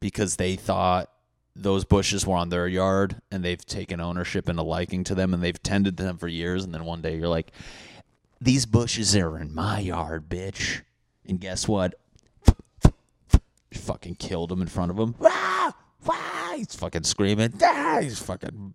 because 0.00 0.36
they 0.36 0.56
thought 0.56 1.11
those 1.54 1.84
bushes 1.84 2.26
were 2.26 2.36
on 2.36 2.48
their 2.48 2.66
yard 2.66 3.20
and 3.30 3.44
they've 3.44 3.64
taken 3.64 4.00
ownership 4.00 4.48
and 4.48 4.58
a 4.58 4.62
liking 4.62 5.04
to 5.04 5.14
them 5.14 5.34
and 5.34 5.42
they've 5.42 5.62
tended 5.62 5.96
them 5.96 6.16
for 6.16 6.28
years. 6.28 6.64
And 6.64 6.72
then 6.72 6.84
one 6.84 7.02
day 7.02 7.16
you're 7.16 7.28
like 7.28 7.52
these 8.40 8.66
bushes 8.66 9.14
are 9.14 9.38
in 9.38 9.54
my 9.54 9.80
yard 9.80 10.28
bitch. 10.28 10.82
And 11.26 11.40
guess 11.40 11.68
what? 11.68 11.94
Fucking 13.72 14.16
killed 14.16 14.50
him 14.52 14.62
in 14.62 14.68
front 14.68 14.90
of 14.90 14.98
him 14.98 15.14
ah, 15.22 15.74
ah, 16.08 16.52
he's 16.56 16.74
fucking 16.74 17.04
screaming. 17.04 17.54
Ah, 17.62 17.98
he's 18.02 18.18
fucking 18.18 18.74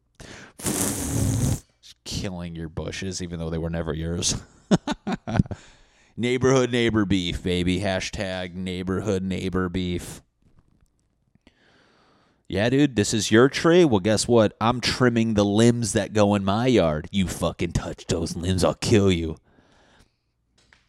killing 2.04 2.56
your 2.56 2.70
bushes 2.70 3.22
even 3.22 3.40
though 3.40 3.50
they 3.50 3.58
were 3.58 3.70
never 3.70 3.94
yours. 3.94 4.36
Neighborhood 6.18 6.72
neighbor 6.72 7.06
beef 7.06 7.44
baby. 7.44 7.80
Hashtag 7.80 8.54
neighborhood 8.54 9.24
neighbor 9.24 9.70
beef 9.70 10.22
yeah, 12.50 12.70
dude, 12.70 12.96
this 12.96 13.14
is 13.14 13.32
your 13.32 13.50
tree. 13.50 13.84
Well, 13.84 14.00
guess 14.00 14.28
what? 14.28 14.56
I'm 14.62 14.80
trimming 14.80 15.34
the 15.34 15.44
limbs 15.44 15.94
that 15.94 16.14
go 16.14 16.34
in 16.36 16.46
my 16.46 16.68
yard. 16.68 17.08
You 17.12 17.28
fucking 17.28 17.74
touch 17.74 18.06
those 18.08 18.36
limbs, 18.36 18.64
I'll 18.64 18.74
kill 18.74 19.12
you. 19.12 19.38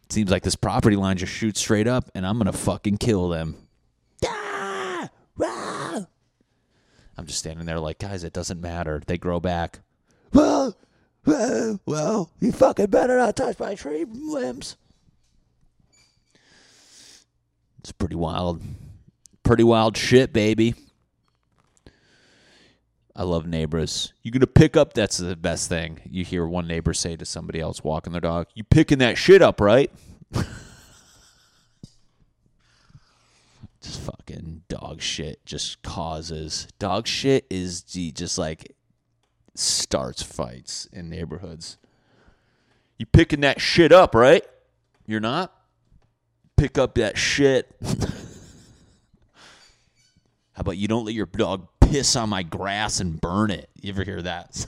It 0.05 0.13
Seems 0.13 0.31
like 0.31 0.43
this 0.43 0.57
property 0.57 0.97
line 0.97 1.17
just 1.17 1.33
shoots 1.33 1.61
straight 1.61 1.87
up, 1.87 2.11
and 2.15 2.27
I'm 2.27 2.39
gonna 2.39 2.53
fucking 2.53 2.99
kill 2.99 3.29
them. 3.29 3.57
Ah! 4.25 5.11
Ah! 5.43 6.07
I'm 7.17 7.27
just 7.27 7.41
standing 7.41 7.67
there 7.67 7.81
like, 7.81 7.99
guys, 7.99 8.23
it 8.23 8.33
doesn't 8.33 8.61
matter. 8.61 9.03
They 9.05 9.19
grow 9.19 9.41
back. 9.41 9.81
Well, 10.33 10.77
well, 11.27 11.81
well, 11.85 12.31
you 12.41 12.53
fucking 12.53 12.87
better 12.87 13.19
not 13.19 13.37
touch 13.37 13.59
my 13.59 13.75
tree 13.75 14.07
limbs. 14.09 14.77
It's 17.81 17.93
pretty 17.93 18.17
wild. 18.17 18.63
Pretty 19.43 19.65
wild 19.65 19.97
shit, 19.97 20.33
baby. 20.33 20.75
I 23.19 23.25
love 23.25 23.47
neighbors. 23.49 24.13
You 24.23 24.31
gonna 24.31 24.47
pick 24.47 24.77
up? 24.77 24.93
That's 24.93 25.17
the 25.17 25.35
best 25.35 25.69
thing. 25.69 25.99
You 26.09 26.25
hear 26.25 26.47
one 26.47 26.69
neighbor 26.69 26.95
say 26.95 27.17
to 27.17 27.25
somebody 27.25 27.59
else 27.59 27.83
walking 27.83 28.13
their 28.13 28.21
dog, 28.21 28.47
"You 28.55 28.63
picking 28.63 28.99
that 28.99 29.19
shit 29.19 29.43
up, 29.43 29.61
right?" 29.61 29.91
just 33.83 34.01
fucking 34.03 34.63
dog 34.69 35.03
shit. 35.03 35.45
Just 35.45 35.83
causes 35.83 36.69
dog 36.79 37.09
shit 37.09 37.45
is 37.51 37.83
the 37.83 38.13
just 38.13 38.39
like 38.39 38.77
starts 39.57 40.23
fights 40.23 40.87
in 40.93 41.11
neighborhoods. 41.11 41.77
You 42.99 43.07
picking 43.07 43.41
that 43.41 43.61
shit 43.61 43.91
up, 43.91 44.15
right? 44.15 44.45
You're 45.07 45.19
not. 45.19 45.53
Pick 46.57 46.79
up 46.79 46.95
that 46.95 47.19
shit. 47.19 47.75
How 50.53 50.61
about 50.61 50.77
you 50.77 50.87
don't 50.87 51.05
let 51.05 51.15
your 51.15 51.27
dog 51.27 51.67
piss 51.91 52.17
on 52.17 52.29
my 52.29 52.43
grass 52.43 53.01
and 53.01 53.21
burn 53.21 53.51
it. 53.51 53.71
You 53.81 53.91
ever 53.91 54.05
hear 54.05 54.21
that? 54.23 54.53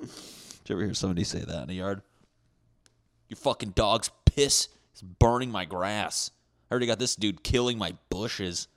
Did 0.00 0.10
you 0.66 0.76
ever 0.76 0.84
hear 0.84 0.94
somebody 0.94 1.24
say 1.24 1.40
that 1.40 1.64
in 1.64 1.70
a 1.70 1.74
yard? 1.74 2.02
Your 3.28 3.36
fucking 3.36 3.70
dog's 3.70 4.10
piss 4.24 4.68
is 4.94 5.02
burning 5.02 5.50
my 5.50 5.64
grass. 5.64 6.30
I 6.70 6.72
already 6.72 6.86
got 6.86 6.98
this 6.98 7.16
dude 7.16 7.42
killing 7.42 7.76
my 7.76 7.94
bushes. 8.08 8.68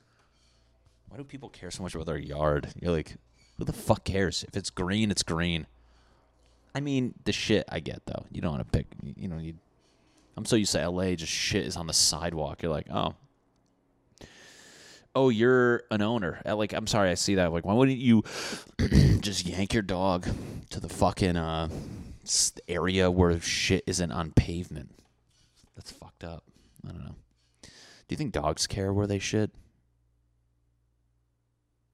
Why 1.08 1.18
do 1.18 1.24
people 1.24 1.50
care 1.50 1.72
so 1.72 1.84
much 1.84 1.96
about 1.96 2.08
their 2.08 2.18
yard? 2.18 2.74
You're 2.82 2.92
like, 2.92 3.16
who 3.58 3.64
the 3.64 3.74
fuck 3.74 4.04
cares? 4.04 4.44
If 4.48 4.58
it's 4.58 4.70
green, 4.70 5.12
it's 5.12 5.24
green. 5.24 5.66
I 6.74 6.82
mean, 6.82 7.14
the 7.24 7.32
shit 7.32 7.64
I 7.70 7.80
get 7.80 8.06
though. 8.06 8.26
You 8.32 8.42
don't 8.42 8.52
want 8.52 8.70
to 8.70 8.78
pick. 8.78 8.88
You 9.16 9.30
know, 9.30 9.38
you. 9.38 9.54
I'm 10.36 10.44
so 10.44 10.58
used 10.58 10.74
to 10.74 10.90
LA. 10.90 11.16
Just 11.16 11.32
shit 11.32 11.66
is 11.66 11.78
on 11.78 11.88
the 11.88 11.94
sidewalk. 11.94 12.62
You're 12.62 12.72
like, 12.74 12.88
oh, 12.92 13.14
oh, 15.16 15.30
you're 15.30 15.84
an 15.90 16.02
owner. 16.02 16.42
Uh, 16.46 16.56
like, 16.56 16.74
I'm 16.74 16.88
sorry, 16.88 17.10
I 17.10 17.14
see 17.14 17.36
that. 17.36 17.52
Like, 17.52 17.66
why 17.66 17.74
wouldn't 17.74 17.98
you 17.98 18.24
just 19.22 19.46
yank 19.46 19.74
your 19.74 19.84
dog 19.84 20.28
to 20.70 20.80
the 20.80 20.90
fucking 20.90 21.38
uh, 21.38 21.70
area 22.68 23.10
where 23.10 23.40
shit 23.40 23.84
isn't 23.88 24.12
on 24.12 24.32
pavement? 24.32 24.92
That's 25.76 25.92
fucked 25.92 26.24
up. 26.24 26.44
I 26.86 26.92
don't 26.92 27.06
know. 27.06 27.16
Do 27.64 28.14
you 28.14 28.18
think 28.18 28.34
dogs 28.34 28.68
care 28.68 28.94
where 28.94 29.08
they 29.08 29.20
shit? 29.20 29.52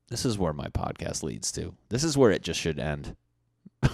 This 0.09 0.25
is 0.25 0.37
where 0.37 0.51
my 0.51 0.67
podcast 0.67 1.23
leads 1.23 1.53
to. 1.53 1.73
This 1.87 2.03
is 2.03 2.17
where 2.17 2.31
it 2.31 2.41
just 2.41 2.59
should 2.59 2.79
end. 2.79 3.15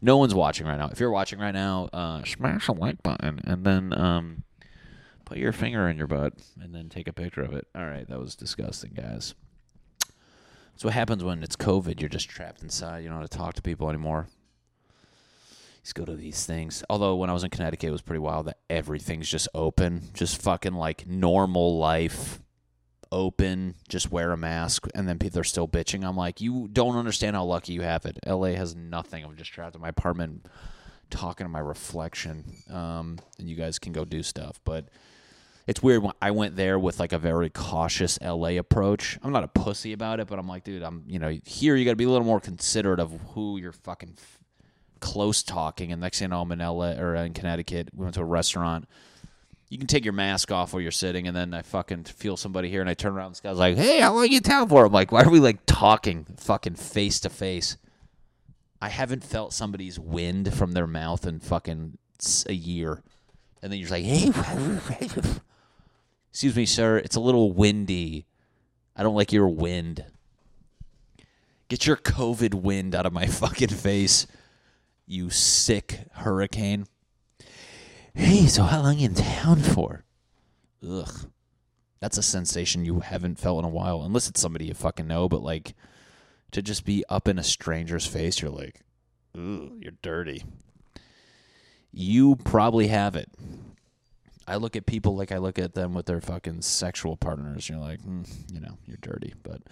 no 0.00 0.16
one's 0.16 0.36
watching 0.36 0.68
right 0.68 0.78
now. 0.78 0.88
If 0.92 1.00
you're 1.00 1.10
watching 1.10 1.40
right 1.40 1.54
now, 1.54 1.88
uh, 1.92 2.22
smash 2.22 2.68
a 2.68 2.72
like 2.72 3.02
button 3.02 3.40
and 3.42 3.64
then 3.64 3.92
um, 3.92 4.44
Put 5.34 5.40
your 5.40 5.50
finger 5.50 5.88
in 5.88 5.98
your 5.98 6.06
butt 6.06 6.34
and 6.62 6.72
then 6.72 6.88
take 6.88 7.08
a 7.08 7.12
picture 7.12 7.42
of 7.42 7.54
it. 7.54 7.66
All 7.74 7.84
right, 7.84 8.06
that 8.06 8.20
was 8.20 8.36
disgusting, 8.36 8.92
guys. 8.94 9.34
That's 10.70 10.84
what 10.84 10.94
happens 10.94 11.24
when 11.24 11.42
it's 11.42 11.56
COVID. 11.56 11.98
You're 11.98 12.08
just 12.08 12.28
trapped 12.28 12.62
inside. 12.62 13.02
You 13.02 13.08
don't 13.08 13.18
have 13.20 13.30
to 13.30 13.36
talk 13.36 13.54
to 13.54 13.62
people 13.62 13.88
anymore. 13.88 14.28
Just 15.82 15.96
go 15.96 16.04
to 16.04 16.14
these 16.14 16.46
things. 16.46 16.84
Although 16.88 17.16
when 17.16 17.30
I 17.30 17.32
was 17.32 17.42
in 17.42 17.50
Connecticut, 17.50 17.88
it 17.88 17.90
was 17.90 18.00
pretty 18.00 18.20
wild 18.20 18.46
that 18.46 18.58
everything's 18.70 19.28
just 19.28 19.48
open, 19.56 20.02
just 20.14 20.40
fucking 20.40 20.74
like 20.74 21.04
normal 21.04 21.78
life, 21.78 22.38
open. 23.10 23.74
Just 23.88 24.12
wear 24.12 24.30
a 24.30 24.36
mask, 24.36 24.86
and 24.94 25.08
then 25.08 25.18
people 25.18 25.40
are 25.40 25.42
still 25.42 25.66
bitching. 25.66 26.06
I'm 26.06 26.16
like, 26.16 26.40
you 26.40 26.68
don't 26.72 26.96
understand 26.96 27.34
how 27.34 27.42
lucky 27.42 27.72
you 27.72 27.82
have 27.82 28.06
it. 28.06 28.20
LA 28.24 28.50
has 28.50 28.76
nothing. 28.76 29.24
I'm 29.24 29.34
just 29.34 29.52
trapped 29.52 29.74
in 29.74 29.82
my 29.82 29.88
apartment, 29.88 30.46
talking 31.10 31.44
to 31.44 31.50
my 31.50 31.58
reflection. 31.58 32.44
Um, 32.70 33.18
and 33.40 33.50
you 33.50 33.56
guys 33.56 33.80
can 33.80 33.92
go 33.92 34.04
do 34.04 34.22
stuff, 34.22 34.60
but 34.62 34.90
it's 35.66 35.82
weird 35.82 36.04
I 36.20 36.30
went 36.30 36.56
there 36.56 36.78
with 36.78 37.00
like 37.00 37.12
a 37.12 37.18
very 37.18 37.48
cautious 37.50 38.18
LA 38.20 38.58
approach. 38.58 39.18
I'm 39.22 39.32
not 39.32 39.44
a 39.44 39.48
pussy 39.48 39.92
about 39.92 40.20
it, 40.20 40.26
but 40.26 40.38
I'm 40.38 40.46
like, 40.46 40.64
dude, 40.64 40.82
I'm 40.82 41.04
you 41.06 41.18
know 41.18 41.38
here 41.44 41.74
you 41.76 41.84
got 41.84 41.92
to 41.92 41.96
be 41.96 42.04
a 42.04 42.10
little 42.10 42.26
more 42.26 42.40
considerate 42.40 43.00
of 43.00 43.12
who 43.34 43.56
you're 43.56 43.72
fucking 43.72 44.14
f- 44.18 44.38
close 45.00 45.42
talking, 45.42 45.90
and 45.92 46.00
next 46.00 46.18
thing 46.18 46.26
I 46.32 46.36
know, 46.36 46.42
I'm 46.42 46.52
in 46.52 46.58
LA 46.58 46.92
or 46.92 47.14
in 47.14 47.32
Connecticut. 47.32 47.88
We 47.94 48.04
went 48.04 48.14
to 48.14 48.20
a 48.20 48.24
restaurant. 48.24 48.86
You 49.70 49.78
can 49.78 49.86
take 49.86 50.04
your 50.04 50.12
mask 50.12 50.52
off 50.52 50.72
while 50.72 50.82
you're 50.82 50.90
sitting, 50.90 51.26
and 51.26 51.36
then 51.36 51.54
I 51.54 51.62
fucking 51.62 52.04
feel 52.04 52.36
somebody 52.36 52.68
here, 52.68 52.80
and 52.80 52.90
I 52.90 52.94
turn 52.94 53.14
around. 53.14 53.26
And 53.26 53.34
this 53.34 53.40
guy's 53.40 53.56
like, 53.56 53.76
"Hey, 53.76 54.00
how 54.00 54.12
long 54.14 54.28
you 54.28 54.36
in 54.36 54.42
town 54.42 54.68
for?" 54.68 54.84
I'm 54.84 54.92
like, 54.92 55.10
"Why 55.10 55.22
are 55.22 55.30
we 55.30 55.40
like 55.40 55.64
talking 55.66 56.26
fucking 56.36 56.74
face 56.74 57.20
to 57.20 57.30
face?" 57.30 57.76
I 58.82 58.90
haven't 58.90 59.24
felt 59.24 59.54
somebody's 59.54 59.98
wind 59.98 60.52
from 60.52 60.72
their 60.72 60.86
mouth 60.86 61.26
in 61.26 61.40
fucking 61.40 61.96
a 62.46 62.52
year, 62.52 63.02
and 63.62 63.72
then 63.72 63.78
you're 63.80 63.88
like, 63.88 64.04
"Hey, 64.04 64.30
excuse 66.34 66.56
me, 66.56 66.66
sir, 66.66 66.98
it's 66.98 67.14
a 67.14 67.20
little 67.20 67.52
windy. 67.52 68.26
I 68.96 69.04
don't 69.04 69.14
like 69.14 69.32
your 69.32 69.48
wind." 69.48 70.04
Get 71.68 71.86
your 71.86 71.96
COVID 71.96 72.54
wind 72.54 72.94
out 72.94 73.06
of 73.06 73.12
my 73.12 73.26
fucking 73.28 73.68
face, 73.68 74.26
you 75.06 75.30
sick 75.30 76.00
hurricane. 76.12 76.86
Hey, 78.14 78.46
so 78.46 78.64
how 78.64 78.82
long 78.82 78.98
you 78.98 79.06
in 79.06 79.14
town 79.14 79.60
for? 79.60 80.04
Ugh. 80.88 81.30
That's 82.00 82.18
a 82.18 82.22
sensation 82.22 82.84
you 82.84 83.00
haven't 83.00 83.38
felt 83.38 83.60
in 83.60 83.64
a 83.64 83.68
while, 83.68 84.02
unless 84.02 84.28
it's 84.28 84.40
somebody 84.40 84.66
you 84.66 84.74
fucking 84.74 85.06
know, 85.06 85.28
but 85.28 85.42
like 85.42 85.74
to 86.50 86.62
just 86.62 86.84
be 86.84 87.04
up 87.08 87.26
in 87.28 87.38
a 87.38 87.42
stranger's 87.42 88.06
face, 88.06 88.42
you're 88.42 88.50
like, 88.50 88.82
ugh, 89.36 89.72
you're 89.80 89.94
dirty. 90.02 90.44
You 91.92 92.36
probably 92.36 92.88
have 92.88 93.16
it. 93.16 93.30
I 94.46 94.56
look 94.56 94.76
at 94.76 94.86
people 94.86 95.16
like 95.16 95.32
I 95.32 95.38
look 95.38 95.58
at 95.58 95.74
them 95.74 95.94
with 95.94 96.06
their 96.06 96.20
fucking 96.20 96.62
sexual 96.62 97.16
partners. 97.16 97.68
You're 97.68 97.78
like, 97.78 98.02
mm, 98.02 98.28
you 98.52 98.60
know, 98.60 98.76
you're 98.86 98.98
dirty. 99.00 99.34
But 99.42 99.62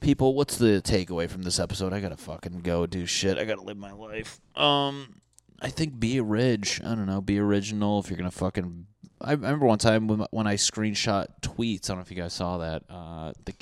people, 0.00 0.34
what's 0.34 0.56
the 0.58 0.82
takeaway 0.84 1.28
from 1.28 1.42
this 1.42 1.58
episode? 1.58 1.92
I 1.92 2.00
gotta 2.00 2.16
fucking 2.16 2.60
go 2.60 2.86
do 2.86 3.06
shit. 3.06 3.38
I 3.38 3.44
gotta 3.44 3.62
live 3.62 3.76
my 3.76 3.92
life. 3.92 4.40
Um, 4.56 5.20
I 5.60 5.68
think 5.68 5.98
be 6.00 6.18
a 6.18 6.22
ridge. 6.22 6.80
I 6.84 6.94
don't 6.94 7.06
know. 7.06 7.20
Be 7.20 7.38
original. 7.38 8.00
If 8.00 8.10
you're 8.10 8.16
gonna 8.18 8.30
fucking, 8.30 8.86
I 9.20 9.32
remember 9.32 9.66
one 9.66 9.78
time 9.78 10.08
when, 10.08 10.26
when 10.30 10.46
I 10.46 10.54
screenshot 10.54 11.26
tweets. 11.40 11.88
I 11.88 11.94
don't 11.94 11.98
know 11.98 12.02
if 12.02 12.10
you 12.10 12.16
guys 12.16 12.32
saw 12.32 12.58
that. 12.58 12.82
Uh, 12.90 13.32
the 13.44 13.54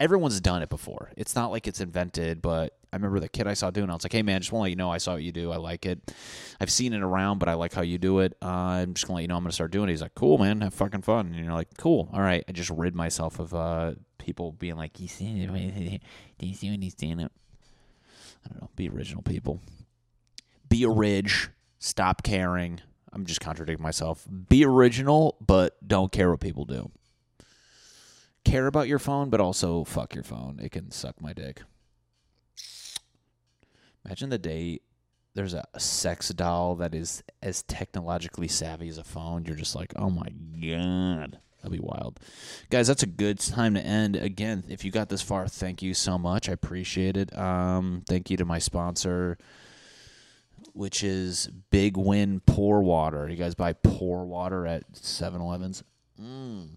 everyone's 0.00 0.40
done 0.40 0.62
it 0.62 0.68
before. 0.68 1.10
It's 1.16 1.34
not 1.34 1.50
like 1.50 1.66
it's 1.66 1.80
invented, 1.80 2.42
but 2.42 2.76
I 2.92 2.96
remember 2.96 3.20
the 3.20 3.28
kid 3.28 3.46
I 3.46 3.54
saw 3.54 3.70
doing. 3.70 3.88
it. 3.88 3.92
I 3.92 3.94
was 3.94 4.04
like, 4.04 4.12
"Hey 4.12 4.22
man, 4.22 4.40
just 4.40 4.52
want 4.52 4.60
to 4.60 4.62
let 4.64 4.70
you 4.70 4.76
know 4.76 4.90
I 4.90 4.98
saw 4.98 5.14
what 5.14 5.22
you 5.22 5.32
do. 5.32 5.50
I 5.50 5.56
like 5.56 5.86
it. 5.86 6.12
I've 6.60 6.70
seen 6.70 6.92
it 6.92 7.02
around, 7.02 7.38
but 7.38 7.48
I 7.48 7.54
like 7.54 7.72
how 7.72 7.82
you 7.82 7.98
do 7.98 8.20
it. 8.20 8.36
Uh, 8.42 8.46
I'm 8.46 8.94
just 8.94 9.06
gonna 9.06 9.16
let 9.16 9.22
you 9.22 9.28
know 9.28 9.36
I'm 9.36 9.42
gonna 9.42 9.52
start 9.52 9.70
doing 9.72 9.88
it." 9.88 9.92
He's 9.92 10.02
like, 10.02 10.14
"Cool, 10.14 10.38
man. 10.38 10.60
Have 10.60 10.74
fucking 10.74 11.02
fun." 11.02 11.26
And 11.26 11.44
you're 11.44 11.52
like, 11.54 11.76
"Cool. 11.78 12.08
All 12.12 12.20
right." 12.20 12.44
I 12.48 12.52
just 12.52 12.70
rid 12.70 12.94
myself 12.94 13.38
of 13.38 13.54
uh, 13.54 13.92
people 14.18 14.52
being 14.52 14.76
like, 14.76 14.96
"He's 14.96 15.12
saying 15.12 15.38
it. 15.38 16.02
Do 16.38 16.46
you 16.46 16.54
see 16.54 16.70
when 16.70 16.82
he's 16.82 16.96
saying 16.96 17.20
it?" 17.20 17.32
I 18.44 18.48
don't 18.50 18.62
know. 18.62 18.70
Be 18.76 18.88
original, 18.88 19.22
people. 19.22 19.60
Be 20.68 20.84
a 20.84 20.90
ridge. 20.90 21.50
Stop 21.78 22.22
caring. 22.22 22.80
I'm 23.12 23.26
just 23.26 23.40
contradicting 23.40 23.82
myself. 23.82 24.26
Be 24.48 24.64
original, 24.64 25.36
but 25.44 25.76
don't 25.86 26.10
care 26.10 26.30
what 26.30 26.40
people 26.40 26.64
do. 26.64 26.90
Care 28.54 28.68
about 28.68 28.86
your 28.86 29.00
phone, 29.00 29.30
but 29.30 29.40
also 29.40 29.82
fuck 29.82 30.14
your 30.14 30.22
phone. 30.22 30.60
It 30.62 30.70
can 30.70 30.92
suck 30.92 31.20
my 31.20 31.32
dick. 31.32 31.62
Imagine 34.04 34.30
the 34.30 34.38
day 34.38 34.78
there's 35.34 35.54
a, 35.54 35.64
sex 35.76 36.28
doll 36.28 36.76
that 36.76 36.94
is 36.94 37.24
as 37.42 37.64
technologically 37.64 38.46
savvy 38.46 38.86
as 38.86 38.96
a 38.96 39.02
phone. 39.02 39.44
You're 39.44 39.56
just 39.56 39.74
like, 39.74 39.92
oh 39.96 40.08
my 40.08 40.28
god. 40.28 41.40
That'd 41.56 41.72
be 41.72 41.84
wild. 41.84 42.20
Guys, 42.70 42.86
that's 42.86 43.02
a 43.02 43.08
good 43.08 43.40
time 43.40 43.74
to 43.74 43.80
end. 43.80 44.14
Again, 44.14 44.62
if 44.68 44.84
you 44.84 44.92
got 44.92 45.08
this 45.08 45.20
far, 45.20 45.48
thank 45.48 45.82
you 45.82 45.92
so 45.92 46.16
much. 46.16 46.48
I 46.48 46.52
appreciate 46.52 47.16
it. 47.16 47.36
Um, 47.36 48.04
thank 48.08 48.30
you 48.30 48.36
to 48.36 48.44
my 48.44 48.60
sponsor, 48.60 49.36
which 50.74 51.02
is 51.02 51.48
Big 51.70 51.96
Win 51.96 52.38
Pour 52.38 52.84
Water. 52.84 53.28
You 53.28 53.34
guys 53.34 53.56
buy 53.56 53.72
pour 53.72 54.24
water 54.24 54.64
at 54.64 54.84
7 54.96 55.40
Elevens. 55.40 55.82
Mm. 56.22 56.68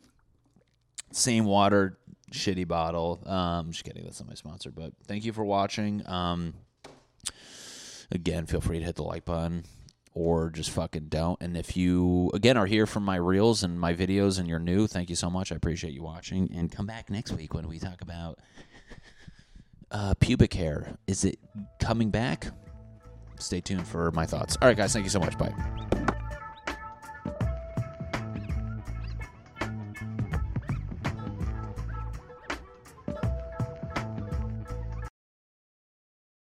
Same 1.11 1.45
water, 1.45 1.97
shitty 2.31 2.67
bottle. 2.67 3.21
Um, 3.25 3.71
just 3.71 3.83
kidding. 3.83 4.03
That's 4.03 4.19
not 4.19 4.29
my 4.29 4.35
sponsor. 4.35 4.71
But 4.71 4.93
thank 5.05 5.25
you 5.25 5.33
for 5.33 5.45
watching. 5.45 6.03
Um, 6.07 6.53
again, 8.11 8.45
feel 8.45 8.61
free 8.61 8.79
to 8.79 8.85
hit 8.85 8.95
the 8.95 9.03
like 9.03 9.25
button 9.25 9.63
or 10.13 10.49
just 10.49 10.71
fucking 10.71 11.07
don't. 11.09 11.39
And 11.41 11.55
if 11.55 11.77
you, 11.77 12.31
again, 12.33 12.57
are 12.57 12.65
here 12.65 12.85
from 12.85 13.03
my 13.03 13.17
reels 13.17 13.63
and 13.63 13.79
my 13.79 13.93
videos 13.93 14.39
and 14.39 14.47
you're 14.47 14.59
new, 14.59 14.87
thank 14.87 15.09
you 15.09 15.15
so 15.15 15.29
much. 15.29 15.51
I 15.51 15.55
appreciate 15.55 15.93
you 15.93 16.03
watching. 16.03 16.51
And 16.55 16.71
come 16.71 16.87
back 16.87 17.09
next 17.09 17.33
week 17.33 17.53
when 17.53 17.67
we 17.67 17.77
talk 17.79 18.01
about 18.01 18.39
uh, 19.91 20.15
pubic 20.19 20.53
hair. 20.53 20.97
Is 21.05 21.23
it 21.23 21.39
coming 21.79 22.09
back? 22.09 22.47
Stay 23.39 23.61
tuned 23.61 23.87
for 23.87 24.11
my 24.11 24.25
thoughts. 24.25 24.57
All 24.61 24.67
right, 24.67 24.75
guys, 24.75 24.91
thank 24.91 25.05
you 25.05 25.11
so 25.11 25.19
much. 25.19 25.37
Bye. 25.37 25.53